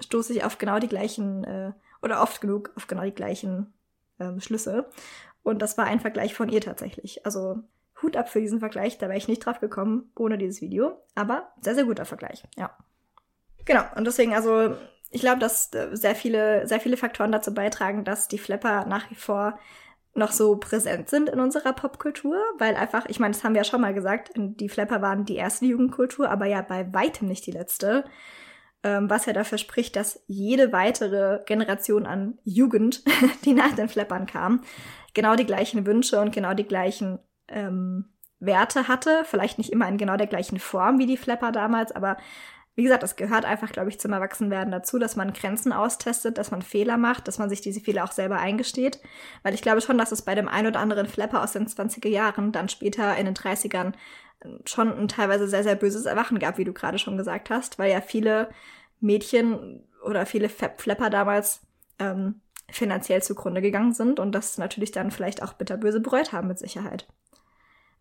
[0.00, 1.72] stoße ich auf genau die gleichen, äh,
[2.02, 3.74] oder oft genug auf genau die gleichen
[4.20, 4.88] ähm, Schlüsse.
[5.42, 7.24] Und das war ein Vergleich von ihr tatsächlich.
[7.24, 7.62] Also
[8.02, 11.02] Hut ab für diesen Vergleich, da wäre ich nicht drauf gekommen ohne dieses Video.
[11.14, 12.76] Aber sehr, sehr guter Vergleich, ja.
[13.66, 14.76] Genau, und deswegen, also
[15.10, 19.10] ich glaube, dass äh, sehr viele, sehr viele Faktoren dazu beitragen, dass die Flapper nach
[19.10, 19.58] wie vor
[20.14, 23.64] noch so präsent sind in unserer Popkultur, weil einfach, ich meine, das haben wir ja
[23.64, 27.52] schon mal gesagt, die Flapper waren die erste Jugendkultur, aber ja bei weitem nicht die
[27.52, 28.04] letzte.
[28.82, 33.02] Ähm, was ja dafür spricht, dass jede weitere Generation an Jugend,
[33.44, 34.62] die nach den Flappern kam,
[35.12, 37.18] genau die gleichen Wünsche und genau die gleichen
[37.48, 38.06] ähm,
[38.38, 39.24] Werte hatte.
[39.24, 42.16] Vielleicht nicht immer in genau der gleichen Form wie die Flapper damals, aber
[42.76, 46.50] wie gesagt, das gehört einfach, glaube ich, zum Erwachsenwerden dazu, dass man Grenzen austestet, dass
[46.50, 49.00] man Fehler macht, dass man sich diese Fehler auch selber eingesteht.
[49.42, 52.08] Weil ich glaube schon, dass es bei dem ein oder anderen Flapper aus den 20er
[52.08, 53.94] Jahren dann später in den 30ern
[54.66, 57.90] schon ein teilweise sehr, sehr böses Erwachen gab, wie du gerade schon gesagt hast, weil
[57.90, 58.50] ja viele
[59.00, 61.62] Mädchen oder viele Flepper damals
[61.98, 66.58] ähm, finanziell zugrunde gegangen sind und das natürlich dann vielleicht auch bitterböse bereut haben mit
[66.58, 67.08] Sicherheit.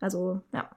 [0.01, 0.69] Also, ja.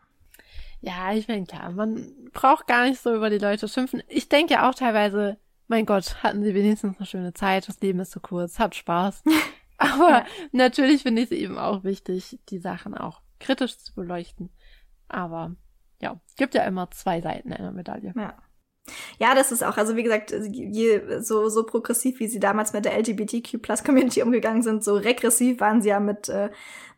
[0.80, 4.02] Ja, ich meine, klar, man braucht gar nicht so über die Leute schimpfen.
[4.08, 8.00] Ich denke ja auch teilweise, mein Gott, hatten sie wenigstens eine schöne Zeit, das Leben
[8.00, 9.22] ist so kurz, habt Spaß.
[9.78, 10.26] Aber ja.
[10.52, 14.50] natürlich finde ich es eben auch wichtig, die Sachen auch kritisch zu beleuchten.
[15.08, 15.54] Aber
[16.00, 18.12] ja, gibt ja immer zwei Seiten einer Medaille.
[18.16, 18.36] Ja.
[19.18, 22.86] Ja, das ist auch, also wie gesagt, je, so, so progressiv, wie sie damals mit
[22.86, 26.48] der LGBTQ-Plus-Community umgegangen sind, so regressiv waren sie ja mit, äh,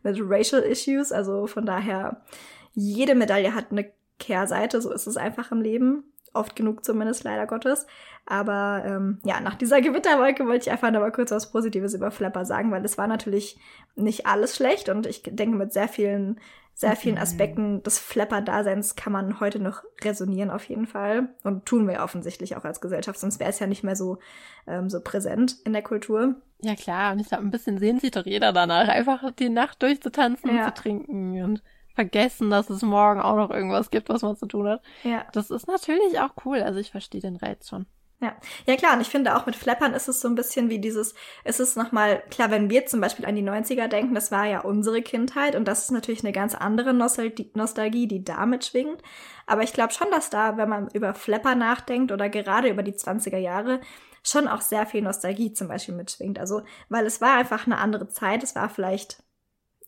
[0.01, 1.11] mit Racial Issues.
[1.11, 2.23] Also von daher,
[2.73, 6.03] jede Medaille hat eine Kehrseite, so ist es einfach im Leben.
[6.33, 7.87] Oft genug zumindest, leider Gottes.
[8.25, 12.11] Aber ähm, ja, nach dieser Gewitterwolke wollte ich einfach noch mal kurz was Positives über
[12.11, 13.57] Flapper sagen, weil es war natürlich
[13.95, 16.39] nicht alles schlecht und ich denke, mit sehr vielen
[16.73, 17.21] sehr vielen mhm.
[17.21, 21.29] Aspekten des Flapper-Daseins kann man heute noch resonieren auf jeden Fall.
[21.43, 24.17] Und tun wir offensichtlich auch als Gesellschaft, sonst wäre es ja nicht mehr so,
[24.65, 26.35] ähm, so präsent in der Kultur.
[26.59, 29.83] Ja klar, und ich glaube, ein bisschen sehnt sich doch jeder danach, einfach die Nacht
[29.83, 30.65] durchzutanzen ja.
[30.65, 31.61] und zu trinken und
[31.93, 34.81] vergessen, dass es morgen auch noch irgendwas gibt, was man zu tun hat.
[35.03, 35.25] Ja.
[35.33, 36.61] Das ist natürlich auch cool.
[36.61, 37.85] Also ich verstehe den Reiz schon.
[38.21, 38.35] Ja,
[38.67, 41.15] ja klar, und ich finde auch mit Flappern ist es so ein bisschen wie dieses,
[41.43, 44.59] ist es nochmal, klar, wenn wir zum Beispiel an die 90er denken, das war ja
[44.59, 49.01] unsere Kindheit und das ist natürlich eine ganz andere Nostalgie, die damit schwingt.
[49.47, 52.93] Aber ich glaube schon, dass da, wenn man über Flapper nachdenkt oder gerade über die
[52.93, 53.81] 20er Jahre,
[54.23, 56.37] schon auch sehr viel Nostalgie zum Beispiel mitschwingt.
[56.37, 59.23] Also, weil es war einfach eine andere Zeit, es war vielleicht,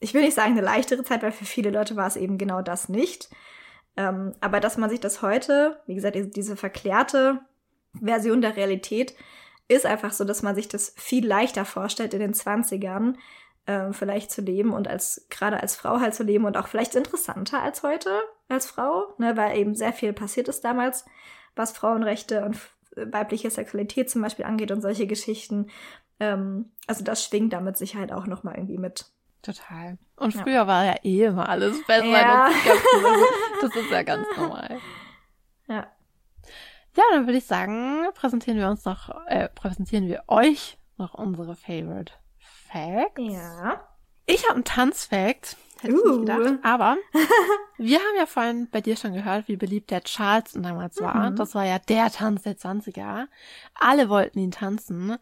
[0.03, 2.61] ich will nicht sagen eine leichtere Zeit, weil für viele Leute war es eben genau
[2.61, 3.29] das nicht.
[3.95, 7.39] Ähm, aber dass man sich das heute, wie gesagt, diese verklärte
[8.01, 9.15] Version der Realität
[9.67, 13.15] ist einfach so, dass man sich das viel leichter vorstellt in den 20ern
[13.65, 16.95] äh, vielleicht zu leben und als gerade als Frau halt zu leben und auch vielleicht
[16.95, 18.09] interessanter als heute
[18.49, 21.05] als Frau, ne, weil eben sehr viel passiert ist damals,
[21.55, 22.57] was Frauenrechte und
[22.95, 25.67] weibliche Sexualität zum Beispiel angeht und solche Geschichten.
[26.19, 29.12] Ähm, also das schwingt damit sicher halt auch noch mal irgendwie mit.
[29.43, 29.97] Total.
[30.15, 30.67] Und früher ja.
[30.67, 32.05] war ja eh immer alles besser.
[32.05, 32.49] Ja.
[33.61, 34.79] Das ist ja ganz normal.
[35.65, 35.87] Ja.
[36.97, 41.55] Ja, dann würde ich sagen, präsentieren wir uns noch, äh, präsentieren wir euch noch unsere
[41.55, 43.13] Favorite Facts.
[43.17, 43.81] Ja.
[44.25, 45.55] Ich habe einen Tanzfact.
[45.79, 45.97] Hätte uh.
[45.97, 46.59] ich nicht gedacht.
[46.63, 46.97] Aber
[47.77, 51.31] wir haben ja vorhin bei dir schon gehört, wie beliebt der Charleston damals war.
[51.31, 51.37] Mhm.
[51.37, 53.27] Das war ja der Tanz der 20er.
[53.73, 55.17] Alle wollten ihn tanzen.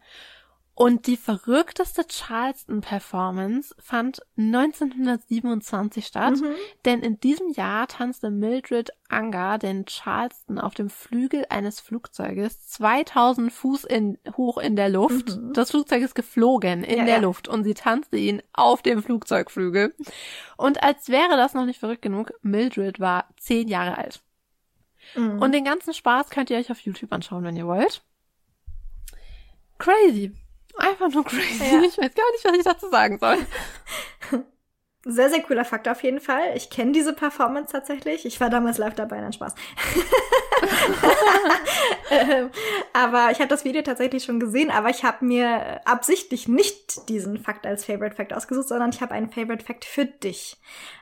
[0.74, 6.54] Und die verrückteste Charleston-Performance fand 1927 statt, mhm.
[6.86, 13.52] denn in diesem Jahr tanzte Mildred Unger den Charleston auf dem Flügel eines Flugzeuges 2000
[13.52, 15.36] Fuß in, hoch in der Luft.
[15.36, 15.52] Mhm.
[15.52, 17.20] Das Flugzeug ist geflogen in ja, der ja.
[17.20, 19.94] Luft und sie tanzte ihn auf dem Flugzeugflügel.
[20.56, 24.22] Und als wäre das noch nicht verrückt genug, Mildred war zehn Jahre alt.
[25.16, 25.38] Mhm.
[25.38, 28.02] Und den ganzen Spaß könnt ihr euch auf YouTube anschauen, wenn ihr wollt.
[29.78, 30.32] Crazy.
[30.82, 31.62] Einfach nur crazy.
[31.62, 31.80] Ja.
[31.82, 33.38] Ich weiß gar nicht, was ich dazu sagen soll.
[35.04, 36.42] Sehr, sehr cooler Fakt auf jeden Fall.
[36.54, 38.24] Ich kenne diese Performance tatsächlich.
[38.24, 39.52] Ich war damals live dabei, dann Spaß.
[42.10, 42.50] ähm,
[42.92, 47.38] aber ich habe das Video tatsächlich schon gesehen, aber ich habe mir absichtlich nicht diesen
[47.38, 50.56] Fakt als Favorite Fact ausgesucht, sondern ich habe einen Favorite Fact für dich.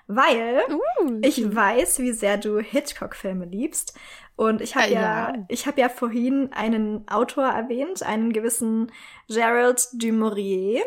[0.06, 3.98] Weil uh, ich weiß, wie sehr du Hitchcock-Filme liebst.
[4.34, 8.90] Und ich habe ja, ja, ich habe ja vorhin einen Autor erwähnt, einen gewissen
[9.28, 10.80] Gerald du Maurier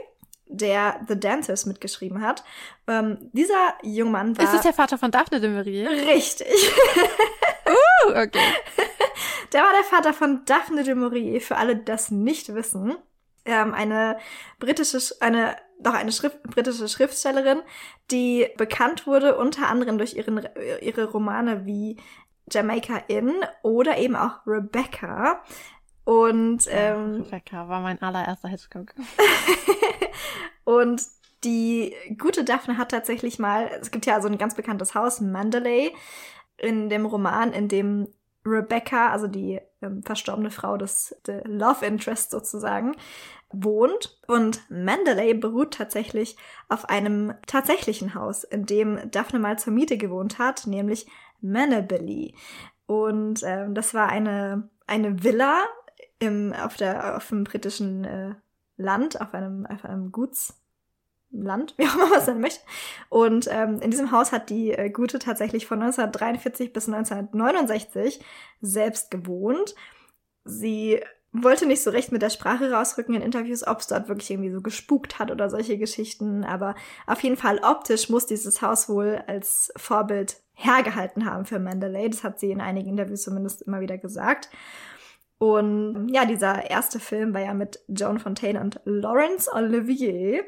[0.47, 2.43] der The Dentist mitgeschrieben hat.
[2.87, 4.45] Ähm, dieser Jungmann war.
[4.45, 5.89] Ist das der Vater von Daphne de Maurier?
[5.89, 6.47] Richtig.
[7.67, 8.39] uh, okay.
[9.53, 12.95] Der war der Vater von Daphne de Maurier, für alle, die das nicht wissen.
[13.45, 14.17] Ähm, eine
[14.57, 17.61] britische, eine, doch eine Schrift, britische Schriftstellerin,
[18.09, 20.41] die bekannt wurde unter anderem durch ihren,
[20.81, 21.97] ihre Romane wie
[22.51, 25.43] Jamaica Inn oder eben auch Rebecca.
[26.05, 28.93] Und ähm, Rebecca war mein allererster Hitchcock.
[30.65, 31.01] und
[31.43, 35.91] die gute Daphne hat tatsächlich mal, es gibt ja so ein ganz bekanntes Haus, Mandalay,
[36.57, 38.07] in dem Roman, in dem
[38.45, 41.15] Rebecca, also die ähm, verstorbene Frau des
[41.45, 42.95] Love Interest sozusagen,
[43.51, 44.19] wohnt.
[44.27, 46.35] Und Mandalay beruht tatsächlich
[46.69, 51.07] auf einem tatsächlichen Haus, in dem Daphne mal zur Miete gewohnt hat, nämlich
[51.41, 52.35] Manabilly.
[52.85, 55.63] Und ähm, das war eine, eine Villa
[56.19, 58.35] im, auf, der, auf dem britischen äh,
[58.77, 62.61] Land, auf einem, auf einem Gutsland, wie auch immer man es dann möchte.
[63.09, 68.23] Und ähm, in diesem Haus hat die äh, Gute tatsächlich von 1943 bis 1969
[68.61, 69.75] selbst gewohnt.
[70.45, 71.01] Sie
[71.33, 74.51] wollte nicht so recht mit der Sprache rausrücken in Interviews, ob es dort wirklich irgendwie
[74.51, 76.43] so gespukt hat oder solche Geschichten.
[76.43, 76.75] Aber
[77.07, 82.07] auf jeden Fall optisch muss dieses Haus wohl als Vorbild hergehalten haben für Mandalay.
[82.09, 84.49] Das hat sie in einigen Interviews zumindest immer wieder gesagt.
[85.43, 90.45] Und ja, dieser erste Film war ja mit Joan Fontaine und Laurence Olivier,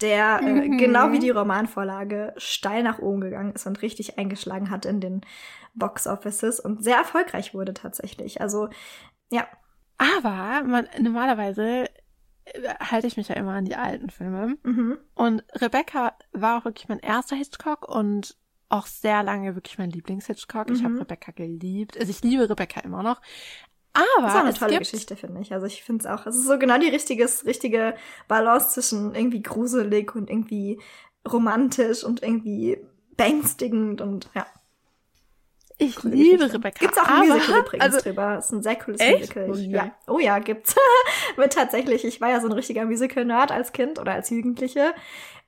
[0.00, 0.78] der äh, Mhm.
[0.78, 5.20] genau wie die Romanvorlage steil nach oben gegangen ist und richtig eingeschlagen hat in den
[5.74, 8.40] Box Offices und sehr erfolgreich wurde tatsächlich.
[8.40, 8.68] Also
[9.30, 9.46] ja,
[9.98, 11.84] Aber man, normalerweise
[12.46, 14.56] äh, halte ich mich ja immer an die alten Filme.
[14.62, 14.98] mhm.
[15.14, 18.36] Und Rebecca war auch wirklich mein erster Hitchcock und
[18.70, 20.70] auch sehr lange wirklich mein Lieblings-Hitchcock.
[20.70, 20.84] Ich Mhm.
[20.84, 21.98] habe Rebecca geliebt.
[21.98, 23.20] Also ich liebe Rebecca immer noch.
[23.98, 25.52] Das ist auch Aber eine tolle gibt, Geschichte, finde ich.
[25.52, 27.94] Also ich finde es auch, es ist so genau die richtiges, richtige
[28.26, 30.80] Balance zwischen irgendwie gruselig und irgendwie
[31.30, 32.78] romantisch und irgendwie
[33.16, 34.46] beängstigend und ja.
[35.78, 36.54] ich coole liebe Geschichte.
[36.58, 36.78] Rebecca.
[36.78, 38.34] Gibt's auch ein aber, Musical übrigens Also, drüber.
[38.36, 39.36] Das ist ein sehr cooles Echt?
[39.36, 39.50] Musical.
[39.50, 39.94] Oh, ja.
[40.06, 40.76] Oh ja, gibt's.
[41.36, 44.94] Wird tatsächlich, ich war ja so ein richtiger Musical-Nerd als Kind oder als Jugendliche.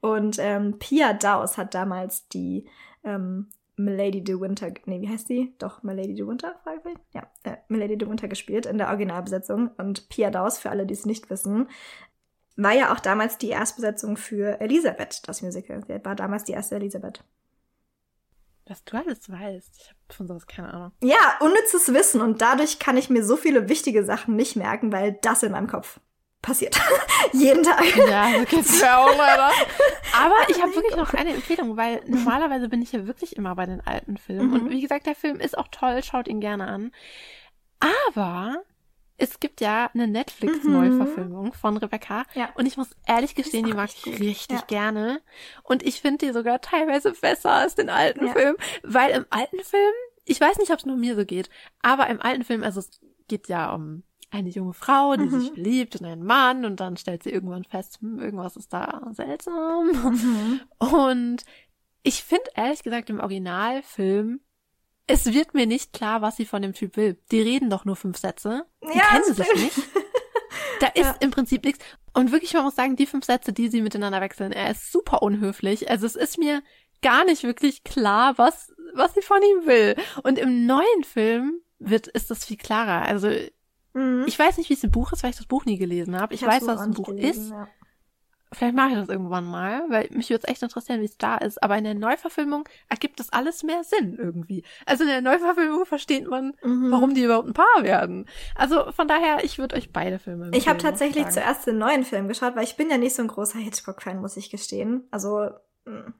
[0.00, 2.68] Und ähm, Pia Daus hat damals die
[3.04, 3.48] ähm,
[3.84, 5.54] Milady de Winter, nee, wie heißt die?
[5.58, 7.00] Doch, Milady de Winter, Fragezeichen?
[7.14, 9.70] Ja, äh, Milady de Winter gespielt in der Originalbesetzung.
[9.78, 11.68] Und Pia Daus, für alle, die es nicht wissen,
[12.56, 15.82] war ja auch damals die Erstbesetzung für Elisabeth, das Musical.
[15.86, 17.24] Sie war damals die erste Elisabeth.
[18.66, 19.78] was du alles weißt.
[19.80, 20.92] Ich habe von sowas keine Ahnung.
[21.02, 25.18] Ja, unnützes Wissen und dadurch kann ich mir so viele wichtige Sachen nicht merken, weil
[25.22, 26.00] das in meinem Kopf
[26.42, 26.76] passiert.
[27.32, 27.84] Jeden Tag.
[27.96, 29.50] Ja, so geht's mir auch leider.
[30.18, 33.54] Aber ich habe mein wirklich noch eine Empfehlung, weil normalerweise bin ich ja wirklich immer
[33.54, 34.48] bei den alten Filmen.
[34.48, 34.54] Mhm.
[34.54, 36.92] Und wie gesagt, der Film ist auch toll, schaut ihn gerne an.
[38.06, 38.62] Aber
[39.16, 42.24] es gibt ja eine Netflix-Neuverfilmung von Rebecca.
[42.34, 42.48] Ja.
[42.54, 44.64] Und ich muss ehrlich gestehen, die mag ich richtig Ja.
[44.66, 45.20] gerne.
[45.62, 48.32] Und ich finde die sogar teilweise besser als den alten Ja.
[48.32, 48.56] Film.
[48.82, 49.92] Weil im alten Film,
[50.24, 51.50] ich weiß nicht, ob es nur mir so geht,
[51.82, 52.90] aber im alten Film, also es
[53.28, 55.40] geht ja um eine junge Frau, die Mhm.
[55.40, 59.08] sich verliebt in einen Mann und dann stellt sie irgendwann fest, hm, irgendwas ist da
[59.12, 59.86] seltsam.
[59.92, 60.60] Mhm.
[60.78, 61.44] Und
[62.02, 64.40] ich finde ehrlich gesagt im Originalfilm,
[65.06, 67.18] es wird mir nicht klar, was sie von dem Typ will.
[67.32, 68.64] Die reden doch nur fünf Sätze.
[68.82, 69.76] Die Ja, kennen das sich nicht.
[70.80, 71.16] Da ist Ja.
[71.20, 71.84] im Prinzip nichts.
[72.14, 75.22] Und wirklich, man muss sagen, die fünf Sätze, die sie miteinander wechseln, er ist super
[75.22, 75.90] unhöflich.
[75.90, 76.62] Also es ist mir
[77.02, 79.96] gar nicht wirklich klar, was, was sie von ihm will.
[80.22, 83.02] Und im neuen Film wird, ist das viel klarer.
[83.02, 83.30] Also
[83.92, 84.24] Mhm.
[84.26, 86.34] ich weiß nicht, wie es im Buch ist, weil ich das Buch nie gelesen habe.
[86.34, 87.50] Ich, hab's weiß, auch es nicht Buch gelesen, ist.
[87.50, 87.68] Ja.
[88.52, 91.36] Vielleicht mache ich das irgendwann mal, weil mich würde es echt interessieren, wie es da
[91.36, 91.62] ist.
[91.62, 94.64] Aber in der Neuverfilmung ergibt das alles mehr Sinn irgendwie.
[94.86, 96.90] Also in der Neuverfilmung versteht man, Mhm.
[96.90, 98.26] warum die überhaupt ein Paar werden.
[98.56, 100.50] Also von daher, ich würde euch beide Filme.
[100.52, 103.28] Ich habe tatsächlich zuerst den neuen Film geschaut, weil ich bin ja nicht so ein
[103.28, 105.06] großer Hitchcock-Fan, muss ich gestehen.
[105.12, 105.50] Also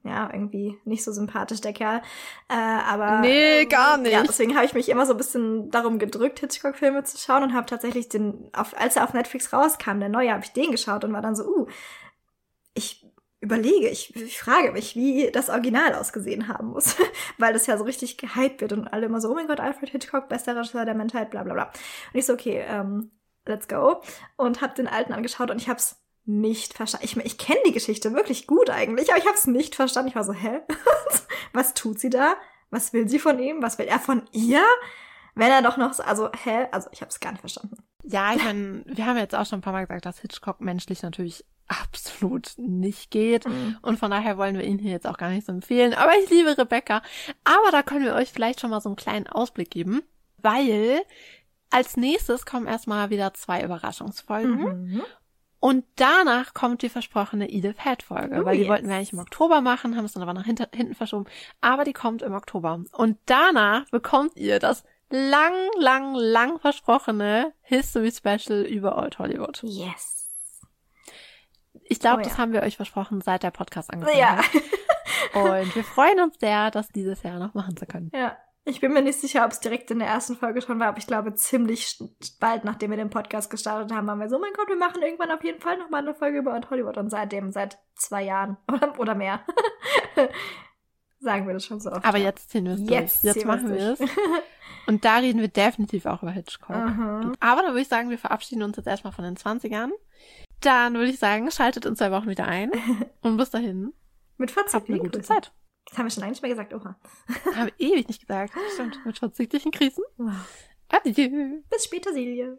[0.05, 2.03] ja, irgendwie nicht so sympathisch der Kerl.
[2.49, 4.13] Äh, aber Nee, ähm, gar nicht.
[4.13, 7.55] Ja, deswegen habe ich mich immer so ein bisschen darum gedrückt, Hitchcock-Filme zu schauen und
[7.55, 11.05] habe tatsächlich den, auf, als er auf Netflix rauskam, der neue, habe ich den geschaut
[11.05, 11.67] und war dann so, uh,
[12.75, 13.07] ich
[13.41, 16.97] überlege, ich, ich frage mich, wie das Original ausgesehen haben muss,
[17.39, 19.91] weil das ja so richtig gehypt wird und alle immer so, oh mein Gott, Alfred
[19.91, 21.65] Hitchcock, bester Regisseur der Menschheit, bla bla bla.
[21.65, 23.11] Und ich so, okay, ähm,
[23.47, 24.03] let's go.
[24.37, 25.97] Und habe den alten angeschaut und ich habe es
[26.39, 27.07] nicht verstanden.
[27.07, 30.09] Ich, ich kenne die Geschichte wirklich gut eigentlich, aber ich habe es nicht verstanden.
[30.09, 30.61] Ich war so, hä?
[31.52, 32.35] Was tut sie da?
[32.70, 33.62] Was will sie von ihm?
[33.62, 34.62] Was will er von ihr?
[35.35, 36.66] Wenn er doch noch so, also, hä?
[36.70, 37.77] Also, ich habe es gar nicht verstanden.
[38.02, 41.02] Ja, ich meine, wir haben jetzt auch schon ein paar Mal gesagt, dass Hitchcock menschlich
[41.02, 43.47] natürlich absolut nicht geht.
[43.82, 45.94] Und von daher wollen wir ihn hier jetzt auch gar nicht so empfehlen.
[45.94, 47.02] Aber ich liebe Rebecca.
[47.44, 50.02] Aber da können wir euch vielleicht schon mal so einen kleinen Ausblick geben,
[50.39, 51.01] weil
[51.70, 54.90] als nächstes kommen erstmal wieder zwei Überraschungsfolgen.
[54.90, 55.02] Mhm.
[55.61, 58.70] Und danach kommt die versprochene Edith Head Folge, Oh, weil die yes.
[58.70, 61.27] wollten wir eigentlich im Oktober machen, haben es dann aber nach hinter, hinten verschoben.
[61.61, 62.82] Aber die kommt im Oktober.
[62.93, 69.62] Und danach bekommt ihr das lang, lang, lang versprochene History Special über Old Hollywood.
[69.62, 70.16] Yes.
[71.85, 72.39] Ich glaube, Oh, das ja.
[72.39, 74.37] haben wir euch versprochen, seit der Podcast angefangen Ja.
[74.39, 74.45] hat.
[75.35, 78.11] Und wir freuen uns sehr, das dieses Jahr noch machen zu können.
[78.15, 78.37] Ja.
[78.65, 80.99] Ich bin mir nicht sicher, ob es direkt in der ersten Folge schon war, aber
[80.99, 81.99] ich glaube, ziemlich
[82.41, 85.31] bald, nachdem wir den Podcast gestartet haben, waren wir so, mein Gott, wir machen irgendwann
[85.31, 86.99] auf jeden Fall nochmal eine Folge über Hollywood.
[86.99, 89.41] Und seitdem, seit zwei Jahren oder, oder mehr,
[91.20, 92.05] sagen wir das schon so oft.
[92.05, 93.35] Aber jetzt ziehen wir es Jetzt durch.
[93.35, 94.01] Jetzt machen wir es.
[94.87, 96.77] Und da reden wir definitiv auch über Hitchcock.
[96.77, 97.35] Mhm.
[97.41, 99.91] Aber dann würde ich sagen, wir verabschieden uns jetzt erstmal von den 20ern.
[100.61, 102.70] Dann würde ich sagen, schaltet in zwei Wochen wieder ein.
[103.23, 103.93] Und bis dahin,
[104.37, 105.35] Mit 40 habt eine gute Grüßen.
[105.35, 105.53] Zeit.
[105.91, 106.97] Das haben wir schon nicht mehr gesagt, oha.
[107.55, 108.55] Habe ewig nicht gesagt.
[108.75, 110.05] Stimmt, mit verzüglichen Krisen.
[110.17, 110.35] Wow.
[110.89, 111.62] Adieu.
[111.69, 112.59] Bis später, Silje.